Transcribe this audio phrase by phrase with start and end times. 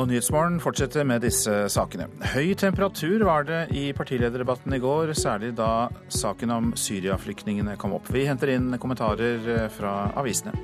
[0.00, 2.06] Og Nyhetsmorgen fortsetter med disse sakene.
[2.32, 8.08] Høy temperatur var det i partilederdebatten i går, særlig da saken om Syria-flyktningene kom opp.
[8.08, 10.54] Vi henter inn kommentarer fra avisene.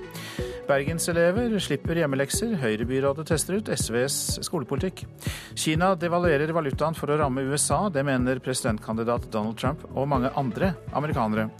[0.66, 2.54] Bergenselever slipper hjemmelekser.
[2.62, 4.16] Høyrebyrådet tester ut SVs
[4.48, 5.04] skolepolitikk.
[5.52, 7.84] Kina devaluerer valutaen for å ramme USA.
[7.92, 11.50] Det mener presidentkandidat Donald Trump og mange andre amerikanere.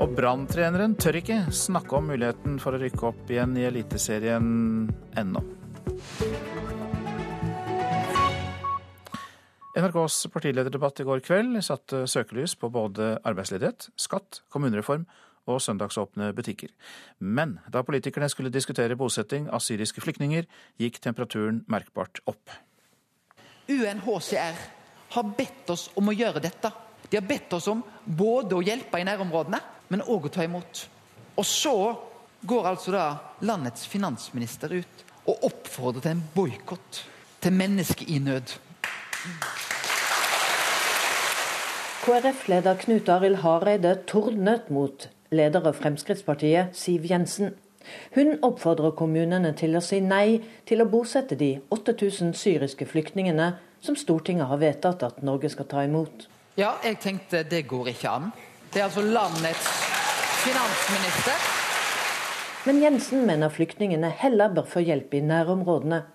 [0.00, 4.48] Og Brann-treneren tør ikke snakke om muligheten for å rykke opp igjen i Eliteserien
[5.18, 5.44] ennå.
[9.78, 15.04] NRKs partilederdebatt i går kveld satte søkelys på både arbeidsledighet, skatt, kommunereform
[15.48, 16.72] og søndagsåpne butikker.
[17.18, 20.48] Men da politikerne skulle diskutere bosetting av syriske flyktninger,
[20.82, 22.50] gikk temperaturen merkbart opp.
[23.68, 24.60] UNHCR
[25.14, 26.72] har bedt oss om å gjøre dette.
[27.08, 30.84] De har bedt oss om både å hjelpe i nærområdene, men òg å ta imot.
[31.38, 31.76] Og så
[32.42, 33.06] går altså da
[33.46, 37.04] landets finansminister ut og oppfordrer til en boikott.
[37.38, 38.58] Til mennesker i nød.
[42.08, 47.50] KrF-leder Knut Arild Hareide tordnet mot leder av Fremskrittspartiet, Siv Jensen.
[48.14, 53.50] Hun oppfordrer kommunene til å si nei til å bosette de 8000 syriske flyktningene
[53.84, 56.24] som Stortinget har vedtatt at Norge skal ta imot.
[56.56, 58.32] Ja, jeg tenkte det går ikke an.
[58.72, 59.68] Det er altså landets
[60.46, 61.44] finansminister.
[62.70, 66.06] Men Jensen mener flyktningene heller bør få hjelp i nærområdene,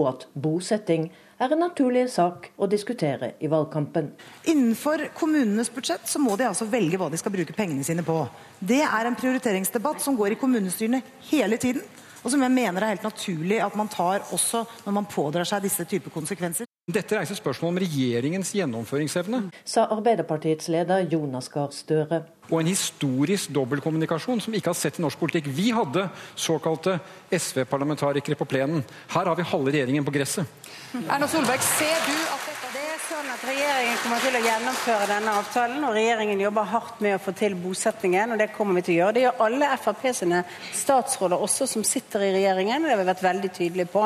[0.00, 4.12] og at bosetting er en naturlig sak å diskutere i valgkampen.
[4.48, 8.22] Innenfor kommunenes budsjett så må de altså velge hva de skal bruke pengene sine på.
[8.58, 11.84] Det er en prioriteringsdebatt som går i kommunestyrene hele tiden,
[12.22, 15.66] og som jeg mener er helt naturlig at man tar også når man pådrar seg
[15.66, 16.66] disse typer konsekvenser.
[16.86, 19.40] Dette reiser spørsmål om regjeringens gjennomføringsevne.
[19.66, 22.20] Sa Arbeiderpartiets leder Jonas Gahr Støre.
[22.46, 25.48] Og en historisk dobbeltkommunikasjon som vi ikke har sett i norsk politikk.
[25.50, 26.04] Vi hadde
[26.38, 27.00] såkalte
[27.34, 28.86] SV-parlamentarikere på plenen.
[29.10, 30.46] Her har vi halve regjeringen på gresset.
[30.94, 35.06] Erna Solberg, ser du at dette Det er sånn at Regjeringen kommer til å gjennomføre
[35.10, 38.32] denne avtalen, og regjeringen jobber hardt med å få til bosettingen.
[38.32, 39.14] og Det kommer vi til å gjøre.
[39.16, 40.38] Det gjør alle Frp sine
[40.72, 42.78] statsråder også, som sitter i regjeringen.
[42.80, 44.04] og Det har vi vært veldig tydelige på.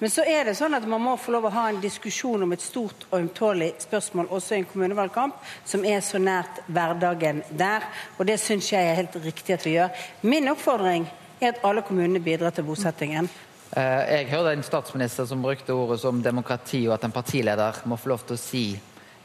[0.00, 2.52] Men så er det sånn at man må få lov å ha en diskusjon om
[2.52, 7.88] et stort og ømtålig spørsmål også i en kommunevalgkamp, som er så nært hverdagen der.
[8.18, 10.06] Og det syns jeg er helt riktig at vi gjør.
[10.28, 11.08] Min oppfordring
[11.40, 13.30] er at alle kommunene bidrar til bosettingen.
[13.74, 17.98] Eh, Jeg hørte en statsminister som brukte ordet som demokrati, og at en partileder må
[17.98, 18.66] få lov til å si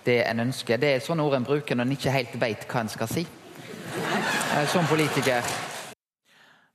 [0.06, 0.79] det en ønsker.
[0.81, 3.28] Det er sånne ord en bruker når en ikke helt vet hva en skal si.
[4.56, 5.46] Eh, Som politiker.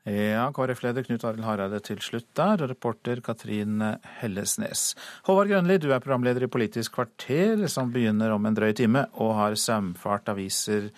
[0.06, 3.80] Ja, KrF-leder Knut Arild Hareide til slutt der, og reporter Katrin
[4.20, 4.94] Hellesnes.
[5.26, 9.34] Håvard Grønli, du er programleder i Politisk kvarter, som begynner om en drøy time, og
[9.34, 10.92] har saumfart aviser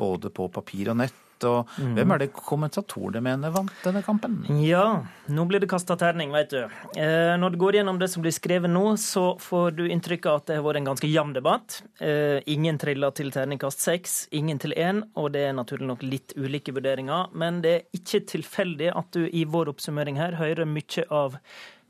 [0.00, 1.12] både på papir og nett.
[1.48, 4.40] Og hvem er det kommentatorene mener vant denne kampen?
[4.62, 6.62] Ja, nå blir det kasta terning, vet du.
[7.00, 10.40] Eh, når du går gjennom det som blir skrevet nå, så får du inntrykk av
[10.40, 11.80] at det har vært en ganske jevn debatt.
[12.00, 16.36] Eh, ingen triller til terningkast seks, ingen til én, og det er naturlig nok litt
[16.36, 17.30] ulike vurderinger.
[17.32, 21.38] Men det er ikke tilfeldig at du i vår oppsummering her hører mye av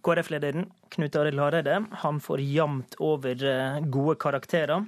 [0.04, 4.84] KrF-lederen Knut Arild Hareide han får jevnt over eh, gode karakterer.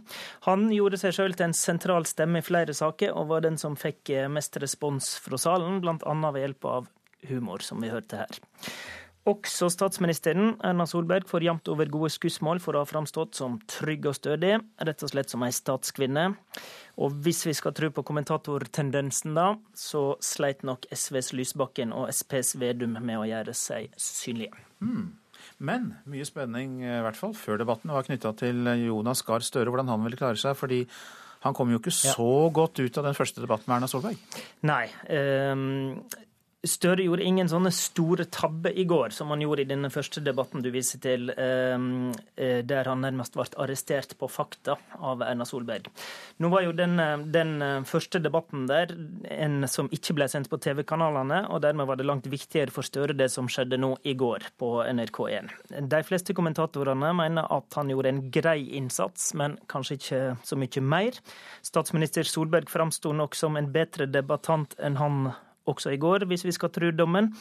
[0.49, 3.79] Han gjorde seg sjøl til en sentral stemme i flere saker, og var den som
[3.81, 6.15] fikk eh, mest respons fra salen, bl.a.
[6.29, 6.93] ved hjelp av
[7.31, 8.39] humor, som vi hørte her.
[9.27, 14.07] Også statsministeren, Erna Solberg, får jevnt over gode skussmål for å ha framstått som trygg
[14.07, 14.53] og stødig,
[14.87, 16.29] rett og slett som ei statskvinne.
[17.03, 22.55] Og hvis vi skal tro på kommentatortendensen, da, så sleit nok SVs Lysbakken og SPs
[22.63, 24.66] Vedum med å gjøre seg synlige.
[25.59, 29.89] Men mye spenning, i hvert fall før debatten, var knytta til Jonas Gahr Støre, hvordan
[29.89, 30.57] han ville klare seg.
[30.57, 30.85] fordi
[31.47, 34.17] han kom jo ikke så godt ut av den første debatten med Erna Solberg.
[34.67, 34.87] Nei.
[35.13, 36.01] ehm,
[36.67, 40.65] Støre gjorde ingen sånne store tabber i går, som han gjorde i denne første debatten
[40.65, 45.89] du viser til, ehm, eh, der han nærmest ble arrestert på fakta av Erna Solberg.
[46.39, 48.95] Nå var jo den, eh, den eh, første debatten der
[49.31, 53.17] en som ikke ble sendt på TV-kanalene, og dermed var det langt viktigere for Støre
[53.17, 55.51] det som skjedde nå i går på NRK1.
[55.89, 60.81] De fleste kommentatorene mener at han gjorde en grei innsats, men kanskje ikke så mye
[60.81, 61.19] mer.
[61.63, 65.35] Statsminister Solberg framsto nok som en bedre debattant enn han
[65.67, 67.33] også i går, hvis vi skal tro dommen.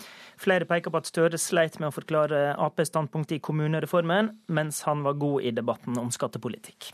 [0.41, 5.03] Flere peker på at Støre sleit med å forklare Aps standpunkt i kommunereformen, mens han
[5.05, 6.91] var god i debatten om skattepolitikk.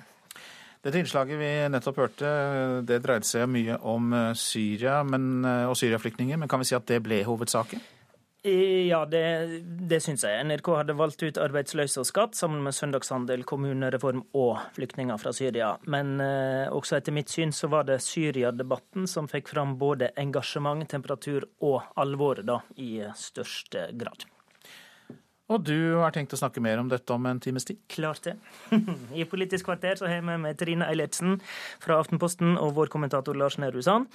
[0.81, 2.29] Dette innslaget vi nettopp hørte,
[2.89, 7.03] det dreide seg mye om Syria men, og Syria-flyktninger, men kan vi si at det
[7.05, 7.83] ble hovedsaken?
[8.43, 9.21] Ja, det,
[9.89, 10.45] det syns jeg.
[10.49, 15.75] NRK hadde valgt ut arbeidsløse og skatt sammen med søndagshandel, kommunereform og flyktninger fra Syria.
[15.85, 20.87] Men eh, også etter mitt syn så var det Syria-debatten som fikk fram både engasjement,
[20.89, 24.25] temperatur og alvoret da, i største grad.
[25.51, 27.79] Og du har tenkt å snakke mer om dette om en times tid?
[27.91, 28.37] Klart det.
[29.19, 31.39] I Politisk kvarter så har vi med Trine Eilertsen
[31.83, 34.07] fra Aftenposten og vår kommentator Lars Nehru Sand.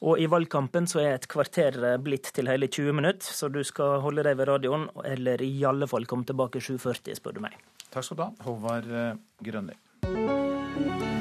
[0.00, 4.00] Og i valgkampen så er et kvarter blitt til hele 20 minutter, så du skal
[4.04, 7.58] holde deg ved radioen, eller i alle fall komme tilbake 7.40, spør du meg.
[7.92, 9.14] Takk skal du ha, Håvard eh,
[9.44, 11.17] Grønli.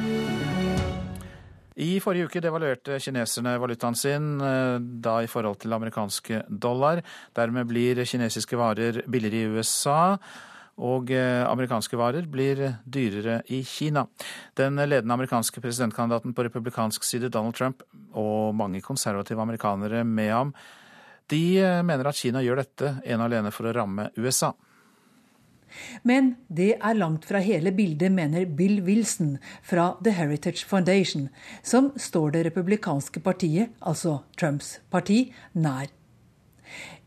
[1.78, 7.04] I forrige uke devaluerte kineserne valutaen sin, eh, da i forhold til amerikanske dollar.
[7.36, 10.18] Dermed blir kinesiske varer billigere i USA.
[10.78, 14.08] Og eh, amerikanske varer blir dyrere i Kina.
[14.58, 17.84] Den ledende amerikanske presidentkandidaten på republikansk side, Donald Trump,
[18.14, 20.54] og mange konservative amerikanere med ham,
[21.30, 24.54] de eh, mener at Kina gjør dette ene og alene for å ramme USA.
[26.04, 31.30] Men det er langt fra hele bildet, mener Bill Wilson fra The Heritage Foundation,
[31.64, 35.88] som står det republikanske partiet, altså Trumps parti, nær.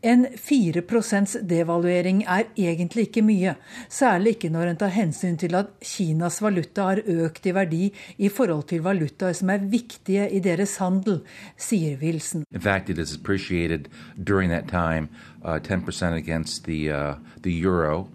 [0.01, 3.53] En 4% devaluering er egentlig ikke mye,
[3.89, 8.29] særlig ikke når en tar hensyn til at Kinas valuta har økt i verdi i
[8.29, 11.21] forhold til valutaer som er viktige i deres handel,
[11.57, 12.45] sier Wilson.
[12.51, 15.09] In fact, it is appreciated during that time,
[15.45, 18.07] uh, 10% against the, uh, the euro.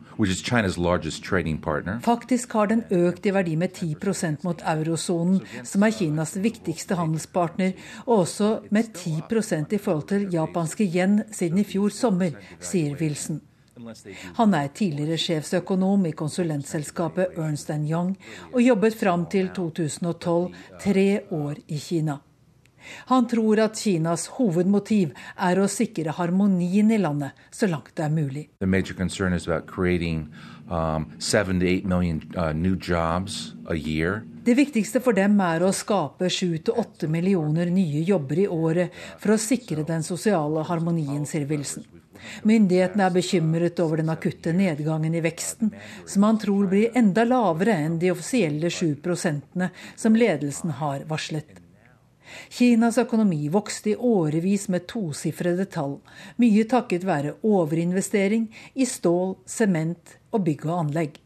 [2.02, 7.74] Faktisk har den økt i verdi med 10% mot eurosonen, som er Kinas viktigste handelspartner,
[8.06, 13.42] og også med 10% i forhold til japanske yen siden i fjor sommer, sier Wilson.
[14.38, 18.14] Han er tidligere sjefsøkonom i konsulentselskapet Ernst Young
[18.54, 22.16] og jobbet fram til 2012 tre år i Kina.
[23.10, 28.12] Han tror at Kinas hovedmotiv er å sikre harmonien i landet så langt det er
[28.14, 28.48] mulig.
[30.66, 31.04] Um,
[32.34, 32.60] uh,
[34.46, 39.38] det viktigste for dem er å skape 7-8 millioner nye jobber i året for å
[39.38, 41.86] sikre den sosiale harmonien, sier Wilson.
[42.48, 45.70] Myndighetene er bekymret over den akutte nedgangen i veksten,
[46.06, 51.65] som han tror blir enda lavere enn de offisielle 7 prosentene som ledelsen har varslet.
[52.48, 55.98] Kinas økonomi vokste i årevis med tosifrede tall,
[56.42, 61.22] mye takket være overinvestering i stål, sement og bygg og anlegg.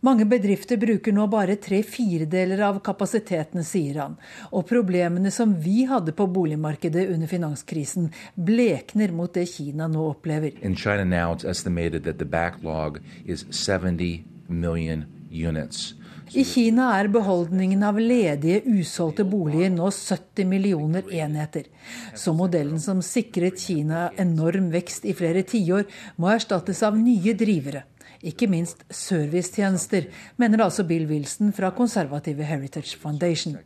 [0.00, 4.14] Mange bedrifter bruker nå bare tre firedeler av kapasiteten, sier han,
[4.54, 10.54] og problemene som vi hadde på boligmarkedet under finanskrisen, blekner mot det Kina nå opplever.
[10.62, 15.97] In China now it's estimated that the backlog is 70 million units.
[16.36, 21.70] I Kina er beholdningen av ledige, usolgte boliger nå 70 millioner enheter.
[22.12, 25.86] Så modellen som sikret Kina enorm vekst i flere tiår,
[26.20, 27.86] må erstattes av nye drivere.
[28.20, 33.56] Ikke minst servicetjenester, mener altså Bill Wilson fra konservative Heritage Foundation.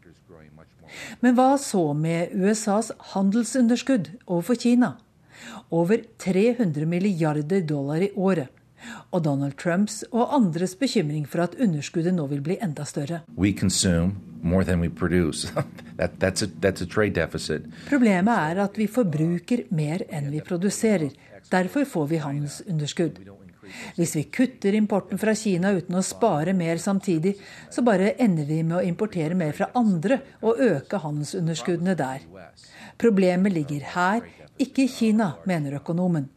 [1.24, 4.94] Men hva så med USAs handelsunderskudd overfor Kina?
[5.72, 8.61] Over 300 milliarder dollar i året
[9.10, 13.22] og Donald Trumps og andres bekymring for at underskuddet nå vil bli enda større.
[15.98, 16.86] that, that's a, that's a
[17.88, 21.12] Problemet er at vi forbruker mer enn vi produserer.
[21.50, 23.22] Derfor får vi handelsunderskudd.
[23.96, 27.36] Hvis vi kutter importen fra Kina uten å spare mer samtidig,
[27.70, 32.26] så bare ender vi med å importere mer fra andre og øke handelsunderskuddene der.
[33.00, 34.26] Problemet ligger her,
[34.60, 36.28] ikke i Kina, mener økonomen.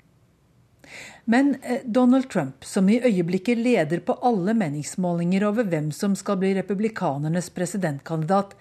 [1.26, 6.38] Men eh, Donald Trump, som i øyeblikket leder på alle meningsmålinger over hvem som skal
[6.38, 8.54] bli republikanernes presidentkandidat,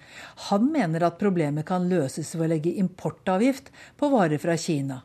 [0.49, 5.03] han mener at problemet kan løses ved å legge importavgift på varer fra Kina.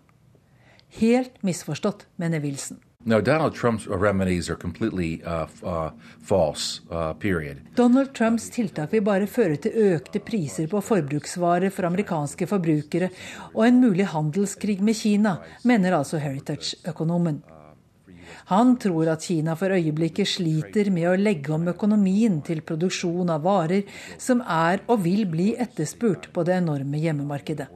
[1.01, 2.81] Helt misforstått, mener Wilson.
[3.05, 5.91] No, Donald Trumps remedies are completely uh, uh,
[6.21, 7.57] false, uh, period.
[7.75, 13.09] Donald Trumps tiltak vil bare føre til økte priser på forbruksvarer for amerikanske forbrukere
[13.55, 17.41] og en mulig handelskrig med Kina, mener altså Heritage-økonomen.
[18.53, 23.45] Han tror at Kina for øyeblikket sliter med å legge om økonomien til produksjon av
[23.47, 23.87] varer
[24.19, 27.69] som er og vil bli etterspurt på det enorme hjemmemarkedet.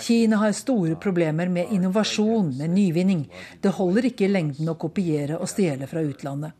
[0.00, 3.24] Kina har store problemer med innovasjon, med nyvinning.
[3.60, 6.54] Det holder ikke i lengden å kopiere og stjele fra utlandet.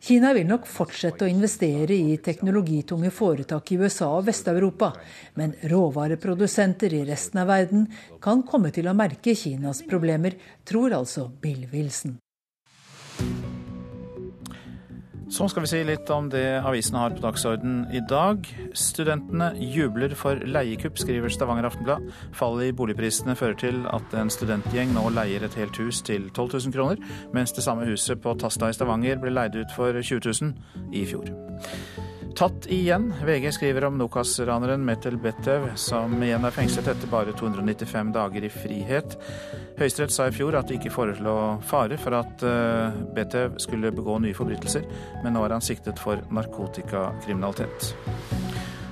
[0.00, 4.92] Kina vil nok fortsette å investere i teknologitunge foretak i USA og Vest-Europa,
[5.40, 7.86] men råvareprodusenter i resten av verden
[8.22, 12.18] kan komme til å merke Kinas problemer, tror altså Bill Wilson.
[15.30, 18.48] Så skal vi si litt om det avisene har på dagsorden i dag.
[18.74, 22.10] Studentene jubler for leiekupp, skriver Stavanger Aftenblad.
[22.34, 26.58] Fallet i boligprisene fører til at en studentgjeng nå leier et helt hus til 12
[26.66, 30.26] 000 kroner, mens det samme huset på Tasta i Stavanger ble leid ut for 20
[30.26, 31.30] 000 i fjor.
[32.36, 33.14] Tatt igjen.
[33.24, 38.50] VG skriver om Nokas-raneren Metel Bettev, som igjen er fengslet etter bare 295 dager i
[38.52, 39.16] frihet.
[39.78, 41.36] Høyesterett sa i fjor at det ikke forelå
[41.68, 44.86] fare for at Betev Bettev skulle begå nye forbrytelser,
[45.24, 47.92] men nå er han siktet for narkotikakriminalitet.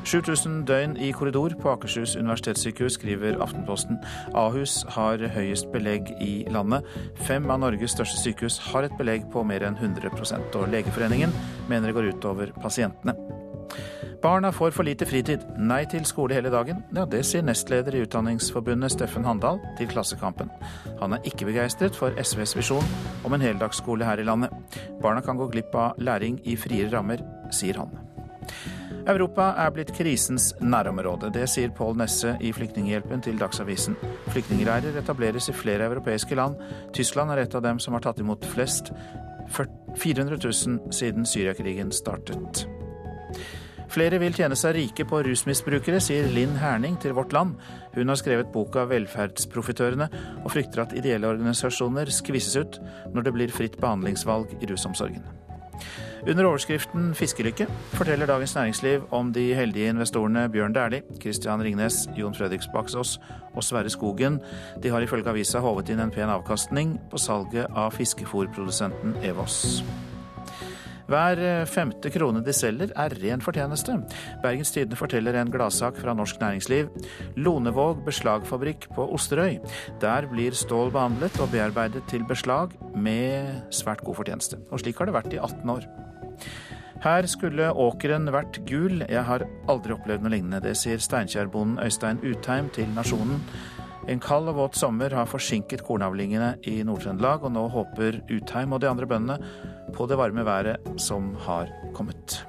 [0.09, 3.99] 7000 døgn i korridor på Akershus universitetssykehus, skriver Aftenposten.
[4.35, 6.87] Ahus har høyest belegg i landet.
[7.29, 10.09] Fem av Norges største sykehus har et belegg på mer enn 100
[10.57, 11.35] og Legeforeningen
[11.69, 13.13] mener det går utover pasientene.
[14.23, 15.45] Barna får for lite fritid.
[15.61, 16.81] Nei til skole hele dagen.
[16.97, 20.49] Ja, Det sier nestleder i Utdanningsforbundet Steffen Handal til Klassekampen.
[21.03, 24.51] Han er ikke begeistret for SVs visjon om en heldagsskole her i landet.
[25.03, 27.21] Barna kan gå glipp av læring i friere rammer,
[27.53, 27.93] sier han.
[29.09, 31.31] Europa er blitt krisens nærområde.
[31.33, 33.97] Det sier Pål Nesse i Flyktninghjelpen til Dagsavisen.
[34.35, 36.59] Flyktningleirer etableres i flere europeiske land.
[36.93, 38.93] Tyskland er et av dem som har tatt imot flest,
[39.97, 42.67] 400 000 siden Syriakrigen startet.
[43.89, 47.57] Flere vil tjene seg rike på rusmisbrukere, sier Linn Herning til Vårt Land.
[47.97, 50.13] Hun har skrevet boka 'Velferdsprofitørene',
[50.45, 52.81] og frykter at ideelle organisasjoner skvises ut
[53.15, 55.25] når det blir fritt behandlingsvalg i rusomsorgen.
[56.29, 62.35] Under overskriften 'Fiskelykke' forteller Dagens Næringsliv om de heldige investorene Bjørn Dæhlie, Christian Ringnes, Jon
[62.35, 63.21] Fredrik Baksås
[63.55, 64.41] og Sverre Skogen.
[64.83, 69.85] De har ifølge avisa håvet inn en pen avkastning på salget av fiskefôrprodusenten Evos.
[71.09, 73.95] Hver eh, femte krone de selger er ren fortjeneste.
[74.43, 76.91] Bergens Tidende forteller en gladsak fra norsk næringsliv.
[77.41, 79.57] Lonevåg beslagfabrikk på Osterøy.
[80.03, 84.61] Der blir stål behandlet og bearbeidet til beslag med svært god fortjeneste.
[84.69, 85.89] Og slik har det vært i 18 år.
[86.99, 90.61] Her skulle åkeren vært gul, jeg har aldri opplevd noe lignende.
[90.61, 93.41] Det sier Steinkjerbonden Øystein Utheim til Nasjonen.
[94.09, 98.83] En kald og våt sommer har forsinket kornavlingene i Nord-Trøndelag, og nå håper Utheim og
[98.83, 99.39] de andre bøndene
[99.95, 102.41] på det varme været som har kommet.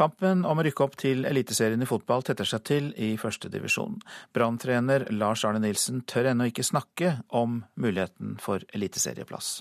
[0.00, 3.98] Kampen om å rykke opp til Eliteserien i fotball tetter seg til i førstedivisjon.
[4.32, 9.58] Branntrener Lars Arne Nilsen tør ennå ikke snakke om muligheten for eliteserieplass.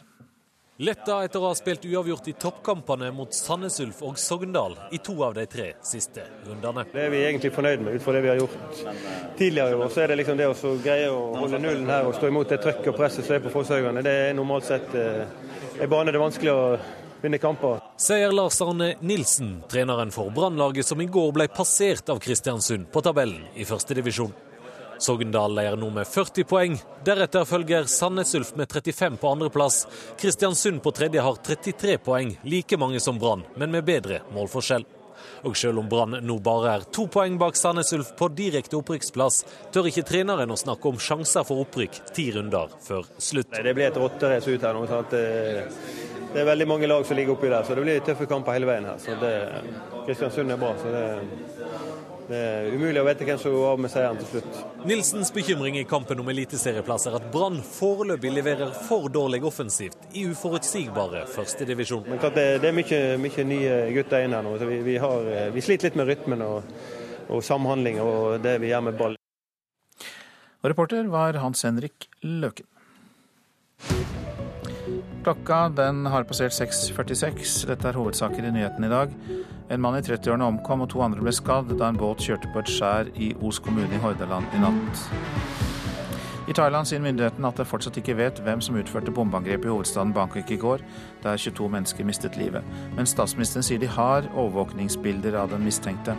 [0.79, 5.17] Letta etter å ha spilt uavgjort i toppkampene mot Sandnes Ulf og Sogndal i to
[5.27, 6.85] av de tre siste rundene.
[6.93, 8.55] Det er vi egentlig fornøyd med ut fra det vi har gjort
[9.35, 9.91] tidligere i år.
[9.91, 12.61] Så er det liksom det å greie å holde nullen her og stå imot det
[12.63, 14.05] trøkket og presset som er på Fosshaugane.
[14.07, 15.27] Det er normalt sett eh,
[15.83, 16.63] en bane det er vanskelig å
[17.25, 17.83] vinne kamper.
[17.99, 23.03] Sier Lars Arne Nilsen, treneren for Brannlaget som i går ble passert av Kristiansund på
[23.03, 24.31] tabellen i førstedivisjon.
[24.99, 26.77] Sogndal leier nå med 40 poeng.
[27.07, 29.85] Deretter følger Sandnes Ulf med 35 på andreplass.
[30.19, 34.85] Kristiansund på tredje har 33 poeng, like mange som Brann, men med bedre målforskjell.
[35.47, 39.41] Og selv om Brann nå bare er to poeng bak Sandnes Ulf på direkte opprykksplass,
[39.71, 43.55] tør ikke treneren å snakke om sjanser for opprykk ti runder før slutt.
[43.55, 44.85] Det blir et rotterace ut her nå.
[44.91, 45.15] Sant?
[46.29, 48.67] Det er veldig mange lag som ligger oppi der, så det blir tøffe kamper hele
[48.69, 48.99] veien her.
[49.01, 49.33] Så det,
[50.05, 50.75] Kristiansund er bra.
[50.77, 51.05] så det
[52.29, 54.57] det er umulig å vite hvem som går av med seieren til slutt.
[54.85, 60.27] Nilsens bekymring i kampen om eliteserieplass er at Brann foreløpig leverer for dårlig offensivt i
[60.29, 62.05] uforutsigbare førstedivisjon.
[62.21, 64.53] Det, det er mye, mye, nye gutter inn her nå.
[64.61, 66.69] Vi, vi, har, vi, sliter litt med rytmen og,
[67.33, 69.17] og samhandling og det vi gjør med ball.
[70.59, 72.69] Og reporter var Hans Henrik Løken.
[75.25, 77.63] Klokka den har passert 6.46.
[77.67, 79.17] Dette er hovedsaker i nyhetene i dag.
[79.69, 82.63] En mann i 30-årene omkom og to andre ble skadd da en båt kjørte på
[82.63, 85.03] et skjær i Os kommune i Hordaland i natt.
[86.49, 90.15] I Thailand sier myndighetene at de fortsatt ikke vet hvem som utførte bombeangrepet i hovedstaden
[90.15, 90.81] Bangkok i går,
[91.21, 92.65] der 22 mennesker mistet livet.
[92.97, 96.17] Men statsministeren sier de har overvåkningsbilder av den mistenkte.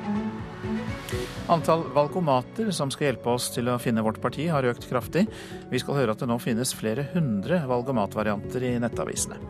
[1.50, 5.26] Antall valgomater som skal hjelpe oss til å finne vårt parti, har økt kraftig.
[5.73, 9.42] Vi skal høre at det nå finnes flere hundre valgomatvarianter i nettavisene.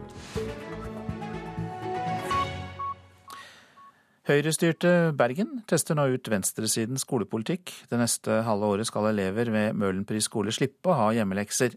[4.30, 7.72] Høyrestyrte Bergen tester nå ut venstresidens skolepolitikk.
[7.90, 11.74] Det neste halve året skal elever ved Møhlenpris skole slippe å ha hjemmelekser.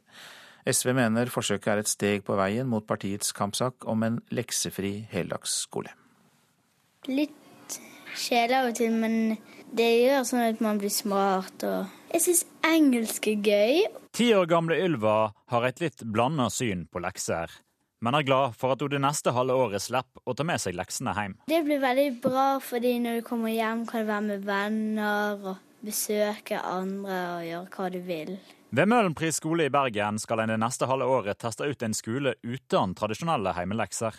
[0.70, 5.96] SV mener forsøket er et steg på veien mot partiets kampsak om en leksefri heldagsskole.
[7.10, 7.80] Litt
[8.14, 9.18] kjedelig av og til, men
[9.74, 11.66] det gjør sånn at man blir smart.
[11.66, 13.84] Og jeg syns engelsk er gøy.
[14.14, 15.18] Ti år gamle Ylva
[15.50, 17.50] har et litt blanda syn på lekser
[18.04, 20.76] men er glad for at hun det neste halve året slipper å ta med seg
[20.76, 21.38] leksene hjem.
[21.48, 25.62] Det blir veldig bra, fordi når du kommer hjem, kan du være med venner og
[25.84, 28.36] besøke andre og gjøre hva du vil.
[28.74, 32.36] Ved Møhlenpris skole i Bergen skal en det neste halve året teste ut en skole
[32.42, 34.16] uten tradisjonelle heimelekser.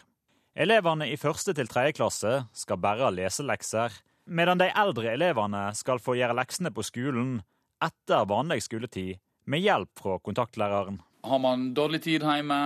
[0.54, 3.96] Elevene i første til tredje klasse skal bare ha leselekser,
[4.30, 7.40] medan de eldre elevene skal få gjøre leksene på skolen
[7.82, 9.18] etter vanlig skoletid,
[9.50, 11.02] med hjelp fra kontaktlæreren.
[11.24, 12.58] Har man dårlig tid hjemme,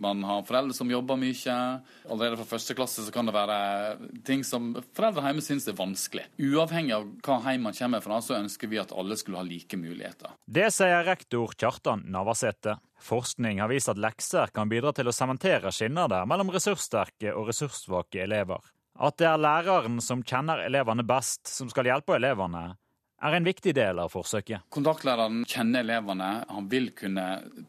[0.00, 1.54] man har foreldre som jobber mye,
[2.04, 3.56] allerede fra første klasse så kan det være
[4.26, 6.26] ting som foreldre hjemme syns er vanskelig.
[6.36, 9.80] Uavhengig av hva hjem man kommer fra, så ønsker vi at alle skulle ha like
[9.80, 10.36] muligheter.
[10.44, 12.76] Det sier rektor Kjartan Navarsete.
[13.02, 18.22] Forskning har vist at lekser kan bidra til å sementere skilnader mellom ressurssterke og ressurssvake
[18.28, 18.60] elever.
[19.00, 22.74] At det er læreren som kjenner elevene best, som skal hjelpe elevene,
[23.22, 24.66] er en viktig del av forsøket.
[24.72, 26.30] Kontaktlæreren kjenner elevene.
[26.50, 27.26] Han vil kunne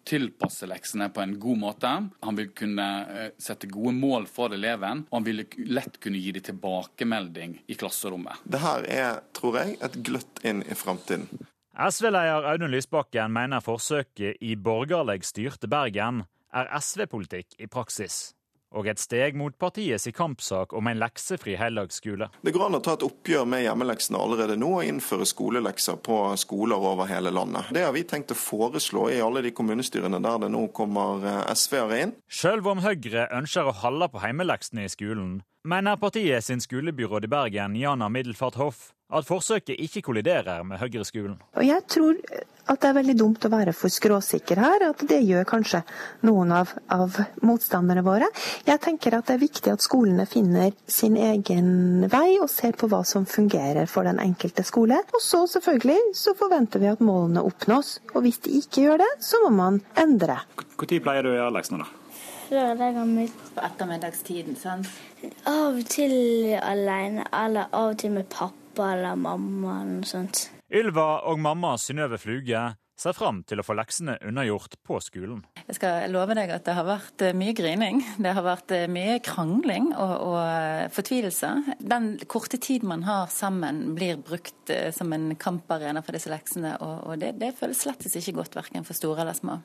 [0.07, 1.93] tilpasse leksene på en god måte.
[2.25, 6.33] Han vil kunne eh, sette gode mål for eleven, og han vil lett kunne gi
[6.35, 8.43] dem tilbakemelding i klasserommet.
[8.43, 11.29] Dette er, tror jeg, et gløtt inn i framtiden.
[11.73, 16.21] SV-leder Audun Lysbakken mener forsøket i borgerlig styrte Bergen
[16.53, 18.35] er SV-politikk i praksis
[18.73, 22.29] og et steg mot partiets kampsak om en leksefri heldagsskole.
[22.41, 26.19] Det går an å ta et oppgjør med hjemmeleksene allerede nå og innføre skolelekser på
[26.41, 27.71] skoler over hele landet.
[27.73, 31.41] Det har vi tenkt å foreslå i alle de kommunestyrene der det nå kommer eh,
[31.53, 32.15] SV-ere inn.
[32.27, 37.31] Selv om Høyre ønsker å holde på hjemmeleksene i skolen, mener partiet sin skolebyråd i
[37.31, 41.37] Bergen, Jana Middelfart Hoff, at forsøket ikke kolliderer med Høyre-skolen.
[41.61, 42.17] Jeg tror
[42.71, 45.81] at det er veldig dumt å være for skråsikker her, at det gjør kanskje
[46.27, 48.29] noen av, av, motstanderne våre.
[48.67, 52.87] Jeg tenker at det er viktig at skolene finner sin egen vei og ser på
[52.91, 55.01] hva som fungerer for den enkelte skole.
[55.11, 59.11] Og så selvfølgelig så forventer vi at målene oppnås, og hvis de ikke gjør det,
[59.27, 60.39] så må man endre.
[60.79, 61.99] Når pleier du å gjøre leksene, da?
[62.53, 64.89] På ettermiddagstiden, sant?
[65.49, 66.13] Av og til
[66.59, 70.47] alene, eller av og til med pappa eller mamma eller noe sånt.
[70.73, 75.41] Ylva og mamma Synnøve Fluge ser fram til å få leksene unnagjort på skolen.
[75.65, 78.01] Jeg skal love deg at det har vært eh, mye grining.
[78.21, 81.51] Det har vært eh, mye krangling og, og eh, fortvilelse.
[81.81, 87.07] Den korte tid man har sammen blir brukt som en kamparena for disse leksene, og,
[87.07, 89.59] og det, det føles slett ikke godt verken for store eller små.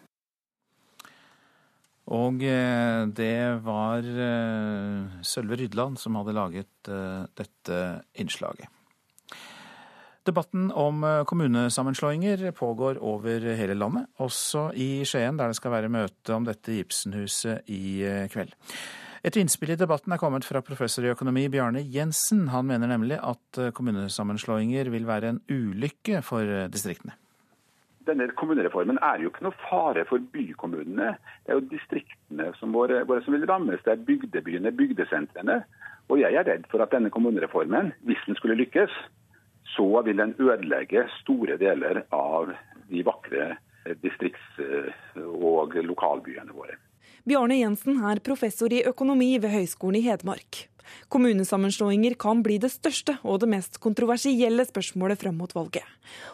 [2.08, 4.06] Og det var
[5.28, 6.90] Sølve Rydland som hadde laget
[7.36, 7.80] dette
[8.16, 8.72] innslaget.
[10.28, 15.88] Debatten om eh, kommunesammenslåinger pågår over hele landet, også i Skien, der det skal være
[15.88, 18.52] møte om dette i Ibsenhuset i eh, kveld.
[19.24, 22.50] Et innspill i debatten er kommet fra professor i økonomi Bjarne Jensen.
[22.52, 27.16] Han mener nemlig at eh, kommunesammenslåinger vil være en ulykke for distriktene.
[28.04, 31.14] Denne kommunereformen er jo ikke noe fare for bykommunene.
[31.46, 33.80] Det er jo distriktene som, våre, våre som vil rammes.
[33.84, 35.62] Det er bygdebyene, bygdesentrene.
[36.12, 38.92] Og jeg er redd for at denne kommunereformen, hvis den skulle lykkes,
[39.78, 42.50] så vil den ødelegge store deler av
[42.90, 43.52] de vakre
[44.02, 44.58] distrikts-
[45.16, 46.74] og lokalbyene våre.
[47.28, 50.66] Bjarne Jensen er professor i økonomi ved Høgskolen i Hedmark.
[51.12, 55.84] Kommunesammenslåinger kan bli det største og det mest kontroversielle spørsmålet fram mot valget.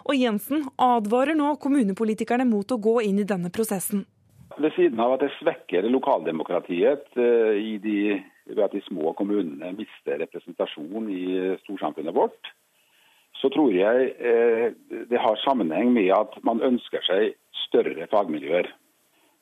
[0.06, 4.04] Og Jensen advarer nå kommunepolitikerne mot å gå inn i denne prosessen.
[4.54, 8.20] Ved siden av at det svekker lokaldemokratiet eh, i de,
[8.52, 11.24] ved at de små kommunene mister representasjon i
[11.64, 12.54] storsamfunnet vårt,
[13.40, 14.68] så tror jeg eh,
[15.10, 17.34] det har sammenheng med at man ønsker seg
[17.66, 18.68] større fagmiljøer.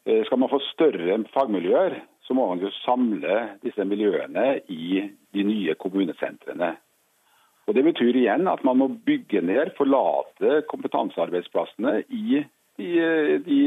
[0.06, 5.44] Eh, skal man få større fagmiljøer, så må man jo samle disse miljøene i de
[5.46, 6.74] nye kommunesentrene.
[7.66, 12.42] Og Det betyr igjen at man må bygge ned, forlate kompetansearbeidsplassene i
[12.80, 12.88] de,
[13.46, 13.60] de,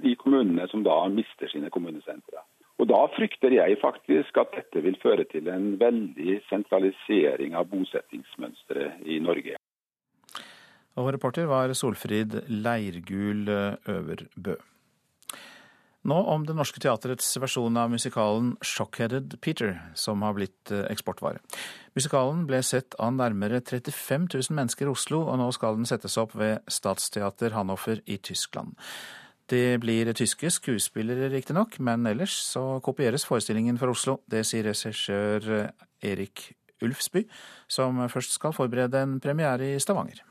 [0.00, 2.46] de kommunene som da mister sine kommunesentre.
[2.80, 9.04] Og Da frykter jeg faktisk at dette vil føre til en veldig sentralisering av bosettingsmønsteret
[9.04, 9.60] i Norge.
[11.00, 14.58] Og reporter var Solfrid Leirgul Øverbø.
[16.02, 21.38] Nå om Det Norske Teatrets versjon av musikalen 'Shockheaded Peter', som har blitt eh, eksportvare.
[21.94, 26.18] Musikalen ble sett av nærmere 35 000 mennesker i Oslo, og nå skal den settes
[26.18, 28.74] opp ved Statsteater Hanoffer i Tyskland.
[29.46, 34.18] Det blir tyske skuespillere, riktignok, men ellers så kopieres forestillingen for Oslo.
[34.26, 35.70] Det sier regissør
[36.02, 36.48] Erik
[36.82, 37.28] Ulfsby,
[37.68, 40.24] som først skal forberede en premiere i Stavanger.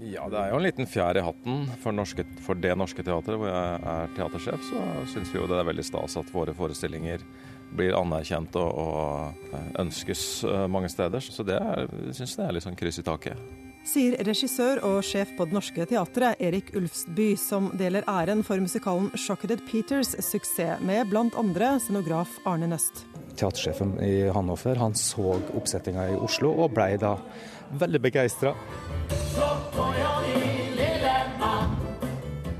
[0.00, 3.36] Ja, det er jo en liten fjær i hatten for, norske, for Det Norske Teatret,
[3.38, 4.62] hvor jeg er teatersjef.
[4.70, 7.24] Så syns vi jo det er veldig stas at våre forestillinger
[7.76, 11.20] blir anerkjent og, og ønskes eh, mange steder.
[11.20, 11.60] Så det
[12.16, 13.52] syns jeg er litt sånn kryss i taket.
[13.82, 19.10] Sier regissør og sjef på Det Norske Teatret, Erik Ulfsby, som deler æren for musikalen
[19.10, 21.72] 'Shocked Peters' suksess med bl.a.
[21.82, 23.04] scenograf Arne Nøst.
[23.34, 27.16] Teatersjefen i Hannover han så oppsettinga i Oslo og blei da
[27.72, 28.54] veldig begeistra.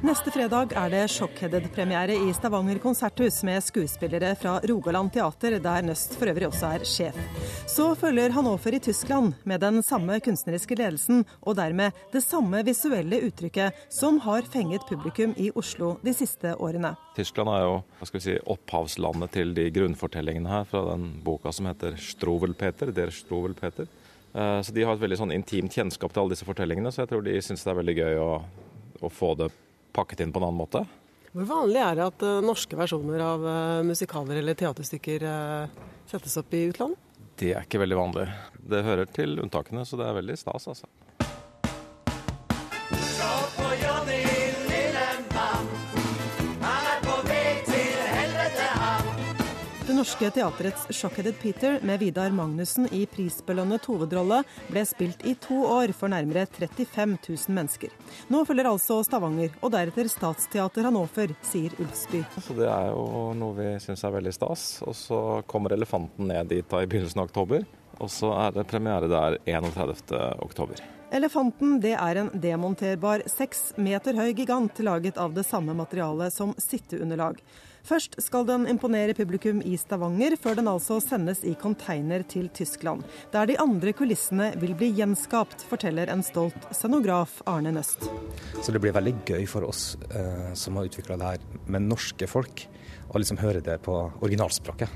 [0.03, 6.16] Neste fredag er det Shockheaded-premiere i Stavanger konserthus med skuespillere fra Rogaland teater, der Nøst
[6.18, 7.20] for øvrig også er sjef.
[7.70, 13.22] Så følger Hanover i Tyskland med den samme kunstneriske ledelsen og dermed det samme visuelle
[13.29, 16.96] uttrykket som har fenget publikum i Oslo de siste årene.
[17.14, 21.55] Tyskland er jo hva skal vi si, opphavslandet til de grunnfortellingene her fra den boka
[21.55, 23.87] som heter Strovelpeter, Der Strovelpeter.
[24.35, 27.12] Eh, så de har et veldig sånn intimt kjennskap til alle disse fortellingene, så jeg
[27.12, 28.33] tror de syns det er veldig gøy å
[29.03, 29.49] å få det
[29.97, 30.85] pakket inn på en annen måte.
[31.33, 35.25] Hvor vanlig er det at uh, norske versjoner av uh, musikaler eller teaterstykker
[36.07, 37.01] settes opp i utlandet?
[37.40, 38.27] Det er ikke veldig vanlig.
[38.71, 40.90] Det hører til unntakene, så det er veldig stas, altså.
[50.03, 55.93] Norske teaterets 'Shockheaded Peter' med Vidar Magnussen i prisbelønnet hovedrolle ble spilt i to år
[55.95, 57.93] for nærmere 35 000 mennesker.
[58.27, 62.25] Nå følger altså Stavanger, og deretter Statsteater Hannover, sier Ulfsby.
[62.35, 64.83] Så Det er jo noe vi syns er veldig stas.
[64.83, 67.62] Og så kommer 'Elefanten' ned dit da i begynnelsen av oktober.
[68.01, 70.35] Og så er det premiere der 31.
[70.43, 70.83] oktober.
[71.12, 76.55] Elefanten det er en demonterbar seks meter høy gigant laget av det samme materialet som
[76.59, 77.38] sitteunderlag.
[77.83, 83.03] Først skal den imponere publikum i Stavanger, før den altså sendes i container til Tyskland.
[83.35, 88.07] Der de andre kulissene vil bli gjenskapt, forteller en stolt scenograf Arne Nøst.
[88.62, 92.31] Så det blir veldig gøy for oss eh, som har utvikla det her med norske
[92.31, 92.68] folk,
[93.11, 94.88] å liksom høre det på originalspråket.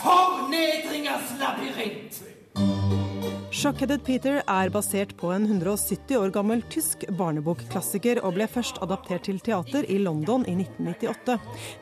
[0.00, 2.37] Fornedringers labyrint!
[3.58, 9.24] Shockheaded Peter er basert på en 170 år gammel tysk barnebokklassiker og ble først adaptert
[9.26, 11.38] til teater i London i 1998.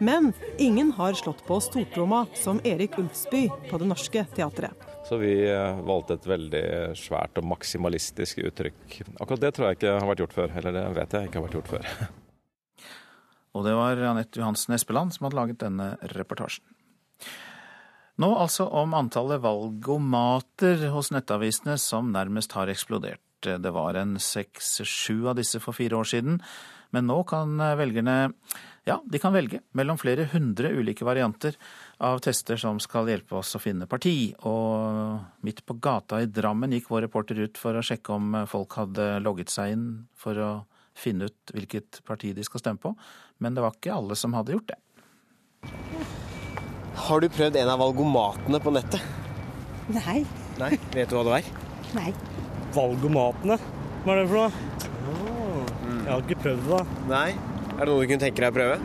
[0.09, 0.31] Men
[0.63, 4.87] ingen har slått på stortromma som Erik Ulfsby på Det Norske Teatret.
[5.09, 6.65] Så vi eh, valgte et veldig
[6.97, 9.01] svært og maksimalistisk uttrykk.
[9.21, 10.57] Akkurat det tror jeg ikke har vært gjort før.
[10.61, 11.91] Eller det vet jeg ikke har vært gjort før.
[13.57, 16.65] Og det var Anette Johansen Espeland som hadde laget denne reportasjen.
[18.17, 23.21] Nå altså om antallet valgomater hos nettavisene som nærmest har eksplodert.
[23.45, 26.39] Det var en seks-sju av disse for fire år siden,
[26.97, 28.17] men nå kan velgerne
[28.87, 31.57] ja, de kan velge mellom flere hundre ulike varianter
[32.07, 34.31] av tester som skal hjelpe oss å finne parti.
[34.47, 38.79] Og midt på gata i Drammen gikk vår reporter ut for å sjekke om folk
[38.79, 40.51] hadde logget seg inn for å
[40.97, 42.95] finne ut hvilket parti de skal stemme på,
[43.43, 44.81] men det var ikke alle som hadde gjort det.
[46.97, 49.03] Har du prøvd en av valgomatene på nettet?
[49.95, 50.23] Nei.
[50.59, 51.51] Nei, Vet du hva det er?
[51.95, 52.09] Nei.
[52.75, 53.59] Valgomatene?
[54.07, 54.51] Hva er det for noe?
[56.07, 56.73] Jeg har ikke prøvd det.
[56.73, 57.05] da.
[57.13, 57.29] Nei.
[57.77, 58.77] Er det noe du kunne tenke deg å prøve?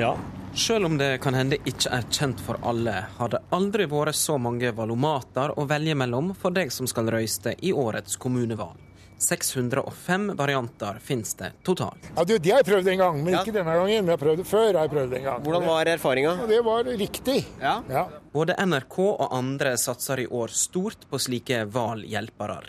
[0.00, 0.12] Ja.
[0.56, 4.38] Selv om det kan hende ikke er kjent for alle, har det aldri vært så
[4.40, 8.78] mange valomater å velge mellom for deg som skal røyste i årets kommunevalg.
[9.18, 12.10] 605 varianter finnes det totalt.
[12.16, 13.40] Ja, du, Det har jeg prøvd en gang, men Ja.
[13.42, 14.04] ikke denne gangen.
[14.04, 14.72] Men jeg har prøvd det før.
[14.74, 15.42] har jeg prøvd en gang.
[15.42, 16.36] Hvordan var erfaringa?
[16.40, 17.44] Ja, Det var riktig.
[17.60, 17.82] Ja.
[17.88, 18.08] Ja.
[18.32, 22.62] Både NRK og andre satser i år stort på slike valhjelpere.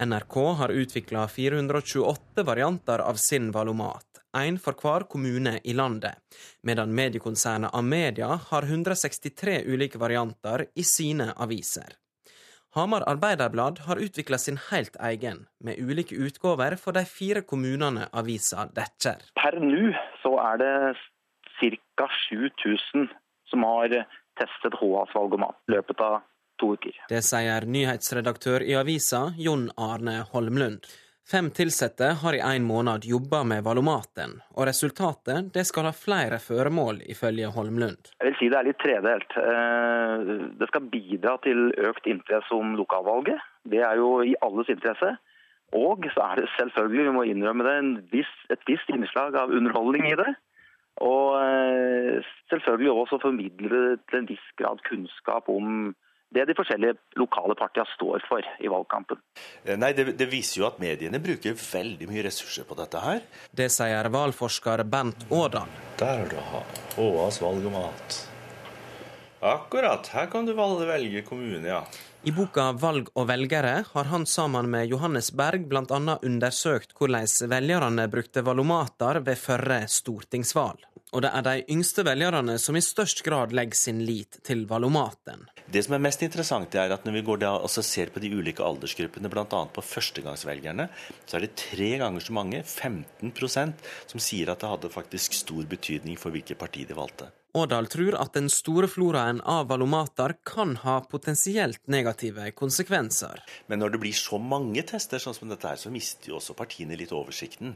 [0.00, 4.04] NRK har utvikla 428 varianter av sin valomat,
[4.36, 6.14] én for hver kommune i landet,
[6.62, 11.96] medan mediekonsernet Amedia har 163 ulike varianter i sine aviser.
[12.76, 18.66] Hamar Arbeiderblad har utvikla sin helt egen, med ulike utgaver for de fire kommunene avisa
[18.76, 19.24] dekker.
[19.40, 20.74] Per nå så er det
[21.96, 22.08] ca.
[22.28, 23.08] 7000
[23.50, 23.94] som har
[24.38, 26.20] testet HAs valgomat i løpet av
[26.60, 26.94] to uker.
[27.08, 30.84] Det sier nyhetsredaktør i avisa, Jon Arne Holmlund.
[31.30, 36.38] Fem ansatte har i en måned jobba med valomaten, og resultatet det skal ha flere
[36.40, 38.08] føremål, ifølge Holmlund.
[38.16, 39.36] Jeg vil si det er litt tredelt.
[39.36, 40.22] Eh,
[40.56, 43.44] Det skal bidra til økt interesse om lokalvalget.
[43.68, 45.18] Det er jo i alles interesse.
[45.76, 50.08] Og så er det selvfølgelig, vi må innrømme det, viss, et visst innslag av underholdning
[50.08, 50.32] i det.
[51.04, 55.92] Og eh, selvfølgelig også formidle til en viss grad kunnskap om
[56.34, 59.20] det de forskjellige lokale partiene står for i valgkampen.
[59.80, 63.22] Nei, det, det viser jo at mediene bruker veldig mye ressurser på dette her.
[63.50, 65.72] Det sier valgforsker Bent Årdal.
[66.00, 66.36] Der har du
[66.98, 68.18] HAs valgomat.
[69.40, 70.06] Akkurat.
[70.12, 71.84] Her kan du velge kommune, ja.
[72.26, 76.18] I boka 'Valg og velgere' har han sammen med Johannes Berg bl.a.
[76.22, 80.82] undersøkt hvordan velgerne brukte valomater ved førre stortingsvalg.
[81.16, 85.46] Og det er de yngste velgerne som i størst grad legger sin lit til valomaten.
[85.68, 88.64] Det som er mest interessant, er at når vi går og ser på de ulike
[88.64, 89.44] aldersgruppene, bl.a.
[89.46, 90.88] på førstegangsvelgerne,
[91.24, 95.64] så er det tre ganger så mange, 15% som sier at det hadde faktisk stor
[95.68, 97.30] betydning for hvilket parti de valgte.
[97.56, 103.40] Årdal tror at den store floraen av valomater kan ha potensielt negative konsekvenser.
[103.72, 106.56] Men når det blir så mange tester, sånn som dette her, så mister jo også
[106.58, 107.72] partiene litt oversikten.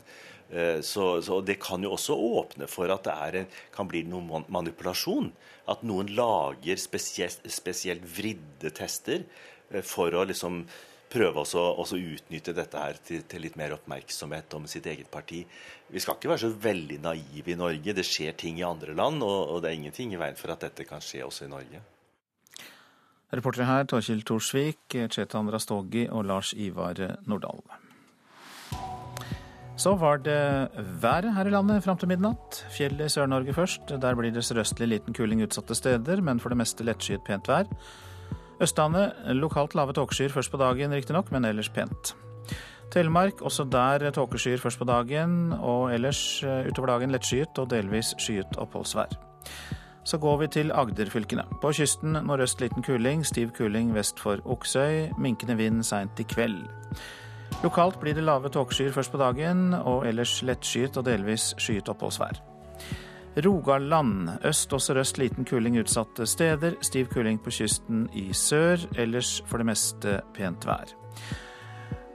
[0.52, 4.44] Eh, så, så, Det kan jo også åpne for at det en, kan bli noen
[4.52, 5.32] manipulasjon.
[5.72, 9.24] At noen lager spesielt, spesielt vridde tester
[9.70, 10.66] eh, for å liksom
[11.12, 15.42] prøve å utnytte dette her til, til, litt mer oppmerksomhet om sitt eget parti.
[15.92, 17.96] Vi skal ikke være så veldig naive i Norge.
[17.96, 20.64] Det skjer ting i andre land, og, og det er ingenting i veien for at
[20.64, 21.85] dette kan skje også i Norge.
[23.33, 27.64] Reportere her Torkil Torsvik, Chetan Rastogi og Lars Ivar Nordahl.
[29.83, 30.68] Så var det
[31.01, 32.61] været her i landet fram til midnatt.
[32.77, 33.88] Fjellet i Sør-Norge først.
[34.03, 37.64] Der blir det sørøstlig liten kuling utsatte steder, men for det meste lettskyet pent vær.
[38.60, 42.14] Østlandet lokalt lave tåkeskyer først på dagen, riktignok, men ellers pent.
[42.92, 48.12] Telemark også der tåkeskyer først på dagen, og ellers eh, utover dagen lettskyet og delvis
[48.20, 49.16] skyet oppholdsvær.
[50.04, 51.44] Så går vi til Agderfylkene.
[51.62, 55.12] På kysten nordøst liten kuling, stiv kuling vest for Oksøy.
[55.18, 56.66] Minkende vind seint i kveld.
[57.62, 62.51] Lokalt blir det lave tåkeskyer først på dagen, og ellers lettskyet og delvis skyet oppholdsvær.
[63.36, 64.28] Rogaland.
[64.44, 66.76] Øst og sørøst liten kuling utsatte steder.
[66.84, 68.82] Stiv kuling på kysten i sør.
[68.98, 70.92] Ellers for det meste pent vær.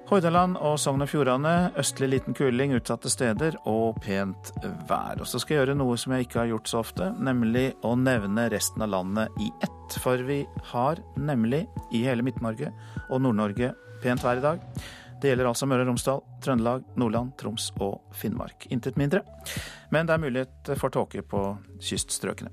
[0.08, 4.54] Hordaland og Sogn og Fjordane østlig liten kuling utsatte steder og pent
[4.88, 5.20] vær.
[5.20, 7.92] Og så skal jeg gjøre noe som jeg ikke har gjort så ofte, nemlig å
[8.00, 9.98] nevne resten av landet i ett.
[10.00, 12.72] For vi har nemlig i hele Midt-Norge
[13.10, 14.64] og Nord-Norge pent vær i dag.
[15.20, 18.70] Det gjelder altså Møre og Romsdal, Trøndelag, Nordland, Troms og Finnmark.
[18.72, 19.24] Intet mindre.
[19.92, 21.44] Men det er mulighet for tåke på
[21.80, 22.52] kyststrøkene.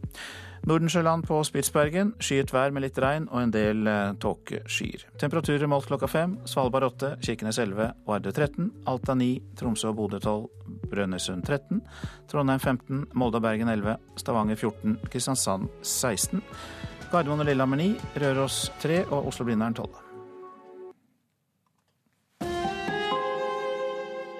[0.64, 5.03] Nordensjøland på Spitsbergen, skyet vær med litt regn og en del eh, tåkeskyer.
[5.20, 6.38] Temperaturer målt klokka fem.
[6.49, 9.29] Svalbard 8, Kirkenes 11, Vardø 13, Alta 9,
[9.61, 10.47] Tromsø og Bodø 12,
[10.88, 11.83] Brønnøysund 13,
[12.33, 16.40] Trondheim 15, Molde og Bergen 11, Stavanger 14, Kristiansand 16,
[17.12, 17.90] Gardermoen og Lillehammer 9,
[18.25, 20.01] Røros 3 og Oslo-Blindern 12.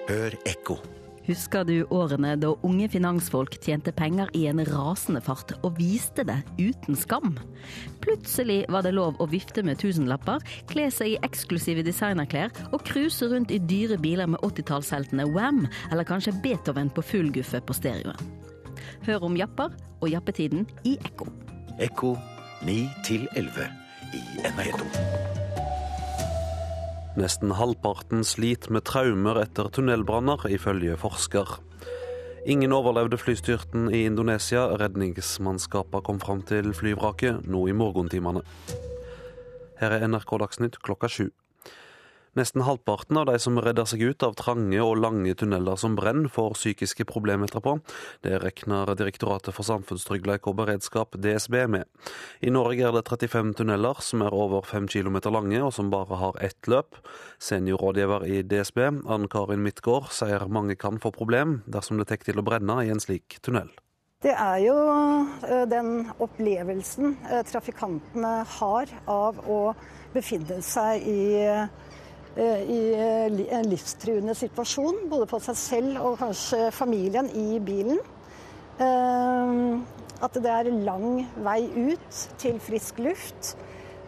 [0.09, 0.81] Hør ekko.
[1.25, 6.37] Husker du årene da unge finansfolk tjente penger i en rasende fart og viste det
[6.59, 7.33] uten skam?
[8.03, 13.25] Plutselig var det lov å vifte med tusenlapper, kle seg i eksklusive designerklær og cruise
[13.31, 18.35] rundt i dyre biler med 80-tallsheltene Wam eller kanskje Beethoven på full guffe på stereoen.
[19.05, 21.29] Hør om japper og jappetiden i Ekko.
[21.81, 22.13] Ekko
[22.65, 22.77] 9
[23.35, 23.65] 11
[24.13, 25.44] i NRK2.
[27.15, 31.53] Nesten halvparten sliter med traumer etter tunnelbranner, ifølge forsker.
[32.45, 34.65] Ingen overlevde flystyrten i Indonesia.
[34.75, 38.43] Redningsmannskapene kom fram til flyvraket nå i morgentimene.
[39.79, 41.29] Her er NRK Dagsnytt klokka sju.
[42.35, 46.27] Nesten halvparten av de som redder seg ut av trange og lange tunneler som brenner,
[46.27, 47.77] får psykiske problemer etterpå.
[48.27, 51.87] Det regner Direktoratet for samfunnstryggleik og beredskap, DSB, med.
[52.43, 56.19] I Norge er det 35 tunneler som er over 5 km lange, og som bare
[56.19, 56.99] har ett løp.
[57.39, 62.43] Seniorrådgiver i DSB, Ann Karin Midtgaard, sier mange kan få problem dersom det tar til
[62.43, 63.71] å brenne i en slik tunnel.
[64.25, 64.75] Det er jo
[65.45, 69.59] eh, den opplevelsen eh, trafikantene har av å
[70.15, 71.67] befinne seg i Eh,
[72.35, 78.01] i eh, en livstruende situasjon, både for seg selv og kanskje familien i bilen.
[78.75, 79.53] Eh,
[80.25, 83.55] at det er lang vei ut til frisk luft.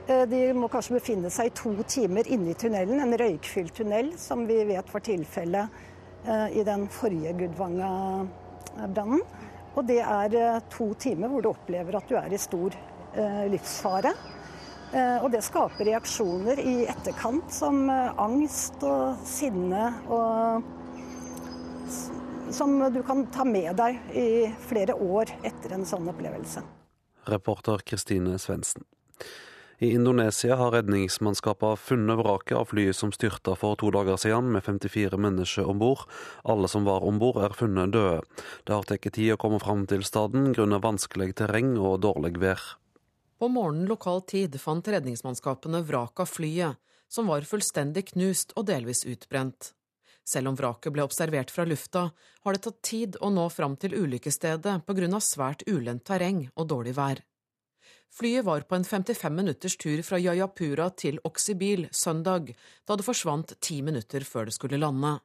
[0.08, 4.46] De må kanskje befinne seg i to timer inne i tunnelen, en røykfylt tunnel, som
[4.48, 5.82] vi vet var tilfellet
[6.56, 9.26] i den forrige Gudvanga-brannen.
[9.76, 12.80] Og det er to timer hvor du opplever at du er i stor
[13.52, 14.16] livsfare.
[14.94, 20.64] Eh, og det skaper reaksjoner i etterkant som eh, angst og sinne og
[22.56, 24.28] som du kan ta med deg i
[24.70, 26.64] flere år etter en sånn opplevelse.
[27.28, 28.86] Reporter Kristine Svendsen.
[29.84, 34.66] I Indonesia har redningsmannskapene funnet vraket av flyet som styrta for to dager siden, med
[34.66, 36.08] 54 mennesker om bord.
[36.50, 38.24] Alle som var om bord, er funnet døde.
[38.66, 42.64] Det har tatt tid å komme fram til staden grunnet vanskelig terreng og dårlig vær.
[43.38, 46.76] På morgenen lokal tid fant redningsmannskapene vraket av flyet,
[47.08, 49.74] som var fullstendig knust og delvis utbrent.
[50.28, 52.10] Selv om vraket ble observert fra lufta,
[52.44, 56.48] har det tatt tid å nå fram til ulykkesstedet på grunn av svært ulendt terreng
[56.56, 57.22] og dårlig vær.
[58.18, 62.52] Flyet var på en 55 minutters tur fra Jayapura til Oksibil søndag,
[62.88, 65.20] da det forsvant ti minutter før det skulle lande.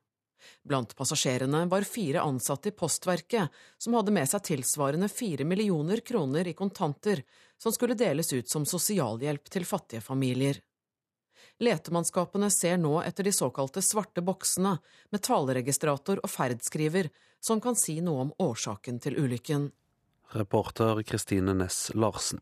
[0.63, 6.49] Blant passasjerene var fire ansatte i Postverket, som hadde med seg tilsvarende fire millioner kroner
[6.49, 7.23] i kontanter,
[7.59, 10.61] som skulle deles ut som sosialhjelp til fattige familier.
[11.63, 14.77] Letemannskapene ser nå etter de såkalte svarte boksene
[15.11, 19.69] med taleregistrator og ferdskriver, som kan si noe om årsaken til ulykken.
[20.33, 22.41] Reporter Kristine Næss Larsen.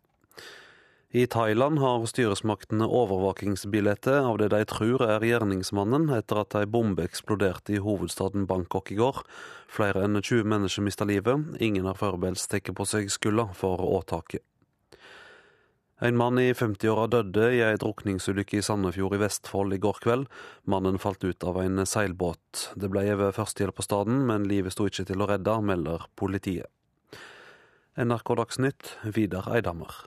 [1.12, 7.02] I Thailand har styresmaktene overvåkingsbilde av det de tror er gjerningsmannen, etter at ei bombe
[7.02, 9.18] eksploderte i hovedstaden Bangkok i går.
[9.66, 11.48] Flere enn 20 mennesker mista livet.
[11.58, 14.44] Ingen har foreløpig tatt på seg skylda for åtaket.
[15.98, 20.30] En mann i 50-åra døde i ei drukningsulykke i Sandefjord i Vestfold i går kveld.
[20.62, 22.70] Mannen falt ut av en seilbåt.
[22.78, 26.70] Det ble gitt førstehjelp på stedet, men livet sto ikke til å redde, melder politiet.
[27.98, 30.06] NRK Dagsnytt, Vidar Eidhammer.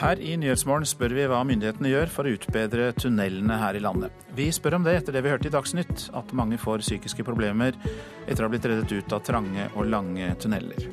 [0.00, 4.14] Her i Nyhetsmorgen spør vi hva myndighetene gjør for å utbedre tunnelene her i landet.
[4.32, 7.76] Vi spør om det etter det vi hørte i Dagsnytt, at mange får psykiske problemer
[8.24, 10.86] etter å ha blitt reddet ut av trange og lange tunneler.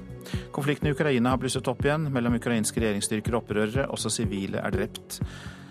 [0.52, 3.88] Konflikten i Ukraina har blusset opp igjen mellom ukrainske regjeringsstyrker og opprørere.
[3.96, 5.22] Også sivile er drept.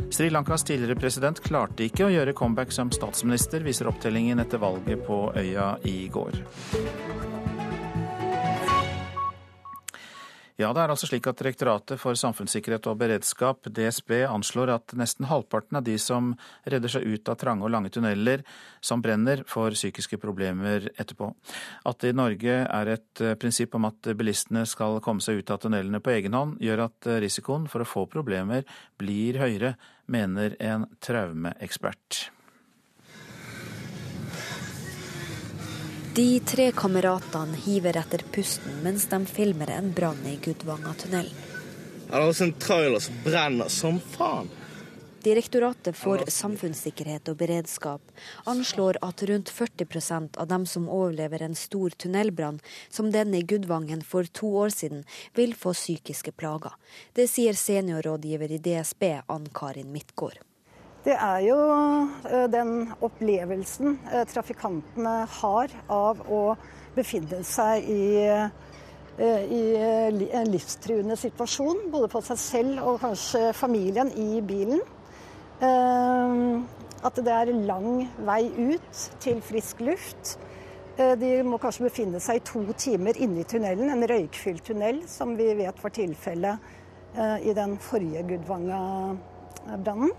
[0.09, 5.05] Sri Lankas tidligere president klarte ikke å gjøre comeback som statsminister, viser opptellingen etter valget
[5.05, 6.41] på øya i går.
[10.57, 15.27] Ja, det er altså slik at Direktoratet for samfunnssikkerhet og beredskap, DSB, anslår at nesten
[15.29, 16.31] halvparten av de som
[16.65, 18.41] redder seg ut av trange og lange tunneler
[18.81, 21.29] som brenner, får psykiske problemer etterpå.
[21.85, 25.53] At det i Norge er et eh, prinsipp om at bilistene skal komme seg ut
[25.53, 28.65] av tunnelene på egen hånd, gjør at eh, risikoen for å få problemer
[28.97, 29.75] blir høyere,
[30.09, 32.31] mener en traumeekspert.
[36.17, 41.43] De tre kameratene hiver etter pusten mens de filmer en brann i Gudvangatunnelen.
[42.07, 44.49] Det er også en trailer som brenner som faen.
[45.27, 48.17] Direktoratet for samfunnssikkerhet og beredskap
[48.49, 54.01] anslår at rundt 40% av dem som overlever en stor tunnelbrann som denne i Gudvangen
[54.01, 55.05] for to år siden,
[55.37, 56.81] vil få psykiske plager.
[57.13, 60.46] Det sier seniorrådgiver i DSB Ann Karin Midtgaard.
[61.07, 61.57] Det er jo
[62.27, 66.41] eh, den opplevelsen eh, trafikantene har av å
[66.97, 69.61] befinne seg i, eh, i
[70.35, 74.83] en livstruende situasjon, både på seg selv og kanskje familien i bilen.
[77.07, 80.35] At det er lang vei ut til frisk luft.
[80.97, 85.33] De må kanskje befinne seg i to timer inne i tunnelen, en røykfylt tunnel, som
[85.39, 90.13] vi vet var tilfellet i den forrige Gudvanga-brannen.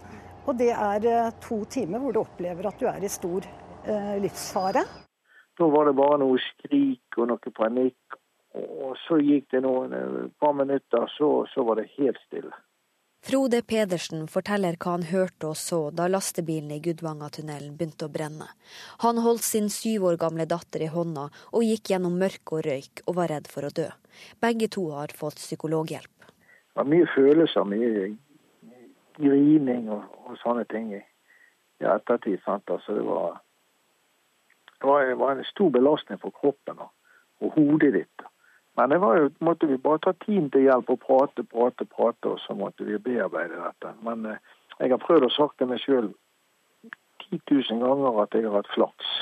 [0.48, 3.44] Og det er eh, to timer hvor du opplever at du er i stor
[3.84, 4.86] eh, livsfare.
[5.58, 8.20] Da var det bare noe skrik og noe panikk.
[8.58, 12.56] Og så gikk det noen eh, par minutter, så, så var det helt stille.
[13.28, 18.48] Frode Pedersen forteller hva han hørte og så da lastebilen i Gudvangatunnelen begynte å brenne.
[19.04, 23.02] Han holdt sin syv år gamle datter i hånda og gikk gjennom mørke og røyk
[23.04, 23.90] og var redd for å dø.
[24.40, 26.30] Begge to har fått psykologhjelp.
[26.30, 27.92] Det var mye følelser, mye
[29.18, 31.02] grining og, og sånne ting i,
[31.84, 32.40] ettertid.
[32.46, 32.70] Sant?
[32.74, 33.40] Altså, det, var,
[34.80, 36.92] det, var, det, var, en stor belastning for kroppen og,
[37.42, 38.28] og hodet ditt.
[38.78, 42.34] Men det var jo, måtte vi bare ta tiden til hjelp og prate, prate, prate,
[42.34, 43.94] og så måtte vi bearbeide dette.
[44.06, 44.44] Men eh,
[44.78, 46.12] jeg har prøvd å sagt til meg sjøl
[47.26, 49.16] 10 000 ganger at jeg har hatt flaks.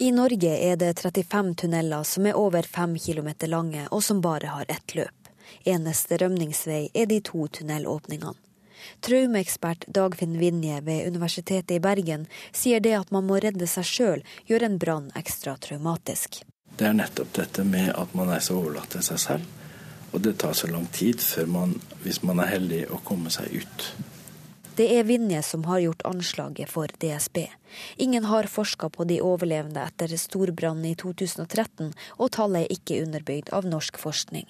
[0.00, 4.50] I Norge er det 35 tunneler som er over 5 km lange og som bare
[4.56, 5.30] har ett løp.
[5.68, 8.49] Eneste rømningsvei er de to tunnelåpningene.
[9.04, 14.24] Traumeekspert Dagfinn Vinje ved Universitetet i Bergen sier det at man må redde seg sjøl,
[14.48, 16.42] gjør en brann ekstra traumatisk.
[16.76, 19.56] Det er nettopp dette med at man er så overlatt til seg selv.
[20.10, 23.52] Og det tar så lang tid før man, hvis man er heldig, å komme seg
[23.62, 23.84] ut.
[24.80, 27.38] Det er Vinje som har gjort anslaget for DSB.
[27.96, 33.50] Ingen har forska på de overlevende etter storbrannen i 2013, og tallet er ikke underbygd
[33.52, 34.46] av norsk forskning.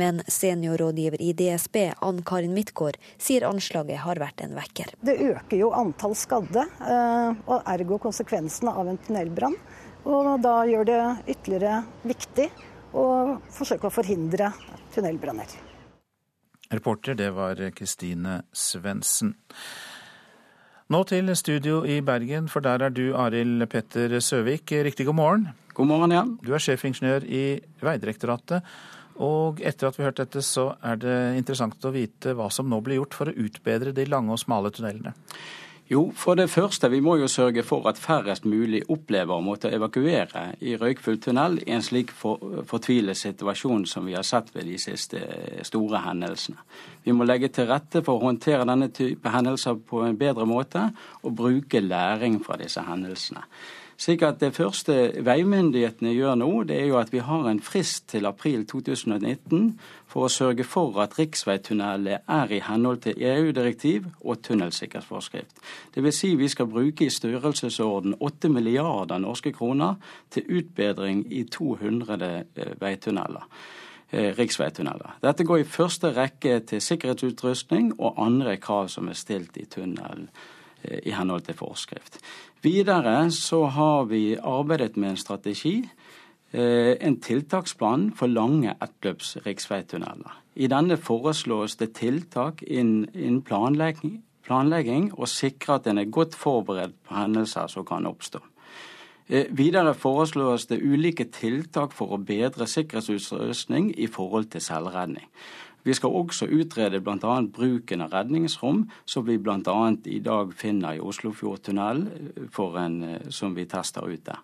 [0.00, 4.94] Men seniorrådgiver i DSB, Ann Karin Midtgaard, sier anslaget har vært en vekker.
[5.04, 9.60] Det øker jo antall skadde, eh, og ergo konsekvensene av en tunnelbrann.
[10.08, 11.04] Og da gjør det
[11.36, 12.48] ytterligere viktig
[12.96, 13.06] å
[13.52, 14.48] forsøke å forhindre
[14.96, 15.58] tunnelbranner.
[16.72, 19.34] Reporter, det var Kristine Svendsen.
[20.92, 24.72] Nå til studio i Bergen, for der er du Arild Petter Søvik.
[24.72, 25.46] Riktig god morgen.
[25.74, 26.24] God morgen, ja.
[26.44, 27.44] Du er sjefingeniør i
[27.80, 28.62] Vegdirektoratet.
[29.24, 32.68] Og etter at vi hørte hørt dette, så er det interessant å vite hva som
[32.70, 35.14] nå blir gjort for å utbedre de lange og smale tunnelene.
[35.90, 39.68] Jo, for det første, vi må jo sørge for at færrest mulig opplever å måtte
[39.68, 44.64] evakuere i røykfull tunnel i en slik for, fortvilet situasjon som vi har sett ved
[44.64, 45.20] de siste
[45.68, 46.56] store hendelsene.
[47.04, 50.86] Vi må legge til rette for å håndtere denne type hendelser på en bedre måte,
[51.20, 53.44] og bruke læring fra disse hendelsene.
[53.96, 58.08] Slik at Det første veimyndighetene gjør nå, det er jo at vi har en frist
[58.10, 59.78] til april 2019
[60.10, 65.62] for å sørge for at riksveitunnelet er i henhold til EU-direktiv og tunnelsikkerhetsforskrift.
[65.94, 66.18] Dvs.
[66.18, 69.94] Si vi skal bruke i størrelsesorden 8 milliarder norske kroner
[70.30, 73.46] til utbedring i 200 eh, veitunneler.
[74.10, 75.16] Eh, riksveitunneler.
[75.22, 80.28] Dette går i første rekke til sikkerhetsutrustning og andre krav som er stilt i tunnel
[80.28, 80.52] eh,
[81.02, 82.18] i henhold til forskrift.
[82.62, 85.88] Videre så har vi arbeidet med en strategi,
[86.52, 90.40] eh, en tiltaksplan for lange ettløps riksveitunneler.
[90.56, 97.14] I denne foreslås det tiltak innen planlegging og sikre at en er godt forberedt på
[97.14, 98.40] hendelser som kan oppstå.
[99.26, 105.24] Eh, videre foreslås det ulike tiltak for å bedre sikkerhetsutrustning i forhold til selvredning.
[105.84, 107.34] Vi skal også utrede bl.a.
[107.52, 109.76] bruken av redningsrom, som vi bl.a.
[110.08, 112.06] i dag finner i Oslofjordtunnelen,
[113.04, 114.40] eh, som vi tester ut der.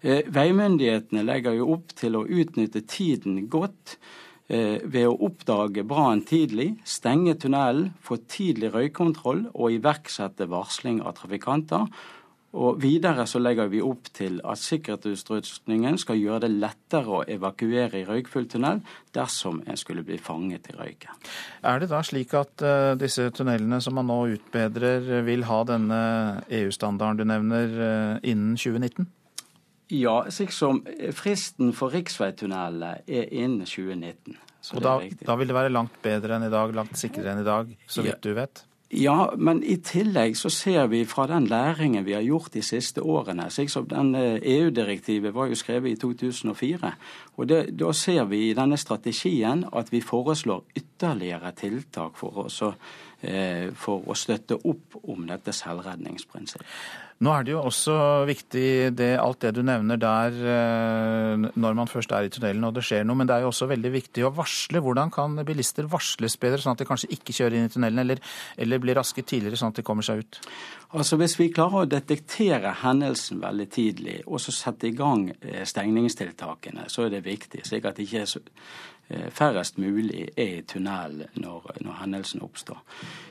[0.00, 3.98] Eh, veimyndighetene legger jo opp til å utnytte tiden godt
[4.46, 11.88] ved å oppdage brannen tidlig, stenge tunnelen, få tidlig røykkontroll og iverksette varsling av trafikanter.
[12.56, 18.00] Og Videre så legger vi opp til at sikkerhetsutrustningen skal gjøre det lettere å evakuere
[18.00, 18.80] i røykfull tunnel
[19.16, 21.20] dersom en skulle bli fanget i røyken.
[21.66, 26.00] Er det da slik at uh, disse tunnelene som man nå utbedrer, vil ha denne
[26.48, 29.10] EU-standarden du nevner uh, innen 2019?
[29.94, 30.80] Ja, slik som
[31.14, 34.38] fristen for riksveitunnelene er innen 2019.
[34.74, 37.46] og da, da, vil det være langt bedre enn i dag, langt sikrere enn i
[37.46, 38.22] dag, så vidt ja.
[38.24, 38.64] du vet?
[38.94, 43.02] Ja, men i tillegg så ser vi fra den læringen vi har gjort de siste
[43.02, 46.92] årene slik som den EU-direktivet var jo skrevet i 2004.
[47.36, 52.62] og det, Da ser vi i denne strategien at vi foreslår ytterligere tiltak for, oss,
[53.22, 56.66] eh, for å støtte opp om dette selvredningsprinsippet.
[57.24, 57.94] Nå er det jo også
[58.28, 62.74] viktig det, alt det du nevner der eh, når man først er i tunnelen og
[62.76, 64.82] det skjer noe, men det er jo også veldig viktig å varsle.
[64.84, 68.20] Hvordan kan bilister varsles bedre, sånn at de kanskje ikke kjører inn i tunnelen, eller,
[68.60, 70.40] eller blir raske tidligere, sånn at de kommer seg ut?
[70.92, 75.64] Altså Hvis vi klarer å detektere hendelsen veldig tidlig, og så sette i gang eh,
[75.64, 77.64] stengningstiltakene, så er det viktig.
[77.64, 78.44] slik at det ikke er så
[79.08, 82.80] færrest mulig er i tunnel når, når, hendelsen oppstår.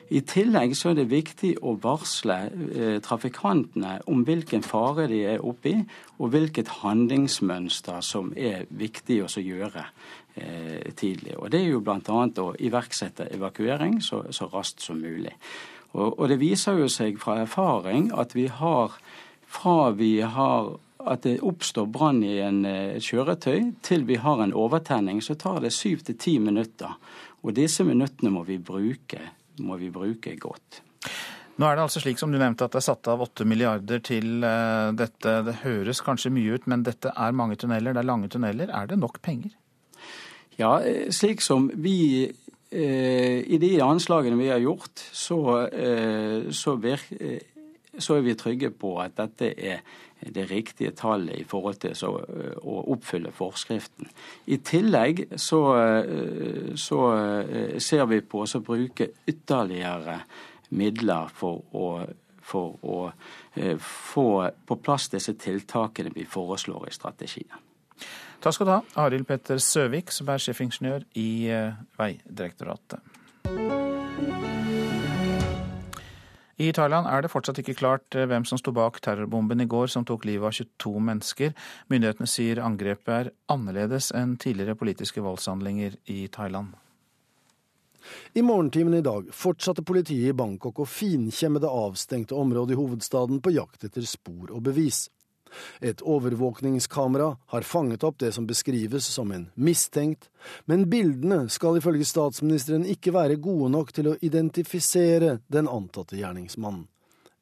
[0.09, 5.43] I tillegg så er det viktig å varsle eh, trafikantene om hvilken fare de er
[5.43, 5.79] oppe i,
[6.21, 9.87] og hvilket handlingsmønster som er viktig å gjøre
[10.35, 11.35] eh, tidlig.
[11.39, 12.21] Og Det er jo bl.a.
[12.43, 15.33] å iverksette evakuering så, så raskt som mulig.
[15.95, 18.95] Og, og det viser jo seg fra erfaring at vi har
[19.55, 20.75] fra vi har
[21.09, 25.61] at det oppstår brann i en eh, kjøretøy til vi har en overtenning, så tar
[25.63, 26.95] det syv til ti minutter.
[27.45, 29.21] Og disse minuttene må vi bruke,
[29.65, 30.81] må vi bruke godt.
[31.55, 34.01] Nå er det altså slik som du nevnte at det er satt av 8 milliarder
[34.03, 35.35] til eh, dette.
[35.47, 38.73] Det høres kanskje mye ut, men dette er mange tunneler, det er lange tunneler.
[38.73, 39.53] Er det nok penger?
[40.59, 42.31] Ja, eh, slik som vi
[42.75, 45.37] I de anslagene vi har gjort, så,
[46.51, 47.37] så, virker,
[48.03, 49.85] så er vi trygge på at dette er
[50.19, 54.09] det riktige tallet i forhold til så, å oppfylle forskriften.
[54.47, 55.61] I tillegg så,
[56.79, 56.99] så
[57.83, 60.21] ser vi på å bruke ytterligere
[60.75, 61.89] midler for å,
[62.41, 62.99] for å
[63.79, 64.27] få
[64.65, 67.61] på plass disse tiltakene vi foreslår i strategien.
[68.43, 71.29] Takk skal du ha, Arild Petter Søvik, som er sjefingeniør i
[71.97, 73.14] Veidirektoratet.
[76.55, 79.89] I Thailand er det fortsatt ikke klart eh, hvem som sto bak terrorbomben i går
[79.91, 81.51] som tok livet av 22 mennesker.
[81.91, 86.71] Myndighetene sier angrepet er annerledes enn tidligere politiske voldshandlinger i Thailand.
[88.37, 93.41] I morgentimen i dag fortsatte politiet i Bangkok å finkjemme det avstengte området i hovedstaden
[93.43, 95.09] på jakt etter spor og bevis.
[95.81, 100.29] Et overvåkningskamera har fanget opp det som beskrives som en mistenkt,
[100.65, 106.85] men bildene skal ifølge statsministeren ikke være gode nok til å identifisere den antatte gjerningsmannen.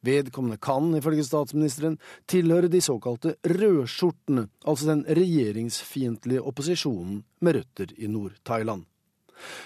[0.04, 1.96] Vedkommende kan, ifølge statsministeren,
[2.28, 8.84] tilhøre de såkalte rødskjortene, altså den regjeringsfiendtlige opposisjonen med røtter i Nord-Thailand.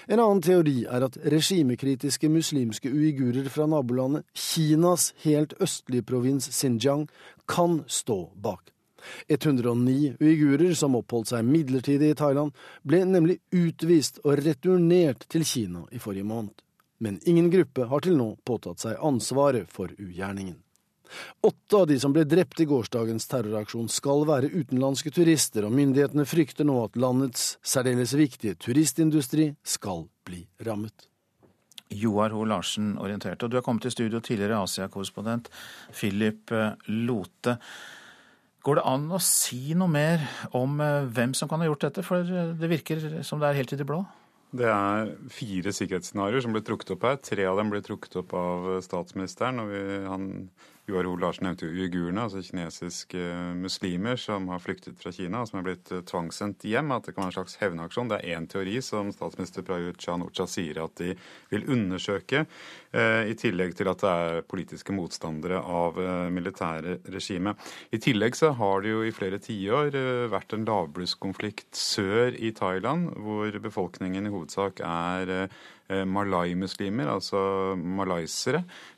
[0.08, 7.06] En annen teori er at regimekritiske muslimske uigurer fra nabolandet, Kinas helt østlige provins Xinjiang,
[7.48, 8.72] kan stå bak.
[9.28, 15.84] 109 uigurer som oppholdt seg midlertidig i Thailand, ble nemlig utvist og returnert til Kina
[15.92, 16.56] i forrige måned.
[16.98, 20.58] Men ingen gruppe har til nå påtatt seg ansvaret for ugjerningen.
[21.46, 26.26] Åtte av de som ble drept i gårsdagens terroraksjon skal være utenlandske turister, og myndighetene
[26.28, 31.08] frykter nå at landets særdeles viktige turistindustri skal bli rammet.
[31.88, 35.48] Joar Ho Larsen orienterte, og du har kommet til studio tidligere Asia-korrespondent
[35.94, 37.56] Philip eh, Lote.
[38.66, 40.24] Går det an å si noe mer
[40.56, 42.04] om eh, hvem som kan ha gjort dette?
[42.04, 44.02] For eh, det virker som det er helt i det blå.
[44.58, 47.18] Det er fire sikkerhetsscenarioer som ble trukket opp her.
[47.24, 49.60] Tre av dem ble trukket opp av statsministeren.
[49.64, 50.28] og vi, han
[50.88, 53.20] Joar Hoel Larsen nevnte jo uigurene, altså kinesiske
[53.60, 56.94] muslimer som har flyktet fra Kina og som er blitt eh, tvangssendt hjem.
[56.96, 58.08] At det kan være en slags hevnaksjon.
[58.08, 61.12] Det er én teori som statsminister Prayut Chan-Ocha sier at de
[61.52, 62.46] vil undersøke,
[62.96, 66.00] eh, i tillegg til at det er politiske motstandere av
[66.32, 67.60] militære regimet.
[67.92, 69.92] I tillegg så har det jo i flere tiår
[70.32, 75.50] vært en lavblusskonflikt sør i Thailand, hvor befolkningen i hovedsak er
[75.88, 77.38] Eh, malai-muslimer, altså
[77.80, 78.58] malaysere,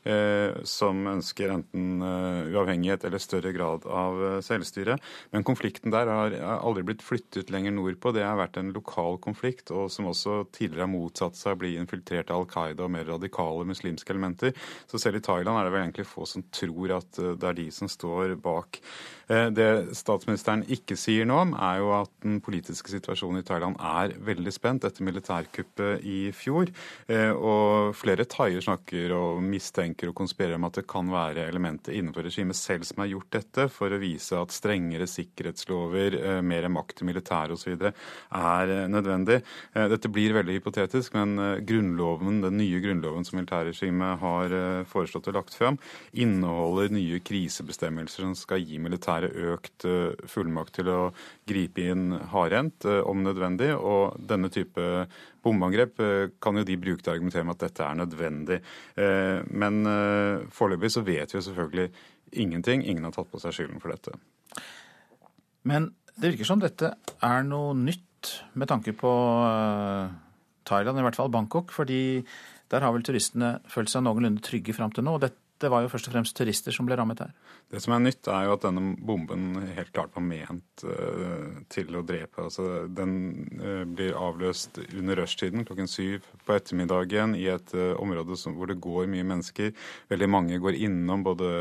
[0.67, 4.97] som ønsker enten eh, uavhengighet eller større grad av selvstyre.
[5.35, 8.13] Men konflikten der har aldri blitt flyttet lenger nordpå.
[8.15, 11.75] Det har vært en lokal konflikt, og som også tidligere har motsatt seg å bli
[11.79, 14.55] infiltrert av Al Qaida og mer radikale muslimske elementer.
[14.89, 17.69] Så selv i Thailand er det vel egentlig få som tror at det er de
[17.73, 18.81] som står bak.
[19.31, 24.51] Det statsministeren ikke sier nå, er jo at den politiske situasjonen i Thailand er veldig
[24.51, 26.71] spent etter militærkuppet i fjor.
[27.07, 31.95] Eh, og flere thaier snakker og mistenker og konspirerer om at det kan være elementer
[31.97, 36.67] innenfor regimet selv som har gjort dette, for å vise at strengere sikkerhetslover, eh, mer
[36.71, 37.75] makt til militæret osv.
[37.75, 39.41] er eh, nødvendig.
[39.73, 44.55] Dette blir veldig hypotetisk, men grunnloven, den nye grunnloven som militærregimet har
[44.89, 45.77] foreslått og lagt fram,
[46.13, 49.85] inneholder nye krisebestemmelser som skal gi militæret økt
[50.29, 50.99] fullmakt til å
[51.49, 53.73] gripe inn hardhendt om nødvendig.
[53.77, 55.07] Og denne type
[55.43, 58.59] bombeangrep eh, kan jo de bruke til å argumentere med at dette er nødvendig.
[58.95, 61.87] Eh, men eh, foreløpig så vet vi jo selvfølgelig
[62.43, 62.85] ingenting.
[62.85, 64.15] Ingen har tatt på seg skylden for dette.
[65.67, 69.11] Men det virker som dette er noe nytt med tanke på
[70.69, 71.71] Thailand, i hvert fall Bangkok.
[71.73, 72.21] fordi
[72.71, 75.17] der har vel turistene følt seg noenlunde trygge fram til nå.
[75.17, 75.25] og
[75.61, 77.33] Dette var jo først og fremst turister som ble rammet her.
[77.69, 81.93] Det som er nytt, er jo at denne bomben helt klart var ment uh, til
[81.93, 82.47] å drepe.
[82.47, 83.11] Altså, den
[83.61, 88.71] uh, blir avløst under rushtiden klokken syv på ettermiddagen i et uh, område som, hvor
[88.71, 89.69] det går mye mennesker.
[90.09, 91.51] Veldig mange går innom, både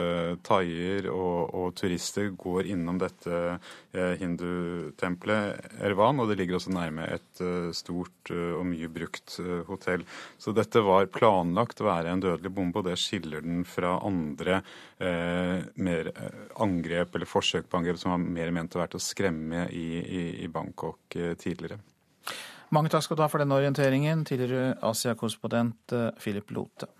[0.49, 3.59] thaier og, og, turister går innom dette
[3.93, 6.23] hindutempelet Ervan.
[6.23, 7.45] Og det ligger også nærme et
[7.77, 9.37] stort og mye brukt
[9.69, 10.07] hotell.
[10.41, 14.61] Så dette var planlagt å være en dødelig bombe, og det skiller den fra andre
[15.01, 19.01] mer mer eh, angrep eller forsøk på angrep som var mer ment å være til
[19.01, 21.81] å skremme i, i, i Bangkok eh, tidligere.
[22.71, 26.91] Mange takk skal du ha for denne orienteringen, tidligere Asia-korrespondent eh, Philip Lote.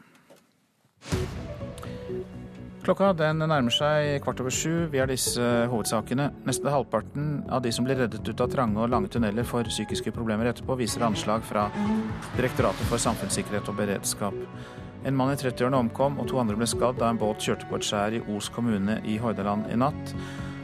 [2.81, 4.89] Klokka den nærmer seg kvart over sju.
[4.91, 6.31] Vi har disse hovedsakene.
[6.49, 10.15] Nesten halvparten av de som blir reddet ut av trange og lange tunneler for psykiske
[10.17, 11.69] problemer etterpå, viser anslag fra
[12.39, 14.39] Direktoratet for samfunnssikkerhet og beredskap.
[15.05, 17.79] En mann i 30-årene omkom, og to andre ble skadd da en båt kjørte på
[17.79, 20.15] et skjær i Os kommune i Hordaland i natt.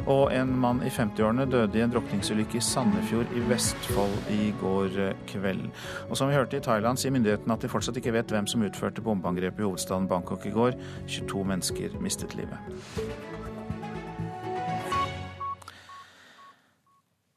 [0.06, 5.00] Og en mann i 50-årene døde i en drukningsulykke i Sandefjord i Vestfold i går
[5.32, 5.64] kveld.
[6.06, 8.62] Og som vi hørte i Thailand, sier myndighetene at de fortsatt ikke vet hvem som
[8.66, 10.78] utførte bombeangrepet i hovedstaden Bangkok i går.
[11.08, 12.60] 22 mennesker mistet livet.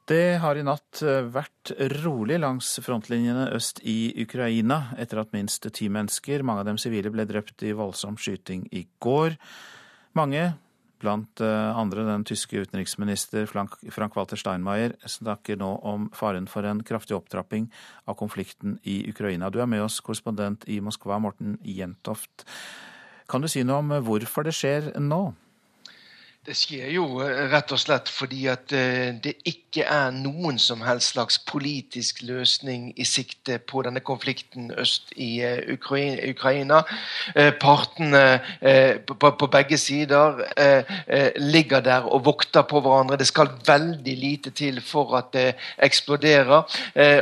[0.09, 1.69] Det har i natt eh, vært
[2.01, 7.11] rolig langs frontlinjene øst i Ukraina etter at minst ti mennesker, mange av dem sivile,
[7.13, 9.35] ble drept i voldsom skyting i går.
[10.17, 10.47] Mange,
[10.99, 17.13] blant eh, andre den tyske utenriksminister Frank-Walter Steinmeier, snakker nå om faren for en kraftig
[17.19, 17.67] opptrapping
[18.09, 19.51] av konflikten i Ukraina.
[19.53, 22.47] Du er med oss, korrespondent i Moskva, Morten Jentoft.
[23.29, 25.21] Kan du si noe om hvorfor det skjer nå?
[26.49, 31.13] Det skjer jo eh, rett og slett fordi at det ikke er noen som helst
[31.13, 35.61] slags politisk løsning i sikte på denne konflikten øst i eh,
[36.29, 36.81] Ukraina.
[37.59, 38.39] Partene
[39.05, 40.39] på begge sider
[41.37, 43.17] ligger der og vokter på hverandre.
[43.17, 46.63] Det skal veldig lite til for at det eksploderer.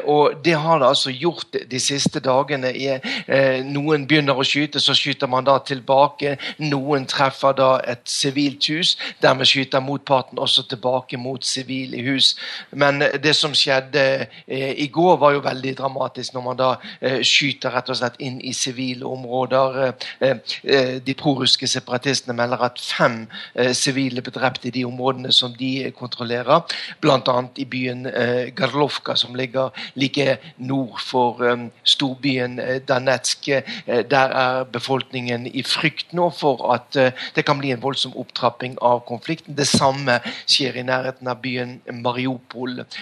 [0.06, 2.72] Og det har det altså gjort de siste dagene.
[3.68, 6.38] Noen begynner å skyte, så skyter man da tilbake.
[6.64, 8.96] Noen treffer da et sivilt hus.
[9.22, 12.37] Dermed skyter motparten også tilbake mot sivile hus.
[12.72, 14.04] Men det som skjedde
[14.48, 16.70] eh, i går, var jo veldig dramatisk, når man da
[17.02, 19.94] eh, skyter rett og slett inn i sivile områder.
[20.24, 20.38] Eh,
[21.04, 23.20] de prorussiske separatistene melder at fem
[23.76, 27.38] sivile ble drept i de områdene som de kontrollerer, bl.a.
[27.58, 28.06] i byen
[28.56, 31.42] Garlovka, som ligger like nord for
[31.84, 33.50] storbyen Danetsk.
[33.88, 36.98] der er befolkningen i frykt nå for at
[37.36, 39.56] det kan bli en voldsom opptrapping av konflikten.
[39.56, 42.27] Det samme skjer i nærheten av byen Mariupol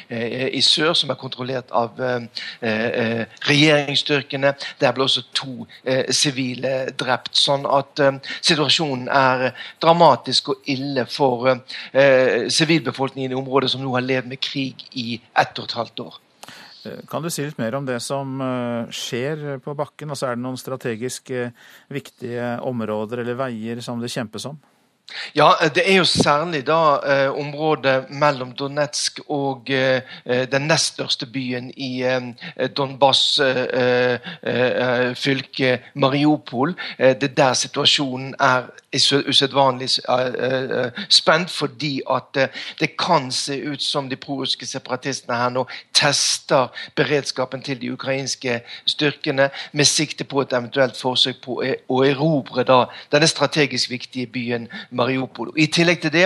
[0.09, 2.27] eh, i sør, som er kontrollert av eh,
[2.61, 4.53] eh, regjeringsstyrkene.
[4.81, 5.65] Der ble også to
[6.13, 7.35] sivile drept.
[7.35, 7.99] Sånn at
[8.45, 9.49] situasjonen er
[9.81, 11.59] dramatisk og ille for
[11.93, 16.19] sivilbefolkningen i området, som nå har levd med krig i ett og et halvt år.
[17.09, 18.37] Kan du si litt mer om det som
[18.93, 20.13] skjer på bakken?
[20.13, 21.31] Altså, er det noen strategisk
[21.93, 24.59] viktige områder eller veier som det kjempes om?
[25.35, 30.93] Ja, det er jo særlig da eh, området mellom Donetsk og eh, eh den nest
[30.93, 32.21] største byen i eh,
[32.77, 36.75] Donbas-fylket, eh, fylke, Mariupol.
[36.97, 38.61] det er der situasjonen er
[39.27, 39.89] usedvanlig
[41.09, 42.49] spent, fordi at
[42.79, 48.61] det kan se ut som de prorussiske separatistene her nå tester beredskapen til de ukrainske
[48.85, 54.69] styrkene med sikte på et eventuelt forsøk på å erobre da denne strategisk viktige byen
[54.95, 55.51] Mariupol.
[55.59, 56.25] I tillegg til det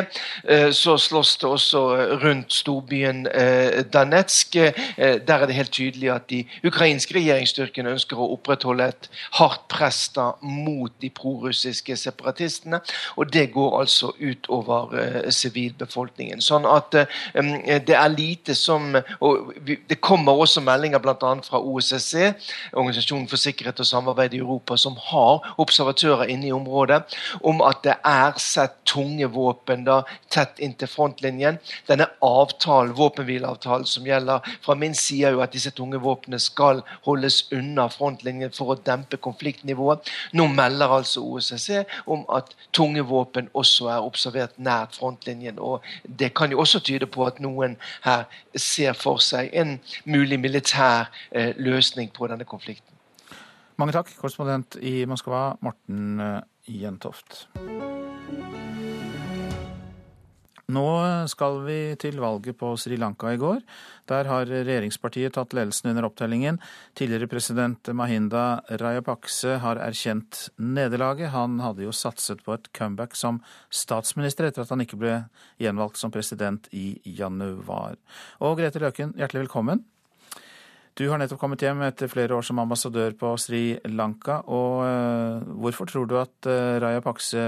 [0.49, 1.82] eh, så slåss det også
[2.22, 4.55] rundt storbyen eh, Danetsk.
[4.55, 9.09] Eh, der er det helt tydelig at de ukrainske regjeringsstyrkene ønsker å opprettholde et
[9.39, 12.82] hardt press da mot de prorussiske separatistene.
[13.17, 16.41] Og det går altså utover sivilbefolkningen.
[16.41, 19.53] Sånn at det er lite som og
[19.89, 21.32] Det kommer også meldinger bl.a.
[21.43, 22.34] fra OSSE,
[22.74, 27.01] Organisasjonen for sikkerhet og samarbeid i Europa, som har observatører inne i området,
[27.43, 30.01] om at det er sett tunge våpen da,
[30.32, 31.60] tett inntil frontlinjen.
[31.88, 36.84] Denne avtalen, våpenhvileavtalen som gjelder fra min side, er jo at disse tunge våpnene skal
[37.07, 40.10] holdes unna frontlinjen for å dempe konfliktnivået.
[40.38, 45.60] Nå melder altså OSSE om at tunge våpen også er observert nært frontlinjen.
[45.60, 50.39] og Det kan jo også tyde på at noen her ser for seg en mulig
[50.39, 52.95] militær eh, løsning på denne konflikten.
[53.80, 56.41] Mange takk, korrespondent i Moskva, Morten eh,
[56.82, 57.45] Jentoft.
[60.69, 60.86] Nå
[61.32, 63.61] skal vi til valget på Sri Lanka i går.
[64.09, 66.59] Der har regjeringspartiet tatt ledelsen under opptellingen.
[66.97, 71.32] Tidligere president Mahinda Rajapakse har erkjent nederlaget.
[71.34, 73.41] Han hadde jo satset på et comeback som
[73.73, 75.15] statsminister etter at han ikke ble
[75.61, 77.97] gjenvalgt som president i januar.
[78.45, 79.82] Og Grete Løken, hjertelig velkommen.
[80.99, 84.43] Du har nettopp kommet hjem etter flere år som ambassadør på Sri Lanka.
[84.45, 87.45] Og eh, hvorfor tror du at eh, Rajapakse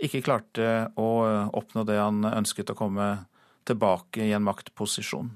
[0.00, 0.66] ikke klarte
[0.98, 1.10] å
[1.56, 3.12] oppnå det han ønsket å komme
[3.68, 5.30] tilbake i en maktposisjon?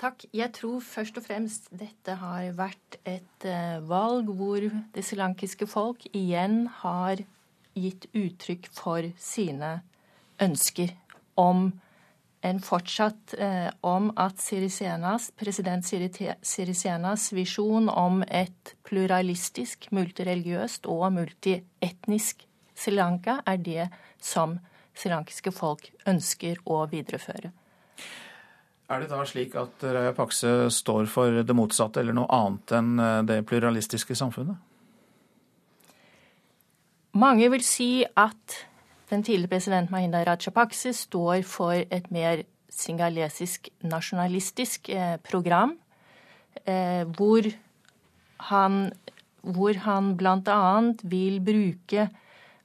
[0.00, 0.24] Takk.
[0.32, 6.06] Jeg tror først og fremst dette har vært et uh, valg hvor det srilankiske folk
[6.16, 7.20] igjen har
[7.76, 9.80] gitt uttrykk for sine
[10.40, 10.94] ønsker
[11.40, 11.68] om
[12.40, 22.46] en fortsatt eh, om at Sirisenas, president Sirisenas visjon om et pluralistisk, multireligiøst og multietnisk
[22.80, 23.88] Sri Lanka er det
[24.22, 24.56] som
[24.96, 27.52] srilankiske folk ønsker å videreføre.
[28.90, 32.96] Er det da slik at Raja Pakse står for det motsatte, eller noe annet enn
[32.98, 34.58] eh, det pluralistiske samfunnet?
[37.20, 38.56] Mange vil si at
[39.10, 45.76] den tidligere president Mahinda Rajapakse står for et mer singalesisk nasjonalistisk eh, program,
[46.64, 47.46] eh, hvor
[48.50, 48.80] han,
[49.42, 50.60] hvor han bl.a.
[51.02, 52.08] vil bruke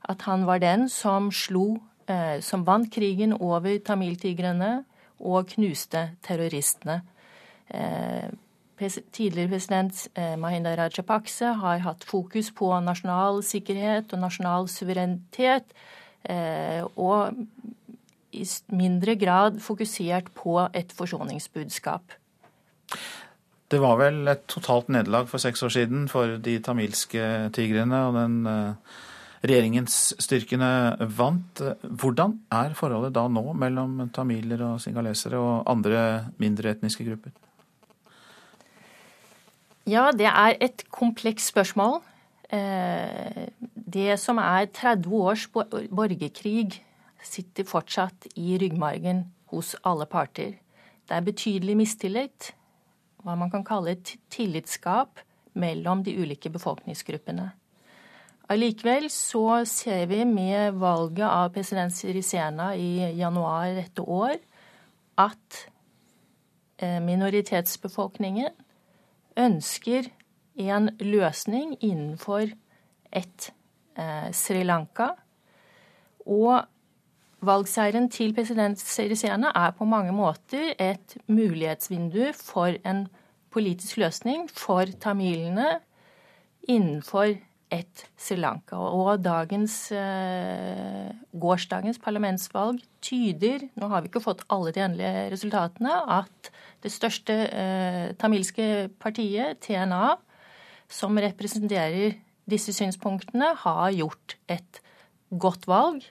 [0.09, 4.83] at han var den som slo eh, Som vant krigen over tamiltigrene
[5.25, 6.99] og knuste terroristene.
[7.71, 8.27] Eh,
[9.15, 15.71] tidligere president eh, Mahinda Rajapakse har hatt fokus på nasjonal sikkerhet og nasjonal suverenitet,
[16.97, 17.37] og
[18.33, 18.43] i
[18.73, 22.15] mindre grad fokusert på et forsoningsbudskap.
[23.69, 28.17] Det var vel et totalt nederlag for seks år siden for de tamilske tigrene og
[28.17, 28.35] den
[29.49, 30.69] regjeringsstyrkene
[31.17, 31.61] vant.
[31.81, 36.01] Hvordan er forholdet da nå mellom tamiler og singalesere og andre
[36.41, 37.33] mindre etniske grupper?
[39.85, 41.99] Ja, det er et komplekst spørsmål.
[42.49, 46.81] Eh, det som er 30 års borgerkrig,
[47.21, 50.57] sitter fortsatt i ryggmargen hos alle parter.
[51.05, 52.53] Det er betydelig mistillit,
[53.21, 55.21] hva man kan kalle et tillitsskap,
[55.55, 57.51] mellom de ulike befolkningsgruppene.
[58.45, 64.35] Allikevel så ser vi med valget av president Sirisena i januar dette år
[65.17, 65.61] at
[66.77, 68.53] eh, minoritetsbefolkningen
[69.41, 70.11] ønsker
[70.61, 72.53] en løsning innenfor
[73.09, 73.49] et
[73.97, 75.09] eh, Sri Lanka.
[76.29, 76.61] Og
[77.45, 83.07] valgseieren til president Sirisena er på mange måter et mulighetsvindu for en
[83.49, 85.79] politisk løsning for tamilene
[86.69, 87.33] innenfor
[87.75, 88.77] et Sri Lanka.
[88.77, 95.95] Og dagens, eh, gårsdagens parlamentsvalg tyder, nå har vi ikke fått alle de endelige resultatene,
[96.19, 96.51] at
[96.83, 100.15] det største eh, tamilske partiet, TNA,
[100.89, 102.15] som representerer
[102.49, 104.81] disse synspunktene, har gjort et
[105.31, 106.05] godt valg.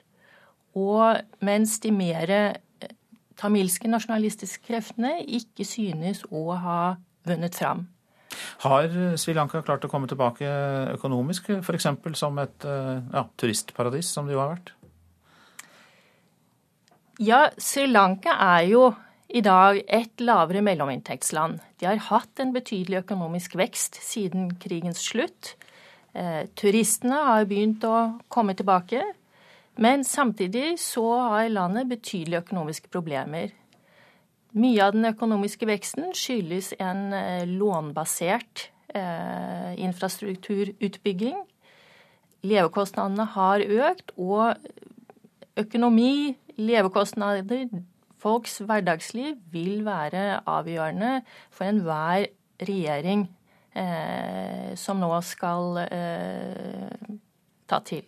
[0.75, 2.93] Og mens de mer eh,
[3.39, 6.79] tamilske nasjonalistiske kreftene ikke synes å ha
[7.25, 7.87] vunnet fram.
[8.65, 8.89] Har
[9.21, 10.49] Sri Lanka klart å komme tilbake
[10.95, 11.87] økonomisk, f.eks.
[12.17, 14.71] som et eh, ja, turistparadis, som det jo har vært?
[17.21, 18.87] Ja, Sri Lanka er jo
[19.29, 21.59] i dag et lavere mellominntektsland.
[21.79, 25.53] De har hatt en betydelig økonomisk vekst siden krigens slutt.
[26.15, 27.95] Eh, turistene har begynt å
[28.31, 29.03] komme tilbake.
[29.77, 33.51] Men samtidig så har landet betydelige økonomiske problemer.
[34.55, 41.41] Mye av den økonomiske veksten skyldes en eh, lånbasert eh, infrastrukturutbygging.
[42.47, 44.55] Levekostnadene har økt, og
[45.59, 47.67] økonomi, levekostnader,
[48.21, 51.17] folks hverdagsliv vil være avgjørende
[51.51, 52.29] for enhver
[52.63, 53.27] regjering
[53.75, 55.83] eh, som nå skal
[57.67, 58.07] ta til.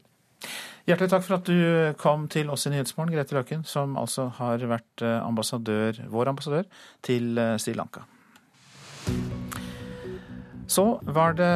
[0.88, 4.62] Hjertelig takk for at du kom til oss i Nyhetsmorgen, Grete Løken, som altså har
[4.72, 6.64] vært eh, ambassadør, vår ambassadør
[7.04, 8.06] til eh, Sri Lanka.
[10.72, 11.52] Så var det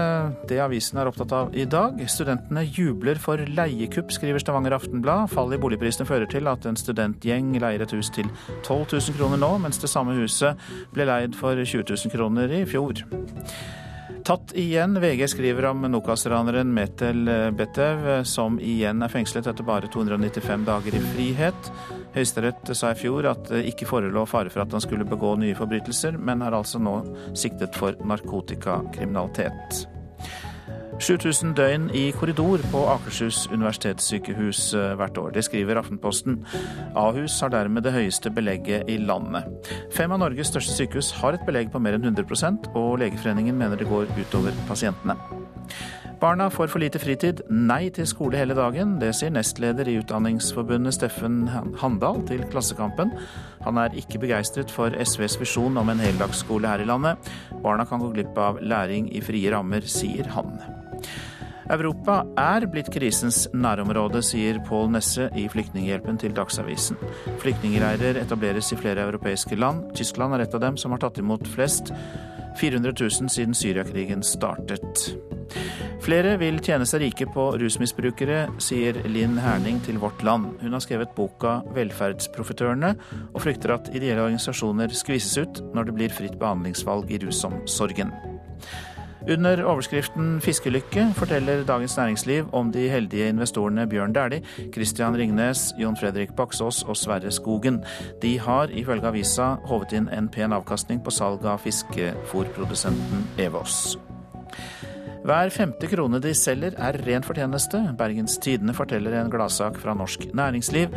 [0.52, 2.00] det avisen er opptatt av i dag.
[2.12, 5.32] Studentene jubler for leiekupp, skriver Stavanger Aftenblad.
[5.32, 8.28] Fallet i boligprisene fører til at en studentgjeng leier et hus til
[8.64, 10.60] 12 000 kroner nå, mens det samme huset
[10.92, 13.04] ble leid for 20 000 kroner i fjor.
[14.24, 15.02] Tatt igjen.
[15.02, 21.02] VG skriver om Nokas-raneren Metel Betev, som igjen er fengslet etter bare 295 dager i
[21.14, 21.72] frihet.
[22.16, 25.58] Høyesterett sa i fjor at det ikke forelå fare for at han skulle begå nye
[25.58, 27.00] forbrytelser, men er altså nå
[27.34, 29.86] siktet for narkotikakriminalitet.
[31.02, 35.32] 7000 døgn i korridor på Akershus universitetssykehus eh, hvert år.
[35.34, 36.44] Det skriver Aftenposten.
[36.96, 39.50] Ahus har dermed det høyeste belegget i landet.
[39.96, 43.82] Fem av Norges største sykehus har et belegg på mer enn 100% og Legeforeningen mener
[43.82, 45.18] det går utover pasientene.
[46.22, 47.40] Barna får for lite fritid.
[47.50, 49.00] Nei til skole hele dagen.
[49.02, 51.48] Det sier nestleder i Utdanningsforbundet Steffen
[51.82, 53.16] Handal til Klassekampen.
[53.66, 57.34] Han er ikke begeistret for SVs visjon om en heldagsskole her i landet.
[57.66, 60.54] Barna kan gå glipp av læring i frie rammer, sier han.
[61.72, 67.00] Europa er blitt krisens nærområde, sier Pål Nesse i Flyktninghjelpen til Dagsavisen.
[67.40, 69.86] Flyktningreirer etableres i flere europeiske land.
[69.96, 71.94] Tyskland er et av dem som har tatt imot flest.
[72.60, 75.14] 400 000 siden Syriakrigen startet.
[76.02, 80.58] Flere vil tjene seg rike på rusmisbrukere, sier Linn Herning til Vårt Land.
[80.60, 82.96] Hun har skrevet boka 'Velferdsprofitørene',
[83.34, 88.12] og frykter at ideelle organisasjoner skvises ut når det blir fritt behandlingsvalg i rusomsorgen.
[89.30, 94.44] Under overskriften 'Fiskelykke' forteller Dagens Næringsliv om de heldige investorene Bjørn Dæhlie,
[94.74, 97.84] Christian Ringnes, Jon Fredrik Baksås og Sverre Skogen.
[98.22, 103.98] De har ifølge avisa håvet inn en pen avkastning på salg av fiskefòrprodusenten Evos.
[105.22, 107.78] Hver femte krone de selger er ren fortjeneste.
[107.98, 110.96] Bergens Tidende forteller en gladsak fra norsk næringsliv.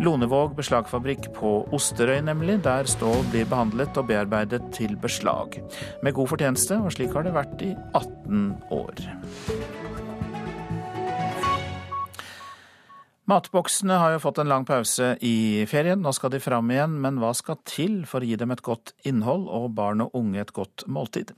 [0.00, 5.60] Lonevåg beslagfabrikk på Osterøy, nemlig, der stål blir behandlet og bearbeidet til beslag.
[6.02, 9.04] Med god fortjeneste, og slik har det vært i 18 år.
[13.26, 15.98] Matboksene har jo fått en lang pause i ferien.
[15.98, 18.92] Nå skal de fram igjen, men hva skal til for å gi dem et godt
[19.08, 21.32] innhold og barn og unge et godt måltid?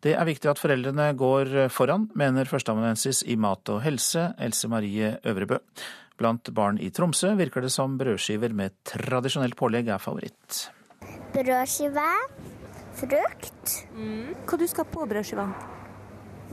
[0.00, 5.18] Det er viktig at foreldrene går foran, mener førsteamanuensis i mat og helse, Else Marie
[5.20, 5.60] Øvrebø.
[6.16, 10.68] Blant barn i Tromsø virker det som brødskiver med tradisjonelt pålegg er favoritt.
[11.36, 12.08] Brødskive,
[12.96, 13.78] frukt.
[13.92, 14.32] Mm.
[14.48, 15.50] Hva du skal på brødskiva?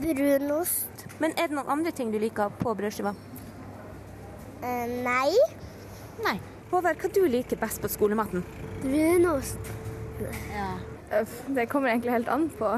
[0.02, 1.06] Brunost.
[1.22, 3.16] Men er det noen andre ting du liker på brødskiva?
[4.62, 5.34] Uh, nei.
[6.22, 6.36] Nei.
[6.70, 8.44] Håvard, hva du liker best på skolematen?
[8.82, 9.72] Brunost.
[10.54, 10.70] Ja.
[11.52, 12.70] Det kommer egentlig helt an på.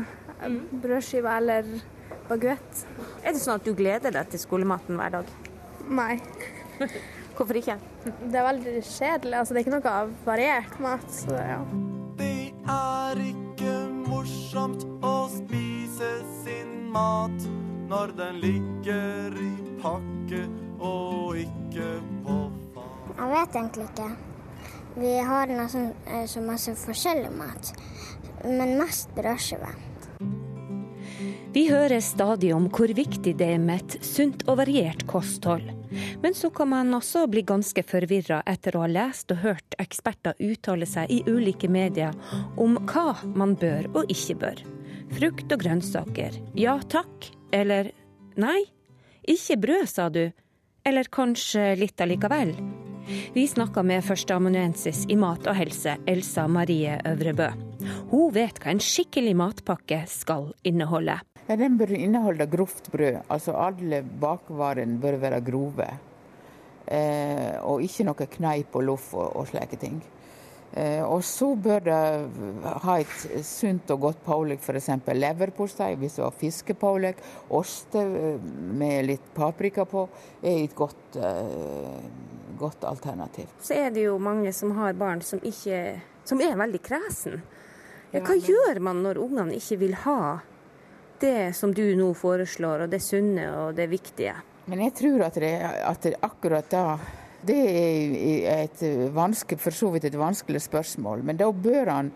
[0.42, 0.62] Mm.
[0.82, 1.68] Brødskive eller
[2.28, 2.86] baguett.
[3.22, 5.30] Er det sånn at du gleder deg til skolematen hver dag?
[5.92, 6.16] Nei.
[7.36, 7.76] Hvorfor ikke?
[8.04, 9.36] Det er veldig kjedelig.
[9.38, 9.94] Altså, det er ikke noe
[10.26, 11.06] variert mat.
[11.12, 11.60] Så, ja.
[12.18, 13.74] Det er ikke
[14.08, 16.12] morsomt å spise
[16.44, 17.48] sin mat
[17.90, 19.50] når den ligger i
[19.82, 20.46] pakke
[20.80, 21.88] og ikke
[22.24, 22.38] på
[22.74, 23.16] fat.
[23.18, 24.10] Jeg vet egentlig ikke.
[24.94, 25.90] Vi har nesten
[26.30, 27.72] så masse forskjellig mat,
[28.44, 29.72] men mest brødskive.
[31.54, 35.68] Vi hører stadig om hvor viktig det er med et sunt og variert kosthold.
[36.22, 40.34] Men så kan man også bli ganske forvirra etter å ha lest og hørt eksperter
[40.42, 42.14] uttale seg i ulike medier
[42.58, 44.62] om hva man bør og ikke bør.
[45.14, 47.92] Frukt og grønnsaker, ja takk, eller
[48.34, 48.64] nei?
[49.22, 50.24] Ikke brød, sa du.
[50.84, 52.50] Eller kanskje litt allikevel?
[53.32, 57.46] Vi snakka med førsteamanuensis i mat og helse, Elsa Marie Øvrebø.
[58.10, 61.16] Hun vet hva en skikkelig matpakke skal inneholde.
[61.48, 63.22] Ja, den bør inneholde grovt brød.
[63.32, 65.88] Altså alle bakvarene bør være grove.
[66.84, 70.02] Eh, og ikke noe kneip og loff og, og slike ting.
[70.76, 71.96] Eh, og så bør det
[72.82, 74.88] ha et sunt og godt pålegg, f.eks.
[75.14, 77.20] leverpostei hvis det var fiskepålegg.
[77.54, 78.40] Ost eh,
[78.74, 80.08] med litt paprika på
[80.42, 82.00] er et godt, eh,
[82.58, 83.52] godt alternativ.
[83.62, 87.44] Så er det jo mange som har barn som, ikke, som er veldig kresen.
[88.14, 90.38] Hva gjør man når ungene ikke vil ha
[91.22, 94.34] det som du nå foreslår, og det sunne og det viktige?
[94.70, 95.54] Men jeg tror at, det,
[95.86, 96.84] at det akkurat da
[97.46, 97.60] det
[98.48, 98.82] er et
[99.14, 101.24] vanskelig, for så vidt et vanskelig spørsmål.
[101.26, 102.10] Men da bør han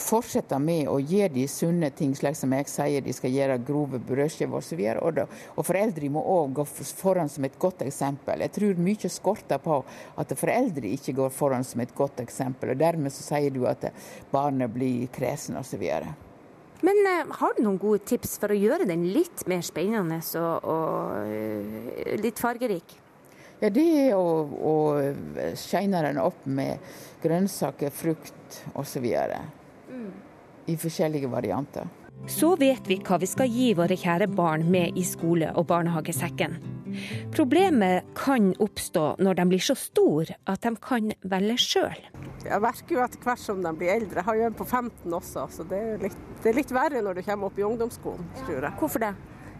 [0.00, 4.00] fortsette med å gjøre de sunne ting, slik som jeg sier, de skal gjøre grove
[4.04, 4.82] brødskiver osv.
[5.00, 8.44] Og, så og foreldre må òg gå foran som et godt eksempel.
[8.44, 9.78] Jeg tror mye skorter på
[10.20, 12.74] at foreldre ikke går foran som et godt eksempel.
[12.74, 13.88] og Dermed så sier du at
[14.32, 15.86] barnet blir kresen osv.
[16.82, 20.66] Men uh, har du noen gode tips for å gjøre den litt mer spennende og,
[20.66, 22.98] og uh, litt fargerik?
[23.62, 24.74] Ja, det er å, å
[25.54, 26.82] shine den opp med
[27.22, 29.06] grønnsaker, frukt osv.
[29.86, 30.08] Mm.
[30.66, 31.86] I forskjellige varianter.
[32.26, 36.58] Så vet vi hva vi skal gi våre kjære barn med i skole- og barnehagesekken.
[37.34, 41.98] Problemet kan oppstå når de blir så store at de kan velge sjøl.
[42.42, 44.18] Jeg merker jo etter hvert som de blir eldre.
[44.20, 47.02] Jeg har jo en på 15 også, så det er, litt, det er litt verre
[47.02, 48.74] når du kommer opp i ungdomsskolen, tror jeg.
[48.82, 49.14] Hvorfor det?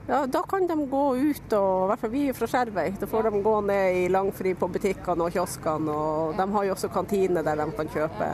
[0.09, 2.99] Ja, Da kan de gå ut, og i hvert fall vi er fra Skjervøy.
[2.99, 5.95] Da får de gå ned i langfri på butikkene og kioskene.
[5.95, 8.31] Og de har jo også kantine der de kan kjøpe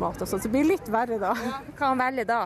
[0.00, 0.40] mat og sånn.
[0.40, 1.34] Så det blir litt verre da.
[1.36, 2.42] Hva kan velge da?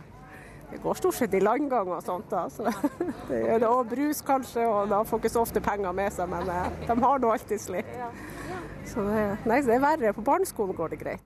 [0.68, 2.26] Det går stort sett i landgang og sånt.
[2.30, 2.48] da.
[2.52, 2.66] Så
[3.30, 6.28] det gjør det, og brus kanskje, og da får ikke så ofte penger med seg,
[6.32, 7.94] men eh, de har nå alltid litt.
[8.88, 10.12] Så det, nei, det er verre.
[10.16, 11.24] På barneskolen går det greit.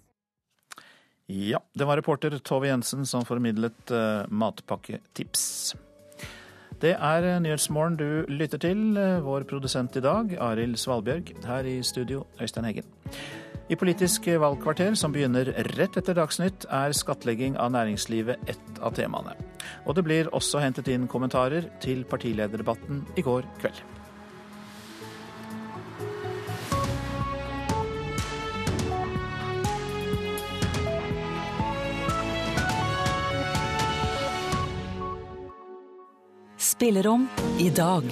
[1.32, 5.72] Ja, det var reporter Tove Jensen som formidlet uh, matpakketips.
[6.82, 8.96] Det er Nyhetsmorgen du lytter til.
[9.22, 11.28] Vår produsent i dag, Arild Svalbjørg.
[11.46, 12.88] Her i studio, Øystein Heggen.
[13.70, 19.36] I Politisk valgkvarter, som begynner rett etter Dagsnytt, er skattlegging av næringslivet ett av temaene.
[19.86, 23.78] Og det blir også hentet inn kommentarer til partilederdebatten i går kveld.
[36.72, 38.04] Spillerom i dag.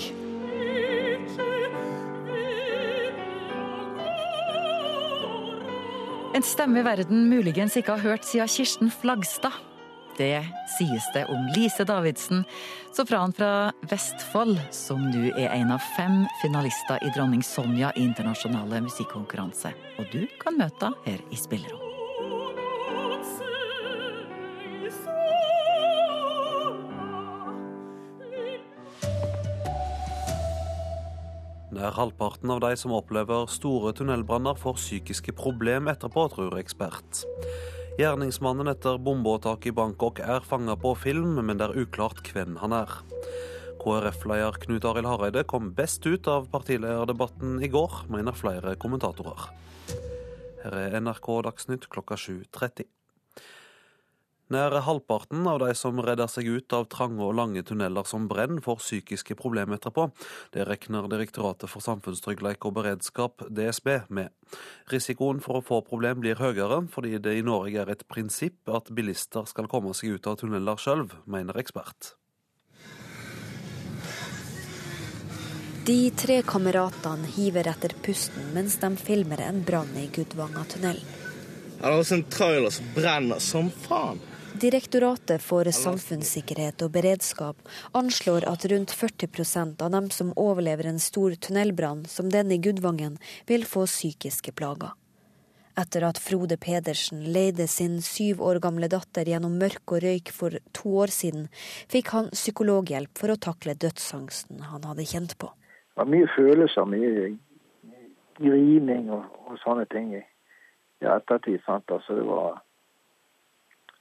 [6.34, 9.56] En stemme verden muligens ikke har hørt siden Kirsten Flagstad.
[10.18, 10.42] Det
[10.76, 12.44] sies det om Lise Davidsen,
[12.92, 18.84] sopran fra Vestfold, som nå er en av fem finalister i Dronning Sonja i internasjonale
[18.84, 19.72] musikkonkurranse.
[19.96, 21.89] Og du kan møte henne her i Spillerom.
[31.70, 37.22] Nær halvparten av de som opplever store tunnelbranner, får psykiske problemer etterpå, tror ekspert.
[38.00, 42.74] Gjerningsmannen etter bombeåtaket i Bangkok er fanga på film, men det er uklart hvem han
[42.74, 42.96] er.
[43.80, 49.46] KrF-leder Knut Arild Hareide kom best ut av partilederdebatten i går, mener flere kommentatorer.
[50.64, 52.88] Her er NRK Dagsnytt klokka 7.30.
[54.50, 58.58] Nær halvparten av de som redder seg ut av trange og lange tunneler som brenner,
[58.64, 60.08] får psykiske problemer etterpå.
[60.50, 64.34] Det regner Direktoratet for samfunnstrygghet og beredskap, DSB, med.
[64.90, 68.90] Risikoen for å få problem blir høyere, fordi det i Norge er et prinsipp at
[68.90, 72.16] bilister skal komme seg ut av tunneler sjøl, mener ekspert.
[75.86, 81.06] De tre kameratene hiver etter pusten mens de filmer en brann i Gudvangatunnelen.
[81.80, 84.18] Det er også en trailer som brenner som faen.
[84.60, 87.56] Direktoratet for samfunnssikkerhet og beredskap
[87.96, 93.16] anslår at rundt 40% av dem som overlever en stor tunnelbrann som den i Gudvangen,
[93.48, 94.92] vil få psykiske plager.
[95.80, 100.60] Etter at Frode Pedersen leide sin syv år gamle datter gjennom mørk og røyk for
[100.76, 101.48] to år siden,
[101.88, 105.54] fikk han psykologhjelp for å takle dødsangsten han hadde kjent på.
[105.94, 107.30] Det var mye følelser, mye
[108.36, 110.26] grining og, og sånne ting i
[111.00, 111.62] ettertid.
[111.64, 111.88] sant?
[111.88, 112.60] Altså det var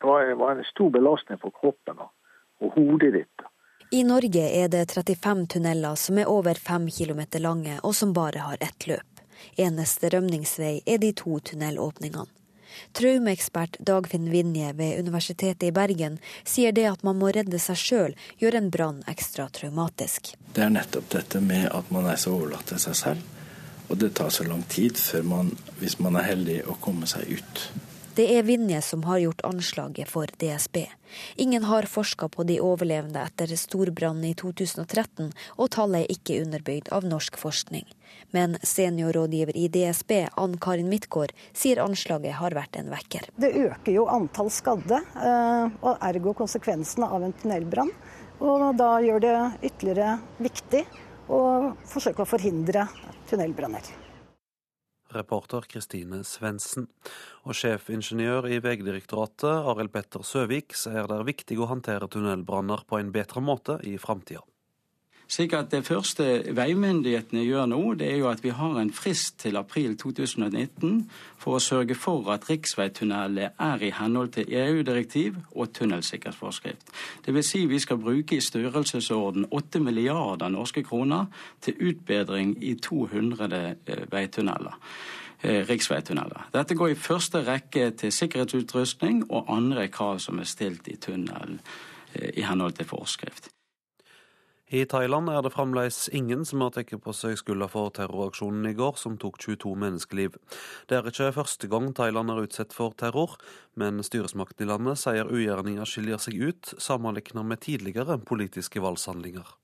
[0.01, 3.45] det var, en stor belastning for kroppen og hodet ditt.
[3.91, 8.43] I Norge er det 35 tunneler som er over 5 km lange og som bare
[8.45, 9.23] har ett løp.
[9.57, 12.29] Eneste rømningsvei er de to tunnelåpningene.
[12.93, 18.15] Traumeekspert Dagfinn Vinje ved Universitetet i Bergen sier det at man må redde seg sjøl,
[18.37, 20.35] gjør en brann ekstra traumatisk.
[20.53, 23.35] Det er nettopp dette med at man er så overlatt til seg selv.
[23.89, 27.39] Og det tar så lang tid før man, hvis man er heldig, å komme seg
[27.39, 27.63] ut.
[28.15, 30.77] Det er Vinje som har gjort anslaget for DSB.
[31.35, 36.89] Ingen har forska på de overlevende etter storbrannen i 2013, og tallet er ikke underbygd
[36.95, 37.85] av norsk forskning.
[38.35, 43.29] Men seniorrådgiver i DSB, Ann Karin Midtgaard, sier anslaget har vært en vekker.
[43.37, 47.93] Det øker jo antall skadde, eh, og ergo konsekvensene av en tunnelbrann.
[48.39, 49.37] Og da gjør det
[49.69, 50.85] ytterligere viktig
[51.29, 51.41] å
[51.89, 52.87] forsøke å forhindre
[53.29, 54.08] tunnelbranner.
[55.15, 56.87] Reporter Kristine Svendsen.
[57.47, 63.01] Og sjefingeniør i Vegdirektoratet, Arild Petter Søvik, sier det er viktig å håndtere tunnelbranner på
[63.01, 64.45] en bedre måte i framtida.
[65.29, 66.23] Slik at Det første
[66.57, 71.03] veimyndighetene gjør nå, det er jo at vi har en frist til april 2019
[71.37, 76.89] for å sørge for at riksveitunneler er i henhold til EU-direktiv og tunnelsikkerhetsforskrift.
[77.27, 77.45] Dvs.
[77.45, 81.29] Si vi skal bruke i størrelsesorden 8 milliarder norske kroner
[81.61, 84.81] til utbedring i 200 eh, veitunneler
[85.43, 86.49] eh, riksveitunneler.
[86.57, 91.61] Dette går i første rekke til sikkerhetsutrustning og andre krav som er stilt i tunnelen
[92.15, 93.53] eh, i henhold til forskrift.
[94.69, 98.75] I Thailand er det fremdeles ingen som har tatt på seg skylda for terroraksjonen i
[98.77, 100.35] går, som tok 22 menneskeliv.
[100.85, 103.33] Det er ikke første gang Thailand er utsatt for terror,
[103.73, 109.55] men styresmakten i landet sier ugjerninger skiljer seg ut, sammenlignet med tidligere politiske voldshandlinger.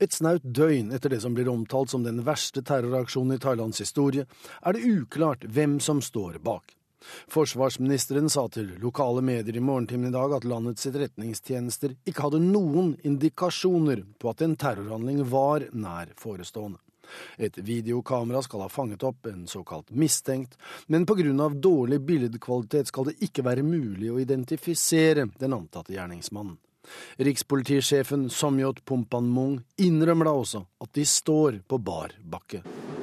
[0.00, 4.28] Et snaut døgn etter det som blir omtalt som den verste terroraksjonen i Thailands historie,
[4.60, 6.76] er det uklart hvem som står bak.
[7.28, 12.94] Forsvarsministeren sa til lokale medier i morgentimen i dag at landets etterretningstjenester ikke hadde noen
[13.06, 16.80] indikasjoner på at en terrorhandling var nær forestående.
[17.38, 22.90] Et videokamera skal ha fanget opp en såkalt mistenkt, men på grunn av dårlig billedkvalitet
[22.90, 26.56] skal det ikke være mulig å identifisere den antatte gjerningsmannen.
[27.18, 32.62] Rikspolitisjefen Somyot Pumpanmung innrømmer da også at de står på bar bakke.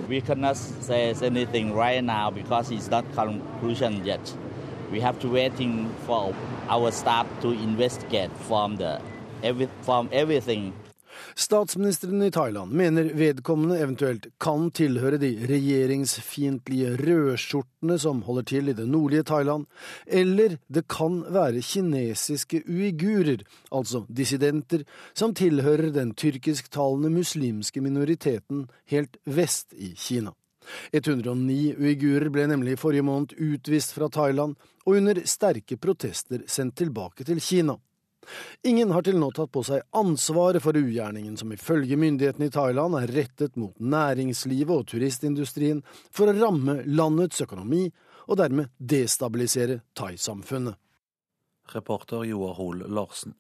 [0.10, 4.36] We cannot say anything right now because it's not conclusion yet.
[4.92, 5.28] We have to
[6.06, 6.36] for
[6.70, 9.00] our staff to investigate from the
[9.82, 10.74] from everything
[11.36, 18.76] Statsministeren i Thailand mener vedkommende eventuelt kan tilhøre de regjeringsfiendtlige rødskjortene som holder til i
[18.78, 19.66] det nordlige Thailand,
[20.08, 29.18] eller det kan være kinesiske uigurer, altså dissidenter, som tilhører den tyrkisktalende muslimske minoriteten helt
[29.26, 30.34] vest i Kina.
[30.94, 34.56] 109 uigurer ble nemlig i forrige måned utvist fra Thailand
[34.86, 37.76] og under sterke protester sendt tilbake til Kina.
[38.68, 42.98] Ingen har til nå tatt på seg ansvaret for ugjerningen som ifølge myndighetene i Thailand
[43.00, 47.86] er rettet mot næringslivet og turistindustrien for å ramme landets økonomi
[48.28, 50.80] og dermed destabilisere thaisamfunnet.
[51.74, 53.36] Reporter Joar Hoel Larsen.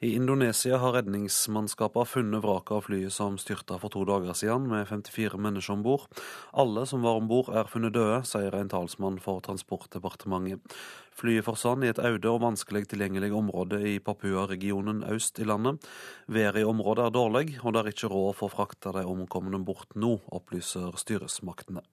[0.00, 4.88] I Indonesia har redningsmannskapene funnet vraket av flyet som styrta for to dager siden, med
[4.90, 6.08] 54 mennesker om bord.
[6.52, 10.76] Alle som var om bord er funnet døde, sier en talsmann for Transportdepartementet.
[11.14, 15.78] Flyet forsvant i et øde og vanskelig tilgjengelig område i Papua-regionen øst i landet.
[16.26, 19.62] Været i området er dårlig, og det er ikke råd for å frakte de omkomne
[19.62, 21.86] bort nå, opplyser styresmaktene.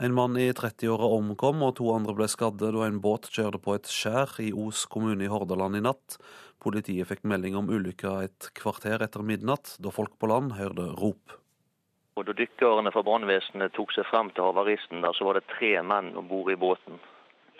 [0.00, 3.74] En mann i 30-åra omkom, og to andre ble skadde da en båt kjørte på
[3.76, 6.14] et skjær i Os kommune i Hordaland i natt.
[6.64, 11.34] Politiet fikk melding om ulykka et kvarter etter midnatt, da folk på land hørte rop.
[12.16, 15.74] Og da dykkerne fra brannvesenet tok seg frem til havaristen, der, så var det tre
[15.84, 16.96] menn om bord i båten.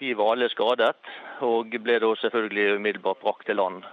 [0.01, 0.97] De var alle skadet,
[1.45, 3.84] og ble da selvfølgelig umiddelbart brakt til land.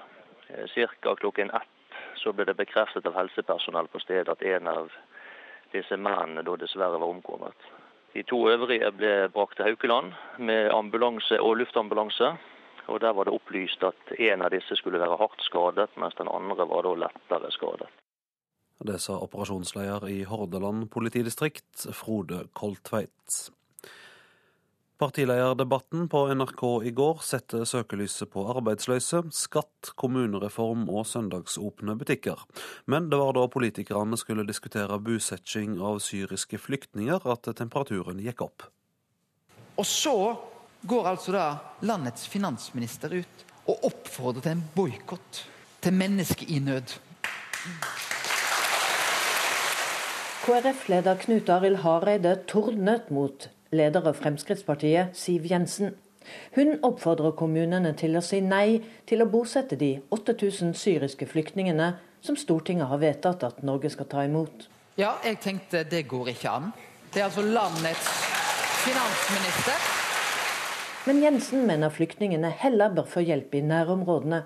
[0.48, 1.18] Eh, Ca.
[1.20, 4.96] klokken ett så ble det bekreftet av helsepersonell på stedet at en av
[5.76, 7.68] disse mennene da dessverre var omkommet.
[8.18, 12.32] De to øvrige ble brakt til Haukeland med ambulanse og luftambulanse.
[12.88, 16.32] og Der var det opplyst at en av disse skulle være hardt skadet, mens den
[16.34, 17.90] andre var da lettere skadet.
[18.88, 23.52] Det sa operasjonsleder i Hordaland politidistrikt, Frode Koltveit.
[24.98, 32.40] Partilederdebatten på NRK i går setter søkelyset på arbeidsløse, skatt, kommunereform og søndagsåpne butikker.
[32.90, 38.66] Men det var da politikerne skulle diskutere bosetting av syriske flyktninger at temperaturen gikk opp.
[39.78, 40.16] Og så
[40.90, 41.46] går altså da
[41.86, 45.44] landets finansminister ut og oppfordrer til en boikott
[45.86, 46.96] til mennesker i nød.
[50.48, 55.96] KrF-leder Knut Arild Hareide tordnet mot leder av Fremskrittspartiet, Siv Jensen.
[56.56, 62.36] Hun oppfordrer kommunene til å si nei til å bosette de 8000 syriske flyktningene som
[62.40, 64.68] Stortinget har vedtatt at Norge skal ta imot.
[64.98, 66.72] Ja, jeg tenkte det går ikke an.
[67.14, 68.10] Det er altså landets
[68.84, 69.88] finansminister.
[71.08, 74.42] Men Jensen mener flyktningene heller bør få hjelp i nærområdene,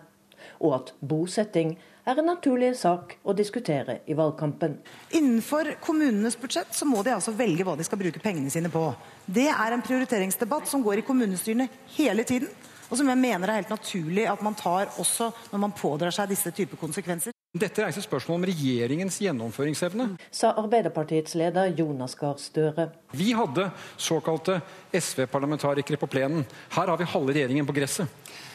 [0.62, 4.78] og at bosetting er en naturlig sak å diskutere i valgkampen.
[5.18, 8.88] Innenfor kommunenes budsjett så må de altså velge hva de skal bruke pengene sine på.
[9.26, 12.50] Det er en prioriteringsdebatt som går i kommunestyrene hele tiden,
[12.92, 16.34] og som jeg mener er helt naturlig at man tar også når man pådrar seg
[16.34, 17.32] disse typer konsekvenser.
[17.52, 20.06] Dette reiser spørsmål om regjeringens gjennomføringsevne.
[20.32, 22.86] Sa Arbeiderpartiets leder Jonas Gahr Støre.
[23.12, 23.66] Vi hadde
[24.00, 24.62] såkalte
[24.96, 26.46] SV-parlamentarikere på plenen.
[26.72, 28.08] Her har vi halve regjeringen på gresset.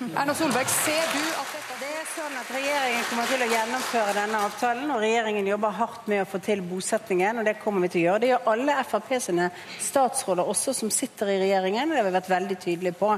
[0.07, 1.86] Erna Solberg, ser du at dette Det
[2.17, 6.29] sånn at Regjeringen kommer til å gjennomføre denne avtalen, og regjeringen jobber hardt med å
[6.29, 7.39] få til bosettingen.
[7.39, 8.23] og Det kommer vi til å gjøre.
[8.23, 9.49] Det gjør alle Frp sine
[9.85, 11.93] statsråder også, som sitter i regjeringen.
[11.93, 13.11] Det har vi vært veldig tydelige på.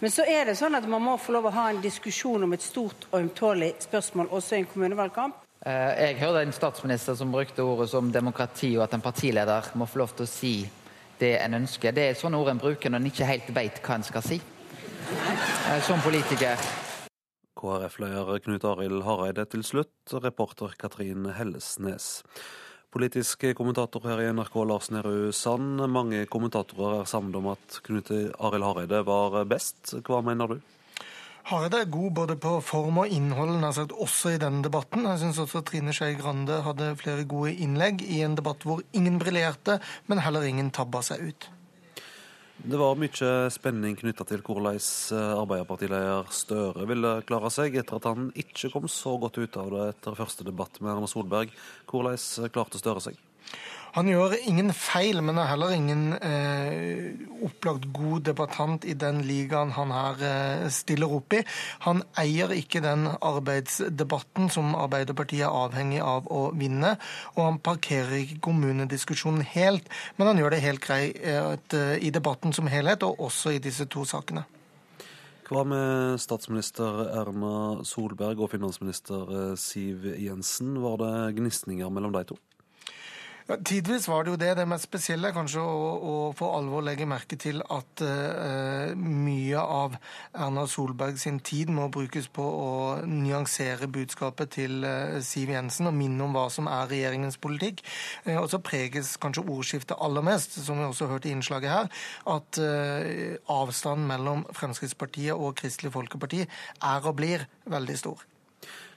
[0.00, 2.56] Men så er det sånn at man må få lov å ha en diskusjon om
[2.56, 5.38] et stort og ømtålig spørsmål også i en kommunevalgkamp.
[5.66, 9.86] Eh, Jeg hørte en statsminister som brukte ordet som demokrati, og at en partileder må
[9.86, 10.54] få lov til å si
[11.20, 11.92] det en ønsker.
[11.92, 14.40] Det er sånne ord en bruker når en ikke helt vet hva en skal si.
[14.40, 16.89] Eh, Som politiker.
[17.60, 22.22] KrF-leder Knut Arild Hareide til slutt, reporter Katrin Hellesnes.
[22.90, 25.84] Politisk kommentator her i NRK, Lars Nehru Sand.
[25.92, 29.92] Mange kommentatorer er samlet om at Knut Arild Hareide var best.
[30.08, 30.58] Hva mener du?
[31.50, 35.06] Hareide er god både på form og innhold, sagt også i denne debatten.
[35.08, 39.20] Jeg syns også Trine Skei Grande hadde flere gode innlegg i en debatt hvor ingen
[39.20, 41.50] briljerte, men heller ingen tabba seg ut.
[42.60, 44.76] Det var mye spenning knytta til hvordan
[45.16, 49.86] Arbeiderpartileder Støre ville klare seg, etter at han ikke kom så godt ut av det
[49.94, 51.54] etter første debatt med Erna Solberg.
[51.88, 52.20] Hvordan
[52.52, 53.16] klarte Støre seg?
[53.96, 57.10] Han gjør ingen feil, men er heller ingen eh,
[57.42, 61.40] opplagt god debattant i den ligaen han her eh, stiller opp i.
[61.86, 66.94] Han eier ikke den arbeidsdebatten som Arbeiderpartiet er avhengig av å vinne.
[67.34, 72.54] Og han parkerer ikke kommunediskusjonen helt, men han gjør det helt greit eh, i debatten
[72.54, 74.46] som helhet, og også i disse to sakene.
[75.50, 80.76] Hva med statsminister Erna Solberg og finansminister eh, Siv Jensen?
[80.78, 82.38] Var det gnisninger mellom de to?
[83.50, 84.52] Ja, tidvis var det jo det.
[84.54, 89.58] Det mest spesielle er kanskje å, å for alvor legge merke til at uh, mye
[89.58, 89.96] av
[90.38, 92.68] Erna Solberg sin tid må brukes på å
[93.10, 97.82] nyansere budskapet til uh, Siv Jensen og minne om hva som er regjeringens politikk.
[98.28, 101.90] Uh, og så preges kanskje ordskiftet aller mest, som vi også hørte i innslaget her,
[102.30, 102.60] at
[103.50, 108.22] avstanden mellom Fremskrittspartiet og Kristelig Folkeparti er og blir veldig stor.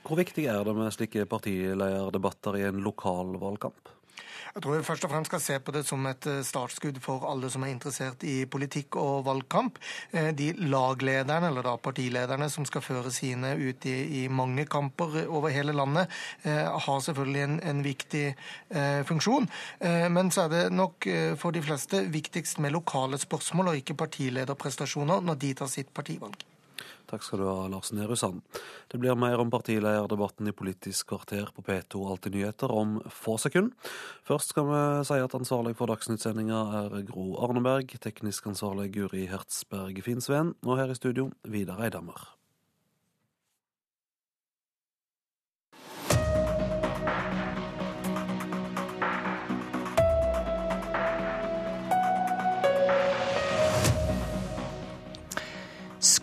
[0.06, 3.94] Hvor viktig er det med slike partilederdebatter i en lokal valgkamp?
[4.54, 7.50] Jeg tror vi først og fremst skal se på det som et startskudd for alle
[7.50, 9.80] som er interessert i politikk og valgkamp.
[10.14, 15.50] De laglederne, eller da partilederne, som skal føre sine ut i, i mange kamper over
[15.50, 16.14] hele landet,
[16.46, 19.50] har selvfølgelig en, en viktig eh, funksjon.
[20.14, 21.10] Men så er det nok
[21.42, 26.53] for de fleste viktigst med lokale spørsmål og ikke partilederprestasjoner når de tar sitt partivalg.
[27.10, 28.42] Takk skal du ha, Lars Nehru Sand.
[28.92, 33.74] Det blir mer om partilederdebatten i Politisk kvarter på P2 Alltid nyheter om få sekunder.
[34.28, 40.00] Først skal vi si at ansvarlig for Dagsnytt-sendinga er Gro Arneberg, teknisk ansvarlig Guri Hertzberg
[40.06, 42.43] Finsveen, og her i studio Vidar Eidhammer.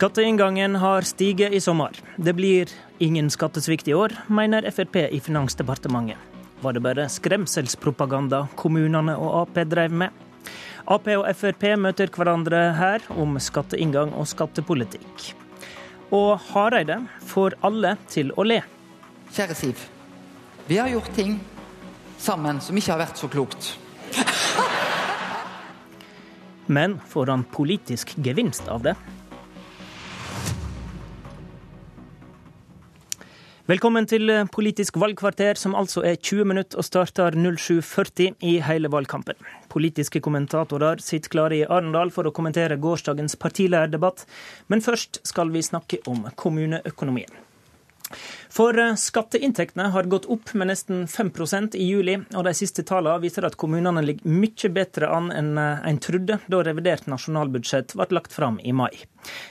[0.00, 1.92] Skatteinngangen har stiget i sommer.
[2.16, 6.16] Det blir ingen skattesvikt i år, mener Frp i Finansdepartementet.
[6.60, 10.08] Var det bare skremselspropaganda kommunene og Ap drev med?
[10.88, 15.26] Ap og Frp møter hverandre her om skatteinngang og skattepolitikk.
[16.16, 18.62] Og Hareide får alle til å le.
[19.36, 19.84] Kjære Siv.
[20.64, 21.36] Vi har gjort ting
[22.16, 23.74] sammen som ikke har vært så klokt.
[26.72, 28.96] Men får han politisk gevinst av det?
[33.70, 39.36] Velkommen til Politisk valgkvarter, som altså er 20 minutter og starter 07.40 i hele valgkampen.
[39.70, 44.24] Politiske kommentatorer sitter klare i Arendal for å kommentere gårsdagens partilederdebatt,
[44.72, 47.30] men først skal vi snakke om kommuneøkonomien.
[48.60, 53.46] For skatteinntektene har gått opp med nesten 5% i juli, og de siste tallene viser
[53.48, 58.58] at kommunene ligger mye bedre an enn en trodde da revidert nasjonalbudsjett ble lagt fram
[58.60, 58.90] i mai.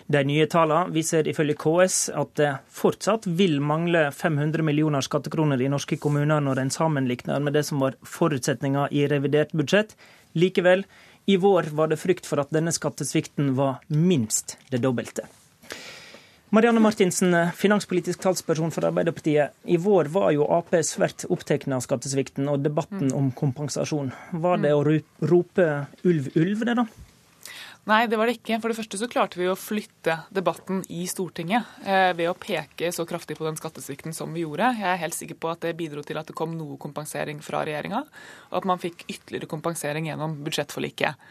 [0.06, 5.74] De nye tallene viser ifølge KS at det fortsatt vil mangle 500 millioner skattekroner i
[5.74, 9.98] norske kommuner når en sammenligner med det som var forutsetninga i revidert budsjett.
[10.38, 10.86] Likevel,
[11.26, 15.26] i vår var det frykt for at denne skattesvikten var minst det dobbelte.
[16.50, 19.54] Marianne Martinsen, finanspolitisk talsperson for Arbeiderpartiet.
[19.70, 24.10] I vår var jo Ap svært opptatt av skattesvikten og debatten om kompensasjon.
[24.34, 25.68] Var det å rope
[26.10, 26.88] ulv, ulv, det da?
[27.90, 28.58] Nei, det var det ikke.
[28.64, 32.90] For det første så klarte vi å flytte debatten i Stortinget eh, ved å peke
[32.98, 34.74] så kraftig på den skattesvikten som vi gjorde.
[34.82, 37.62] Jeg er helt sikker på at det bidro til at det kom noe kompensering fra
[37.70, 38.04] regjeringa,
[38.50, 41.30] og at man fikk ytterligere kompensering gjennom budsjettforliket.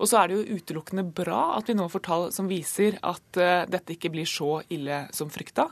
[0.00, 3.40] Og så er det jo utelukkende bra at vi nå får tall som viser at
[3.40, 5.68] eh, dette ikke blir så ille som frykta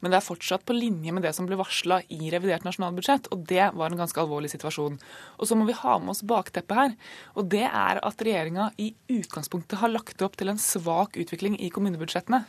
[0.00, 3.28] men det er fortsatt på linje med det som ble varsla i revidert nasjonalbudsjett.
[3.34, 4.96] Og det var en ganske alvorlig situasjon.
[5.36, 6.94] Og så må vi ha med oss bakteppet her.
[7.36, 11.68] Og det er at regjeringa i utgangspunktet har lagt opp til en svak utvikling i
[11.74, 12.46] kommunebudsjettene.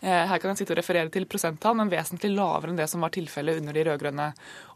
[0.00, 3.04] Eh, her kan jeg sitte og referere til prosenttall, men vesentlig lavere enn det som
[3.04, 4.30] var tilfellet under de rød-grønne.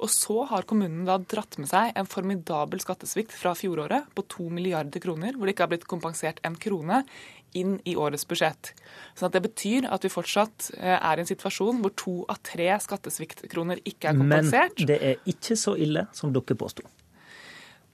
[0.04, 4.48] Og så har kommunen da dratt med seg en formidabel skattesvikt fra fjoråret på to
[4.52, 7.02] milliarder kroner, hvor det ikke har blitt kompensert en krone
[7.56, 8.72] inn i årets budsjett.
[9.16, 12.70] Så det betyr at vi fortsatt eh, er i en situasjon hvor to av tre
[12.84, 14.80] skattesviktkroner ikke er kompensert.
[14.80, 16.84] Men det er ikke så ille som dere påsto.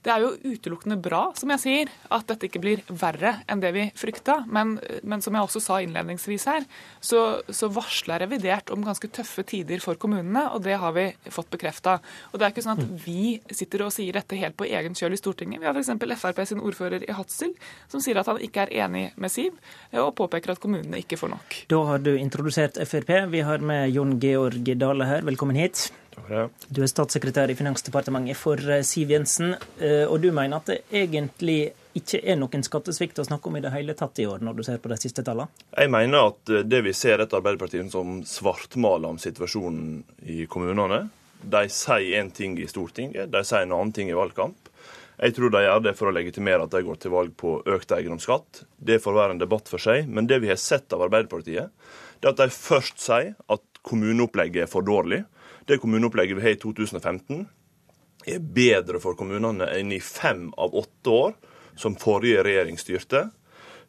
[0.05, 3.71] Det er jo utelukkende bra, som jeg sier, at dette ikke blir verre enn det
[3.73, 4.43] vi frykta.
[4.45, 6.67] Men, men som jeg også sa innledningsvis her,
[7.01, 11.49] så, så varsla revidert om ganske tøffe tider for kommunene, og det har vi fått
[11.53, 11.97] bekrefta.
[12.31, 15.17] Og det er ikke sånn at vi sitter og sier dette helt på egen kjøl
[15.17, 15.63] i Stortinget.
[15.63, 16.21] Vi har f.eks.
[16.21, 17.55] Frp sin ordfører i Hadsel
[17.91, 19.57] som sier at han ikke er enig med Siv,
[19.97, 21.59] og påpeker at kommunene ikke får nok.
[21.71, 23.11] Da har du introdusert Frp.
[23.33, 25.89] Vi har med Jon Georg Dale her, velkommen hit.
[26.15, 30.77] Du er statssekretær i Finansdepartementet for eh, Siv Jensen, eh, og du mener at det
[31.03, 34.57] egentlig ikke er noen skattesvikt å snakke om i det hele tatt i år, når
[34.57, 35.51] du ser på de siste tallene?
[35.75, 41.05] Jeg mener at eh, det vi ser etter Arbeiderpartiet som svartmaler om situasjonen i kommunene,
[41.45, 44.71] de sier én ting i Stortinget, de sier en annen ting i valgkamp.
[45.15, 47.93] Jeg tror de gjør det for å legitimere at de går til valg på økt
[47.95, 48.65] eiendomsskatt.
[48.75, 50.09] Det får være en debatt for seg.
[50.11, 51.71] Men det vi har sett av Arbeiderpartiet,
[52.19, 55.21] det er at de først sier at kommuneopplegget er for dårlig.
[55.65, 57.45] Det kommuneopplegget vi har i 2015,
[58.25, 61.33] er bedre for kommunene enn i fem av åtte år
[61.77, 63.27] som forrige regjering styrte.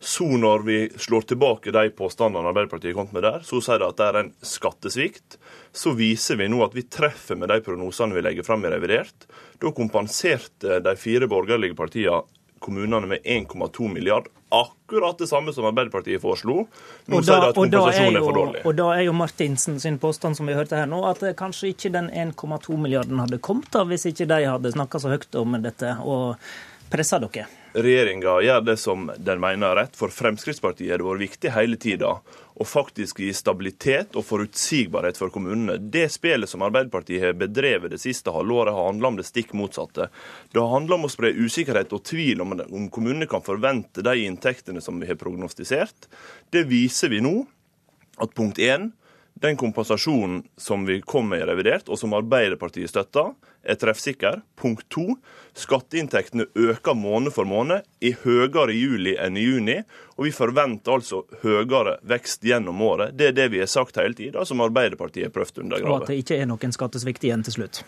[0.00, 3.96] Så når vi slår tilbake de påstandene Arbeiderpartiet kom med der, så sier de at
[3.96, 5.38] det er en skattesvikt.
[5.72, 9.24] Så viser vi nå at vi treffer med de prognosene vi legger fram i revidert.
[9.60, 12.24] Da kompenserte de fire borgerlige partiene
[12.66, 14.28] kommunene med 1,2 milliard.
[14.54, 16.66] Akkurat det samme som Arbeiderpartiet foreslo.
[17.10, 18.62] Nå sier de at kompensasjonen er, er, for dårlig.
[18.66, 21.92] Og da er jo Martinsen sin påstand som vi hørte her nå, at kanskje ikke
[21.94, 25.96] den 1,2 milliarden hadde kommet da, hvis ikke de hadde snakka så høyt om dette
[26.06, 26.36] og
[26.92, 27.48] pressa dere.
[27.76, 29.96] Regjeringa gjør det som den mener er rett.
[29.98, 32.14] For Fremskrittspartiet har det vært viktig hele tida
[32.56, 35.76] å faktisk gi stabilitet og forutsigbarhet for kommunene.
[35.92, 40.08] Det spillet som Arbeiderpartiet har bedrevet det siste halvåret, har handla om det stikk motsatte.
[40.52, 44.14] Det har handla om å spre usikkerhet og tvil om, om kommunene kan forvente de
[44.24, 46.08] inntektene som vi har prognostisert.
[46.48, 47.42] Det viser vi nå.
[48.16, 48.94] At punkt én,
[49.36, 53.34] den kompensasjonen som vi kom med i revidert, og som Arbeiderpartiet støtter,
[53.66, 54.40] er treffsikker.
[54.56, 55.16] Punkt to,
[55.58, 59.76] skatteinntektene øker måned for måned, er høyere i juli enn i juni.
[60.16, 63.16] Og vi forventer altså høyere vekst gjennom året.
[63.18, 65.92] Det er det vi har sagt hele tida, som Arbeiderpartiet har prøvd å undergrave.
[65.92, 67.82] Og at det ikke er noen skattesvikt igjen til slutt?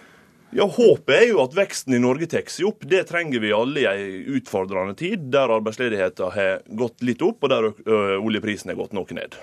[0.56, 2.86] Ja, Håpet er jo at veksten i Norge tar seg opp.
[2.88, 7.52] Det trenger vi alle i ei utfordrende tid, der arbeidsledigheten har gått litt opp, og
[7.52, 7.68] der
[8.16, 9.36] oljeprisen har gått noe ned.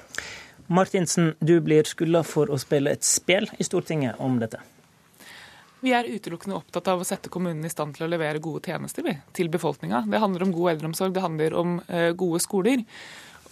[0.65, 4.63] Martinsen, du blir skylda for å spille et spel i Stortinget om dette.
[5.83, 9.07] Vi er utelukkende opptatt av å sette kommunene i stand til å levere gode tjenester
[9.35, 10.05] til befolkninga.
[10.09, 12.85] Det handler om god eldreomsorg, det handler om uh, gode skoler.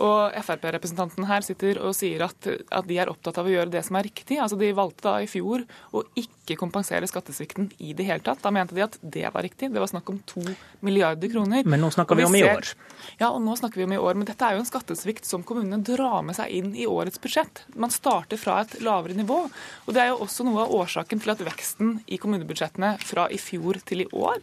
[0.02, 3.84] Og Frp-representanten her sitter og sier at, at, de er opptatt av å gjøre det
[3.86, 4.40] som er riktig.
[4.41, 8.41] Altså De valgte da i fjor å ikke kompensere skattesvikten i det hele tatt.
[8.41, 9.70] Da mente de at det var riktig.
[9.74, 10.41] Det var snakk om to
[10.82, 11.61] milliarder kroner.
[11.70, 12.74] Men nå snakker vi, vi om i år.
[13.22, 14.18] Ja, og nå snakker vi om i år.
[14.18, 17.65] Men dette er jo en skattesvikt som kommunene drar med seg inn i årets budsjett.
[17.78, 19.44] Man starter fra et lavere nivå.
[19.86, 23.38] Og det er jo også noe av årsaken til at veksten i kommunebudsjettene fra i
[23.41, 24.41] fjor til i år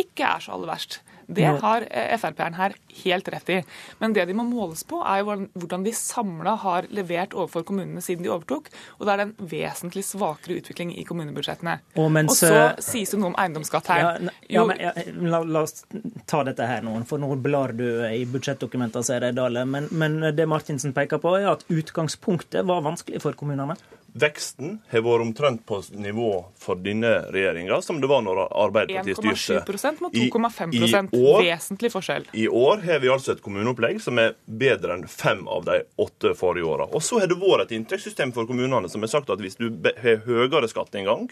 [0.00, 1.00] ikke er så aller verst.
[1.26, 3.58] Det har eh, Frp-eren her helt rett i.
[3.98, 8.02] Men det de må måles på, er jo hvordan de samla har levert overfor kommunene
[8.04, 8.70] siden de overtok.
[8.98, 11.78] Og det er en vesentlig svakere utvikling i kommunebudsjettene.
[11.96, 14.04] Og, mens, og så eh, sies det noe om eiendomsskatt her.
[14.04, 14.94] Ja, ja, men, ja,
[15.26, 15.84] la, la, oss
[16.30, 19.66] ta dette her nå, for nå blar du i budsjettdokumentene, ser jeg, Dale.
[19.68, 23.76] Men, men det Martinsen peker på, er at utgangspunktet var vanskelig for kommunene.
[24.16, 26.30] Veksten har vært omtrent på nivå
[26.60, 29.74] for denne regjeringa som det var når Arbeiderpartiet styrte.
[29.76, 31.10] 1,7 mot 2,5
[31.42, 32.28] Vesentlig forskjell.
[32.32, 36.32] I år har vi altså et kommuneopplegg som er bedre enn fem av de åtte
[36.38, 36.88] forrige åra.
[36.96, 39.68] Og så har det vært et inntektssystem for kommunene som har sagt at hvis du
[39.84, 41.28] har høyere skatteinngang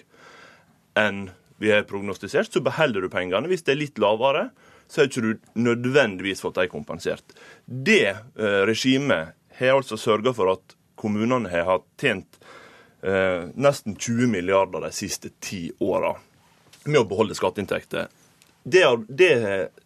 [1.01, 1.27] enn
[1.63, 3.49] vi har prognostisert, så beholder du pengene.
[3.49, 4.49] Hvis det er litt lavere,
[4.91, 7.25] så har ikke du nødvendigvis fått dem kompensert.
[7.65, 12.41] Det eh, regimet har altså sørga for at kommunene har tjent
[13.05, 16.15] eh, nesten 20 milliarder de siste ti åra
[16.85, 18.09] med å beholde skatteinntekter.
[18.65, 19.35] Det, det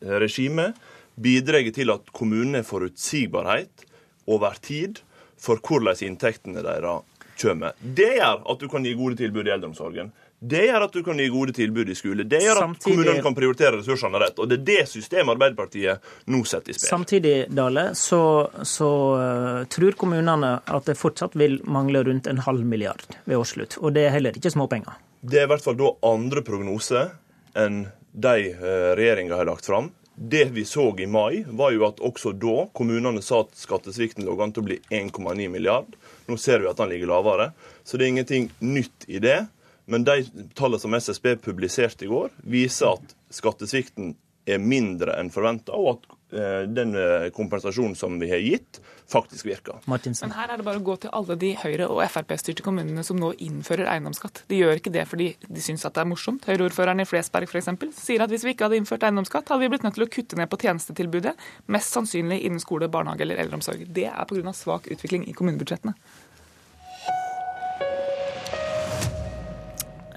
[0.01, 0.79] regimet
[1.19, 3.87] bidrar til at kommunene har forutsigbarhet
[4.31, 5.01] over tid
[5.39, 7.07] for hvordan inntektene deres
[7.39, 7.75] kommer.
[7.79, 10.11] Det gjør at du kan gi gode tilbud i eldreomsorgen.
[10.39, 12.23] Det gjør at du kan gi gode tilbud i skole.
[12.23, 14.39] Det gjør at Samtidig- kommunene kan prioritere ressursene rett.
[14.39, 15.99] Og det er det systemet Arbeiderpartiet
[16.31, 16.89] nå setter i spill.
[16.89, 22.63] Samtidig, Dale, så, så eh, tror kommunene at det fortsatt vil mangle rundt en halv
[22.65, 23.81] milliard ved årsslutt.
[23.83, 24.95] Og det er heller ikke småpenger.
[25.21, 27.11] Det er i hvert fall da andre prognoser
[27.59, 29.91] enn de eh, regjeringa har lagt fram.
[30.15, 34.35] Det vi så i mai, var jo at også da kommunene sa at skattesvikten lå
[34.43, 35.95] an til å bli 1,9 milliard.
[36.27, 37.53] Nå ser vi at den ligger lavere.
[37.87, 39.47] Så det er ingenting nytt i det.
[39.89, 40.21] Men de
[40.59, 44.13] tallene som SSB publiserte i går, viser at skattesvikten
[44.49, 49.49] er mindre enn forventa, og at eh, den eh, kompensasjonen som vi har gitt, faktisk
[49.49, 49.81] virker.
[49.89, 53.17] Men her er det bare å gå til alle de Høyre- og Frp-styrte kommunene som
[53.21, 54.43] nå innfører eiendomsskatt.
[54.53, 56.45] De gjør ikke det fordi de syns at det er morsomt.
[56.49, 59.89] Høyre-ordføreren i Flesberg eksempel, sier at hvis vi ikke hadde innført eiendomsskatt, hadde vi blitt
[59.89, 61.37] nødt til å kutte ned på tjenestetilbudet,
[61.73, 63.89] mest sannsynlig innen skole, barnehage eller eldreomsorg.
[63.89, 64.57] Det er pga.
[64.57, 65.97] svak utvikling i kommunebudsjettene.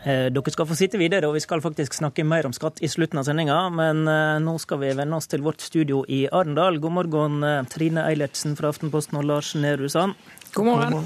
[0.01, 3.19] Dere skal få sitte videre, og vi skal faktisk snakke mer om skatt i slutten
[3.21, 3.57] av sendinga.
[3.69, 6.79] Men eh, nå skal vi vende oss til vårt studio i Arendal.
[6.81, 10.17] God morgen, eh, Trine Eilertsen fra Aftenposten og Lars Nehru Sand.
[10.55, 11.05] God morgen.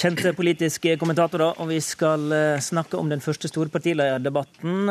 [0.00, 4.88] Kjente politiske kommentatorer, og vi skal eh, snakke om den første store partilederdebatten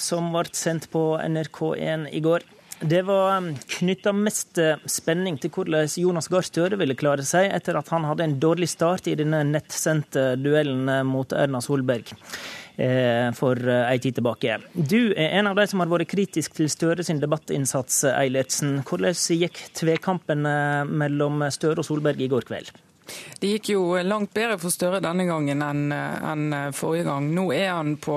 [0.00, 2.48] som ble sendt på NRK1 i går.
[2.82, 7.76] Det var knytta mest eh, spenning til hvordan Jonas Gahr Støre ville klare seg etter
[7.76, 12.08] at han hadde en dårlig start i denne nettsendte duellen eh, mot Erna Solberg
[12.80, 14.56] eh, for ei tid tilbake.
[14.72, 18.78] Du er en av de som har vært kritisk til Støre sin debattinnsats, Eilertsen.
[18.88, 20.48] Hvordan gikk tvekampen
[20.88, 22.72] mellom Støre og Solberg i går kveld?
[23.42, 27.28] Det gikk jo langt bedre for Støre denne gangen enn enn forrige gang.
[27.34, 28.16] Nå er han på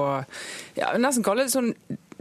[0.78, 1.74] ja, nesten kalle det sånn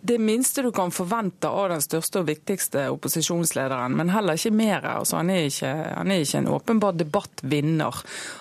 [0.04, 4.82] det minste du kan forvente av den største og viktigste opposisjonslederen, men heller ikke mer.
[4.96, 8.00] Altså, han, er ikke, han er ikke en åpenbar debattvinner.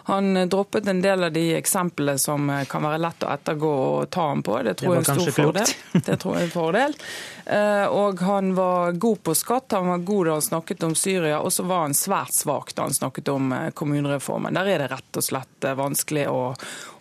[0.09, 4.25] Han droppet en del av de eksemplene som kan være lett å ettergå og ta
[4.31, 4.57] ham på.
[4.65, 5.75] Det tror Det jeg er en stor fordel.
[6.09, 6.97] Det tror jeg er en fordel.
[7.45, 11.39] Eh, Og han var god på skatt, han var god da han snakket om Syria,
[11.41, 14.57] og så var han svært svak da han snakket om eh, kommunereformen.
[14.57, 16.41] Der er det rett og slett eh, vanskelig å,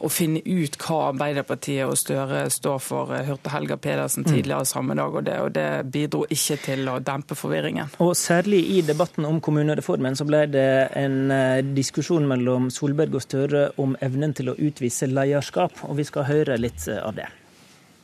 [0.00, 3.16] å finne ut hva Arbeiderpartiet og Støre står for.
[3.24, 4.32] Hørte Helga Pedersen Mm.
[4.50, 7.90] Tidligere samme dag, og det, og det bidro ikke til å dempe forvirringen.
[8.00, 13.22] Og særlig i debatten om kommunereformen så ble det en eh, diskusjon mellom Solberg og
[13.22, 17.28] Støre om evnen til å utvise lederskap, og vi skal høre litt eh, av det.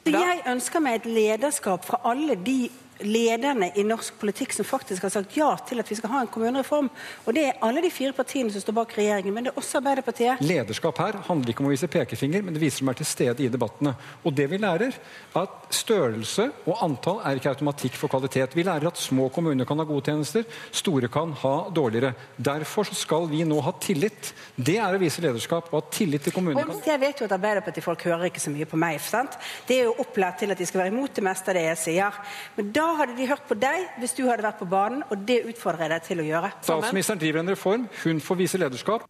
[0.07, 2.69] Jeg ønsker meg et lederskap fra alle de
[3.05, 6.31] lederne i norsk politikk som faktisk har sagt ja til at vi skal ha en
[6.33, 6.89] kommunereform.
[7.27, 9.81] Og det er alle de fire partiene som står bak regjeringen, men det er også
[9.81, 10.43] Arbeiderpartiet.
[10.47, 13.45] Lederskap her handler ikke om å vise pekefinger, men det viser som er til stede
[13.45, 13.95] i debattene.
[14.25, 18.57] Og det vi lærer, er at størrelse og antall er ikke automatikk for kvalitet.
[18.57, 22.15] Vi lærer at små kommuner kan ha gode tjenester, store kan ha dårligere.
[22.37, 24.33] Derfor så skal vi nå ha tillit.
[24.57, 26.67] Det er å vise lederskap og ha tillit til kommunene.
[26.73, 29.01] Og jeg vet jo at Arbeiderpartifolk hører ikke så mye på meg.
[29.01, 29.37] sant?
[29.69, 31.83] Det er jo opplært til at de skal være imot det meste av det jeg
[31.83, 32.21] sier.
[32.57, 35.43] Men da hadde de hørt på deg hvis du hadde vært på banen, og det
[35.51, 36.53] utfordrer jeg deg til å gjøre.
[36.63, 39.07] Statsministeren driver en reform, hun får vise lederskap.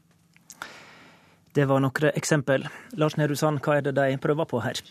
[1.56, 2.66] Det var noen eksempel.
[3.00, 4.82] Lars Nehru Sand, hva er det de prøver på her?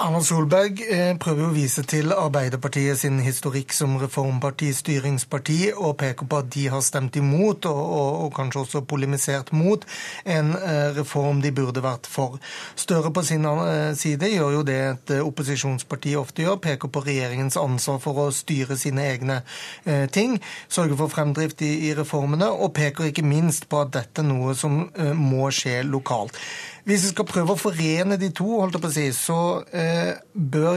[0.00, 6.24] Erna Solberg eh, prøver å vise til Arbeiderpartiet sin historikk som reformparti, styringsparti, og peker
[6.24, 9.84] på at de har stemt imot, og, og, og kanskje også polemisert mot,
[10.24, 12.38] en eh, reform de burde vært for.
[12.80, 17.60] Støre på sin eh, side gjør jo det et opposisjonsparti ofte gjør, peker på regjeringens
[17.60, 19.40] ansvar for å styre sine egne
[20.14, 20.38] ting,
[20.72, 24.56] sørge for fremdrift i, i reformene, og peker ikke minst på at dette er noe
[24.56, 24.86] som
[25.18, 26.38] må skje lokalt.
[26.88, 29.40] Hvis vi skal prøve å forene de to, holdt jeg på å si, så,
[29.76, 30.14] eh,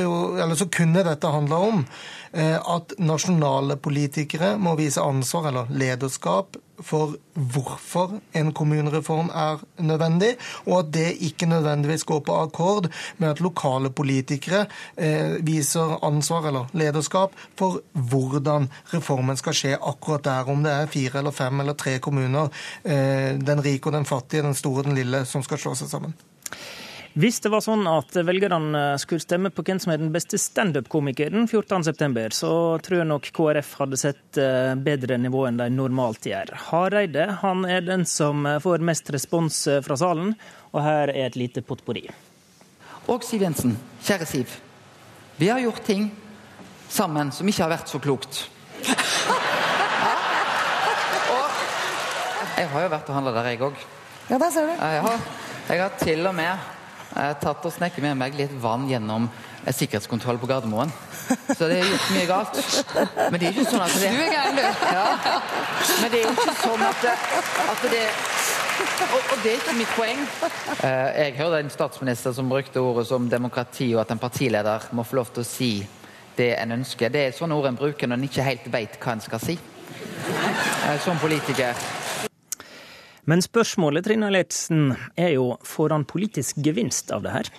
[0.04, 0.16] jo,
[0.60, 1.86] så kunne dette handle om
[2.34, 10.34] at nasjonale politikere må vise ansvar eller lederskap for hvorfor en kommunereform er nødvendig,
[10.66, 14.66] og at det ikke nødvendigvis går på akkord med at lokale politikere
[14.98, 20.92] eh, viser ansvar eller lederskap for hvordan reformen skal skje akkurat der, om det er
[20.92, 22.50] fire eller fem eller tre kommuner,
[22.84, 25.92] eh, den rike og den fattige, den store og den lille, som skal slå seg
[25.94, 26.18] sammen.
[27.14, 31.46] Hvis det var sånn at velgerne skulle stemme på hvem som er den beste standup-komikeren
[31.46, 32.50] 14.9, så
[32.82, 36.56] tror jeg nok KrF hadde sett eh, bedre nivå enn de normalt gjør.
[36.72, 40.34] Hareide han er den som får mest respons eh, fra salen,
[40.74, 42.08] og her er et lite potpourri.
[43.14, 44.58] Og Siv Jensen, kjære Siv.
[45.38, 46.10] Vi har gjort ting
[46.90, 48.48] sammen som ikke har vært så klokt.
[51.30, 53.90] Og jeg har jo vært og handla der, jeg òg.
[54.32, 54.80] Ja, der ser du.
[54.80, 55.28] Jeg har,
[55.70, 56.73] jeg har til og med
[57.14, 59.28] Jeg har tatt og snekket med meg litt vann gjennom
[59.64, 60.92] sikkerhetskontrollen sikkerhetskontroll på Gardermoen.
[61.56, 62.58] Så det er gjort mye galt.
[63.32, 64.64] Men det er ikke sånn at det Du er gæren, du.
[64.98, 65.06] Ja.
[66.02, 67.14] Men det er jo ikke sånn at det,
[67.64, 68.04] at det
[69.14, 70.22] og, og det er ikke mitt poeng.
[70.84, 75.06] Eh, jeg hørte en statsminister som brukte ordet som demokrati, og at en partileder må
[75.08, 75.72] få lov til å si
[76.36, 77.14] det en ønsker.
[77.14, 79.60] Det er sånne ord en bruker når en ikke helt vet hva en skal si.
[80.90, 81.78] Eh, som politiker.
[83.30, 87.52] Men spørsmålet Trine Leitzen, er jo får han politisk gevinst av det her?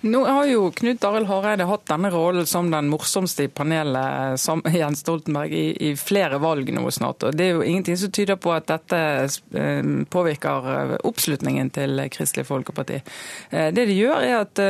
[0.00, 4.62] Nå har jo Knut Arild Hareide hatt denne rollen som den morsomste i panelet som
[4.70, 7.24] Jens Stoltenberg i, i, flere valg nå snart.
[7.26, 9.00] og Det er jo ingenting som tyder på at dette
[9.58, 13.00] eh, påvirker eh, oppslutningen til Kristelig Folkeparti.
[13.50, 14.60] Eh, det det gjør, er at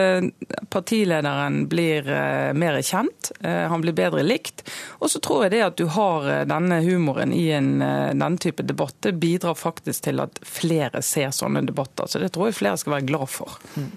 [0.70, 2.06] partilederen blir
[2.54, 4.62] mer kjent, han blir bedre likt.
[5.02, 8.94] Og så tror jeg det at du har denne humoren i en, denne type debatt,
[9.04, 12.06] det bidrar faktisk til at flere ser sånne debatter.
[12.06, 13.58] Så det tror jeg flere skal være glad for.
[13.74, 13.90] Mm.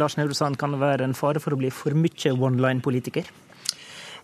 [0.00, 3.32] Lars Nehru kan være en fare for å bli for mye one-line-politiker?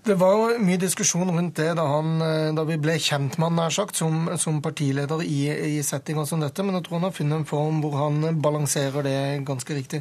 [0.04, 2.22] Det var mye diskusjon rundt det da, han,
[2.56, 5.42] da vi ble kjent med han, nær sagt, som, som partileder i,
[5.76, 6.64] i settinger som dette.
[6.64, 9.18] Men jeg tror han har funnet en form hvor han balanserer det
[9.48, 10.00] ganske riktig.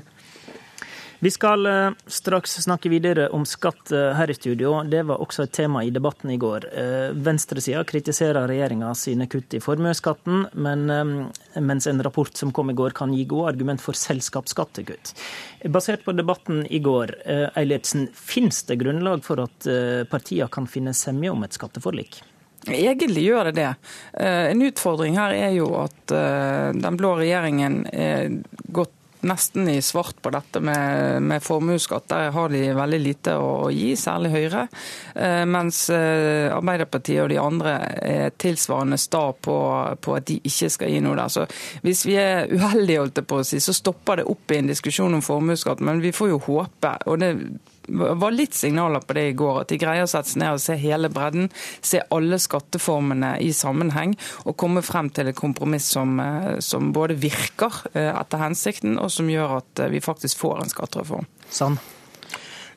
[1.21, 4.77] Vi skal eh, straks snakke videre om skatt eh, her i studio.
[4.87, 6.67] Det var også et tema i debatten i går.
[6.71, 10.85] Eh, venstresida kritiserer regjeringa sine kutt i formuesskatten, men
[11.59, 15.11] mens en rapport som kom i går kan gi gode argument for selskapsskattekutt.
[15.67, 17.11] Basert på debatten i går,
[17.59, 19.67] Eilertsen, finnes det grunnlag for at
[20.11, 22.21] partiene kan finne semje om et skatteforlik?
[22.69, 23.69] Egentlig gjør det det.
[24.23, 26.15] En utfordring her er jo at
[26.79, 28.39] den blå regjeringen er
[28.71, 28.95] gått
[29.27, 32.07] nesten i svart på dette med, med formuesskatt.
[32.11, 34.65] Der har de veldig lite å gi, særlig Høyre.
[35.15, 39.57] Eh, mens eh, Arbeiderpartiet og de andre er tilsvarende sta på,
[40.01, 41.33] på, at de ikke skal gi noe der.
[41.33, 41.47] Så
[41.85, 44.71] hvis vi er uheldige, holdt jeg på å si, så stopper det opp i en
[44.71, 45.83] diskusjon om formuesskatt.
[45.85, 46.95] Men vi får jo håpe.
[47.05, 47.33] og det
[47.89, 49.61] var litt signaler på det i går.
[49.63, 51.49] At de greier å sette seg ned og se hele bredden,
[51.81, 57.19] se alle skatteformene i sammenheng og komme frem til et kompromiss som, eh, som både
[57.19, 61.29] virker eh, etter hensikten, og som gjør at eh, vi faktisk får en skattereform.
[61.49, 61.79] Sånn.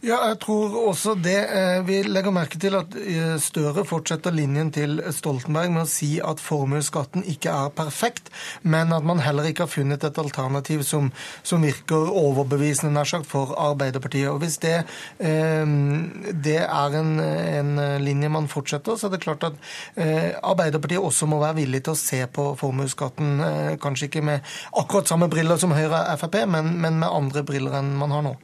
[0.02, 1.36] Ja, jeg tror også det.
[1.54, 6.16] Eh, vi legger merke til at eh, Støre fortsetter linjen til Stoltenberg med å si
[6.18, 8.32] at formuesskatten ikke er perfekt,
[8.66, 11.12] men at man heller ikke har funnet et alternativ som,
[11.46, 14.26] som virker overbevisende nær sagt, for Arbeiderpartiet.
[14.32, 14.74] Og Hvis det,
[15.22, 15.62] eh,
[16.48, 17.72] det er en, en,
[18.02, 19.62] linje man fortsetter, så er det klart at
[20.42, 25.30] Arbeiderpartiet også må være villig til å se på formuesskatten, kanskje ikke med akkurat samme
[25.30, 28.38] briller som Høyre og Frp, men, men med andre briller enn man har nå.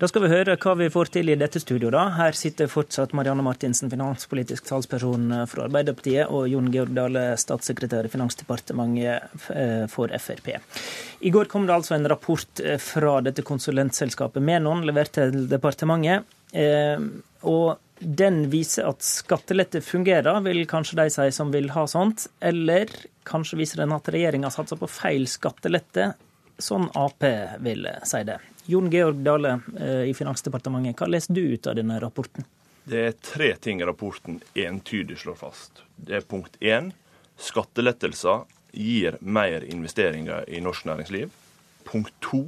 [0.00, 1.92] Da skal vi høre hva vi får til i dette studioet.
[1.92, 2.06] da.
[2.16, 8.12] Her sitter fortsatt Marianne Martinsen, finanspolitisk talsperson for Arbeiderpartiet, og Jon Georg Dale, statssekretær i
[8.14, 10.54] Finansdepartementet eh, for Frp.
[11.20, 16.24] I går kom det altså en rapport eh, fra dette konsulentselskapet Menon, levert til departementet.
[16.56, 16.96] Eh,
[17.52, 22.24] og den viser at skattelette fungerer, vil kanskje de si som vil ha sånt.
[22.40, 22.88] Eller
[23.28, 26.14] kanskje viser den at regjeringa satser på feil skattelette,
[26.56, 27.28] sånn Ap
[27.60, 28.40] vil si det.
[28.70, 32.46] Jon Georg Dale eh, i Finansdepartementet, hva leser du ut av denne rapporten?
[32.86, 35.82] Det er tre ting rapporten entydig slår fast.
[35.96, 36.92] Det er punkt én
[37.40, 41.32] skattelettelser gir mer investeringer i norsk næringsliv.
[41.88, 42.44] Punkt to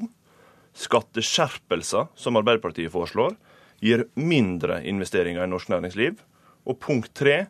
[0.78, 3.34] skatteskjerpelser, som Arbeiderpartiet foreslår,
[3.82, 6.20] gir mindre investeringer i norsk næringsliv.
[6.70, 7.48] Og punkt tre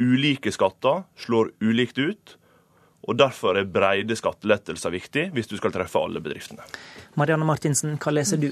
[0.00, 2.38] ulike skatter slår ulikt ut
[3.04, 6.64] og Derfor er breide skattelettelser viktig hvis du skal treffe alle bedriftene.
[7.20, 8.50] Marianne Martinsen, hva leser du?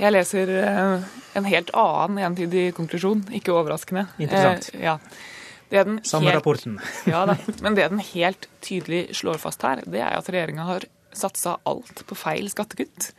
[0.00, 4.08] Jeg leser eh, en helt annen entydig konklusjon, ikke overraskende.
[4.18, 4.72] Interessant.
[4.74, 4.98] Eh, ja.
[5.72, 6.80] Samme helt, rapporten.
[7.12, 7.38] ja da.
[7.64, 12.04] Men det den helt tydelig slår fast her, det er at regjeringa har satsa alt
[12.08, 13.12] på feil skattekutt.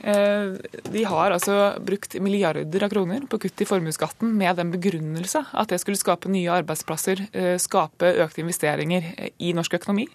[0.00, 0.52] Eh,
[0.92, 5.72] de har altså brukt milliarder av kroner på kutt i formuesskatten med den begrunnelse at
[5.72, 10.06] det skulle skape nye arbeidsplasser, eh, skape økte investeringer i norsk økonomi.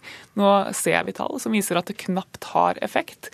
[0.41, 3.29] Nå ser vi tall som viser at det knapt har effekt.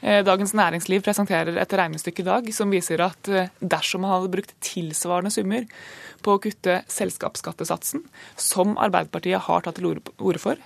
[0.00, 4.54] Eh, Dagens Næringsliv presenterer et regnestykke i dag som viser at dersom man hadde brukt
[4.60, 5.66] tilsvarende summer
[6.22, 8.04] på å kutte selskapsskattesatsen,
[8.36, 10.56] som Arbeiderpartiet har tatt til orde for,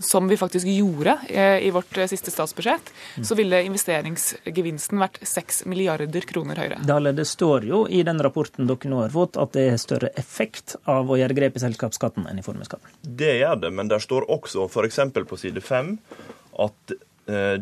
[0.00, 3.24] som vi faktisk gjorde eh, i vårt eh, siste statsbudsjett, mm.
[3.24, 6.80] så ville investeringsgevinsten vært 6 milliarder kroner høyere.
[6.88, 10.12] Dale, det står jo i den rapporten dere nå har fått at det er større
[10.20, 12.96] effekt av å gjøre grep i selskapsskatten enn i formuesskatten.
[13.04, 15.00] Det gjør det, men der står også f.eks.
[15.20, 15.94] på side 5
[16.60, 16.98] at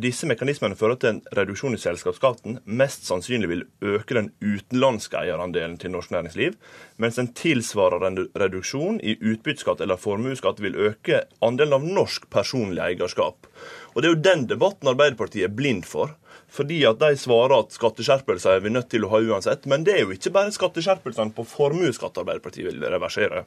[0.01, 5.77] disse mekanismene fører til en reduksjon i selskapsskatten, mest sannsynlig vil øke den utenlandske eierandelen
[5.81, 6.57] til norsk næringsliv,
[7.03, 13.51] mens en tilsvarende reduksjon i utbytteskatt eller formuesskatt vil øke andelen av norsk personlig eierskap.
[13.95, 16.15] Og Det er jo den debatten Arbeiderpartiet er blind for.
[16.49, 19.67] Fordi at de svarer at skatteskjerpelser er vi nødt til å ha uansett.
[19.69, 23.45] Men det er jo ikke bare skatteskjerpelsene på formuesskatt Arbeiderpartiet vil reversere.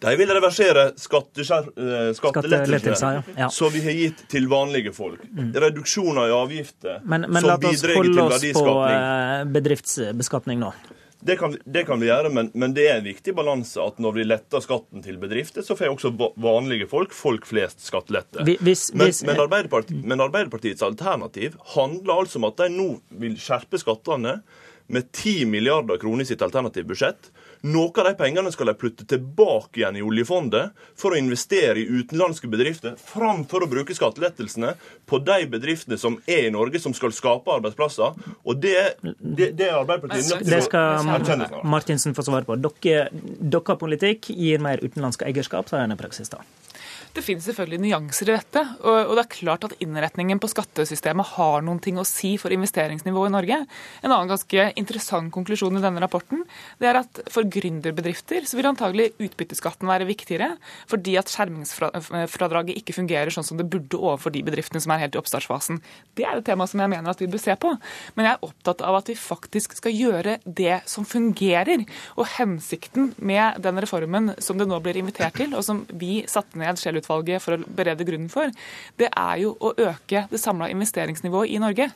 [0.00, 3.48] De vil reversere skattelettelser skattelettelsene ja.
[3.52, 5.22] som vi har gitt til vanlige folk.
[5.30, 5.54] Mm.
[5.66, 8.20] Reduksjoner i avgifter men, men som bidrar til verdiskapning.
[8.20, 10.74] Men la oss holde oss på eh, bedriftsbeskatning nå.
[11.26, 14.18] Det kan, det kan, vi gjøre, men, men, det er en viktig balanse at når
[14.18, 16.12] vi letter skatten til bedrifter, så får også
[16.44, 18.44] vanlige folk, folk flest, skattelette.
[18.44, 22.88] Hvis, men, hvis, men, Arbeiderpartiet, men, Arbeiderpartiets alternativ handler altså om at de nå
[23.24, 24.36] vil skjerpe skattene
[24.92, 27.32] med 10 milliarder kroner i sitt alternative budsjett.
[27.62, 31.86] Noe av de pengene skal de putte tilbake igjen i oljefondet for å investere i
[32.00, 34.74] utenlandske bedrifter, framfor å bruke skattelettelsene
[35.08, 38.16] på de bedriftene som er i Norge, som skal skape arbeidsplasser.
[38.44, 40.44] Og det, det, det er Arbeiderpartiet.
[40.46, 42.58] Det skal Martinsen få svare på.
[42.60, 43.08] Dere,
[43.40, 46.42] dere politikk gir mer utenlandsk eierskap, sa han i praksis da.
[47.16, 48.62] Det finnes selvfølgelig nyanser i dette.
[48.84, 53.30] Og, det er klart at innretningen på skattesystemet har noen ting å si for investeringsnivået
[53.30, 53.60] i Norge.
[54.02, 56.44] En annen ganske interessant konklusjon i denne rapporten
[56.80, 60.52] det er at for gründerbedrifter så vil antagelig utbytteskatten være viktigere,
[60.90, 65.16] fordi at skjermingsfradraget ikke fungerer sånn som det burde overfor de bedriftene som er helt
[65.16, 65.80] i oppstartsfasen.
[66.16, 67.72] Det er et tema som jeg mener at vi bør se på.
[68.16, 71.84] Men jeg er opptatt av at vi faktisk skal gjøre det som fungerer.
[72.16, 76.58] Og hensikten med den reformen som det nå blir invitert til, og som vi satte
[76.60, 78.50] ned Scheel utvalget for å berede grunnen for,
[78.98, 81.92] det er jo å øke det samla investeringsnivået i Norge.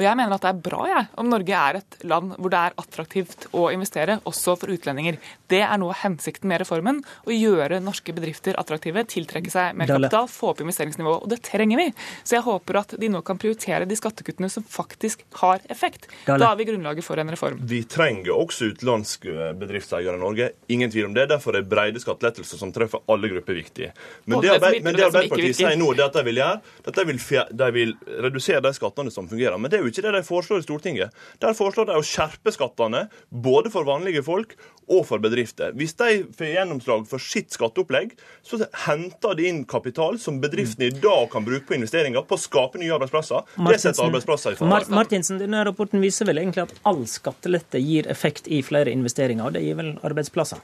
[0.00, 2.60] Og jeg mener at det er bra jeg, om Norge er et land hvor det
[2.64, 5.18] er attraktivt å investere, også for utlendinger.
[5.50, 7.02] Det er noe av hensikten med reformen.
[7.28, 11.26] Å gjøre norske bedrifter attraktive, tiltrekke seg mer kapital, få opp investeringsnivået.
[11.26, 11.86] Og det trenger vi.
[12.24, 16.08] Så jeg håper at de nå kan prioritere de skattekuttene som faktisk har effekt.
[16.24, 17.60] Da har vi grunnlaget for en reform.
[17.68, 20.48] Vi trenger også utenlandske bedriftseiere i Norge.
[20.72, 21.28] Ingen tvil om det.
[21.34, 23.92] Derfor er brede skattelettelser som treffer alle grupper, viktig.
[24.24, 27.22] Men det, men det Arbeiderpartiet sier nå, det at de vil gjøre, at de vil,
[27.60, 27.96] de vil
[28.30, 29.60] redusere de skattene som fungerer.
[29.60, 31.16] Men det er jo ikke det de foreslår i Stortinget.
[31.42, 34.56] Der foreslår de å skjerpe skattene både for vanlige folk
[34.90, 35.74] og for bedrifter.
[35.78, 40.96] Hvis de får gjennomslag for sitt skatteopplegg, så henter de inn kapital som bedriftene i
[41.02, 43.46] dag kan bruke på investeringer, på å skape nye arbeidsplasser.
[43.68, 44.82] Det setter arbeidsplasser i fare.
[44.90, 49.56] Martinsen, denne rapporten viser vel egentlig at all skattelette gir effekt i flere investeringer, og
[49.56, 50.62] det gir vel arbeidsplasser?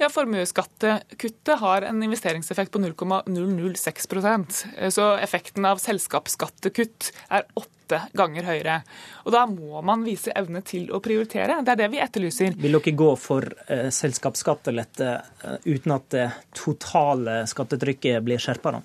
[0.00, 4.56] Ja, Formuesskattekuttet har en investeringseffekt på 0,006%
[4.90, 8.80] Så effekten av selskapsskattekutt er 8 åtte ganger høyere.
[9.24, 11.60] Og Da må man vise evne til å prioritere.
[11.64, 12.56] Det er det vi etterlyser.
[12.56, 15.08] Vil dere gå for eh, selskapsskattelette
[15.44, 18.80] eh, uten at det totale skattetrykket blir skjerpa?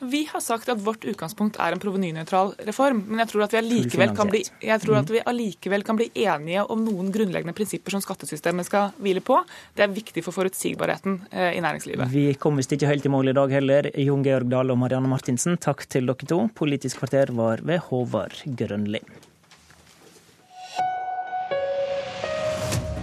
[0.00, 3.04] Vi har sagt at vårt utgangspunkt er en provenynøytral reform.
[3.08, 6.84] Men jeg tror at vi allikevel kan, bli, at vi allikevel kan bli enige om
[6.84, 9.40] noen grunnleggende prinsipper som skattesystemet skal hvile på.
[9.74, 12.10] Det er viktig for forutsigbarheten eh, i næringslivet.
[12.14, 13.90] Vi kom visst ikke helt i mål i dag heller.
[14.04, 16.40] Jon Georg Dale og Marianne Martinsen, takk til dere to.
[16.54, 19.00] Politisk kvarter var ved Håvard Grønli.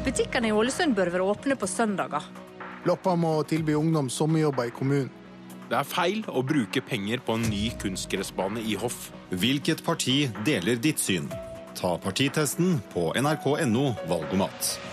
[0.05, 2.26] Butikkene i Ålesund bør være åpne på søndager.
[2.89, 5.11] Loppa må tilby ungdom sommerjobber i kommunen.
[5.72, 9.11] Det er feil å bruke penger på en ny kunstgressbane i Hoff.
[9.31, 11.30] Hvilket parti deler ditt syn?
[11.80, 14.90] Ta partitesten på nrk.no valgomat.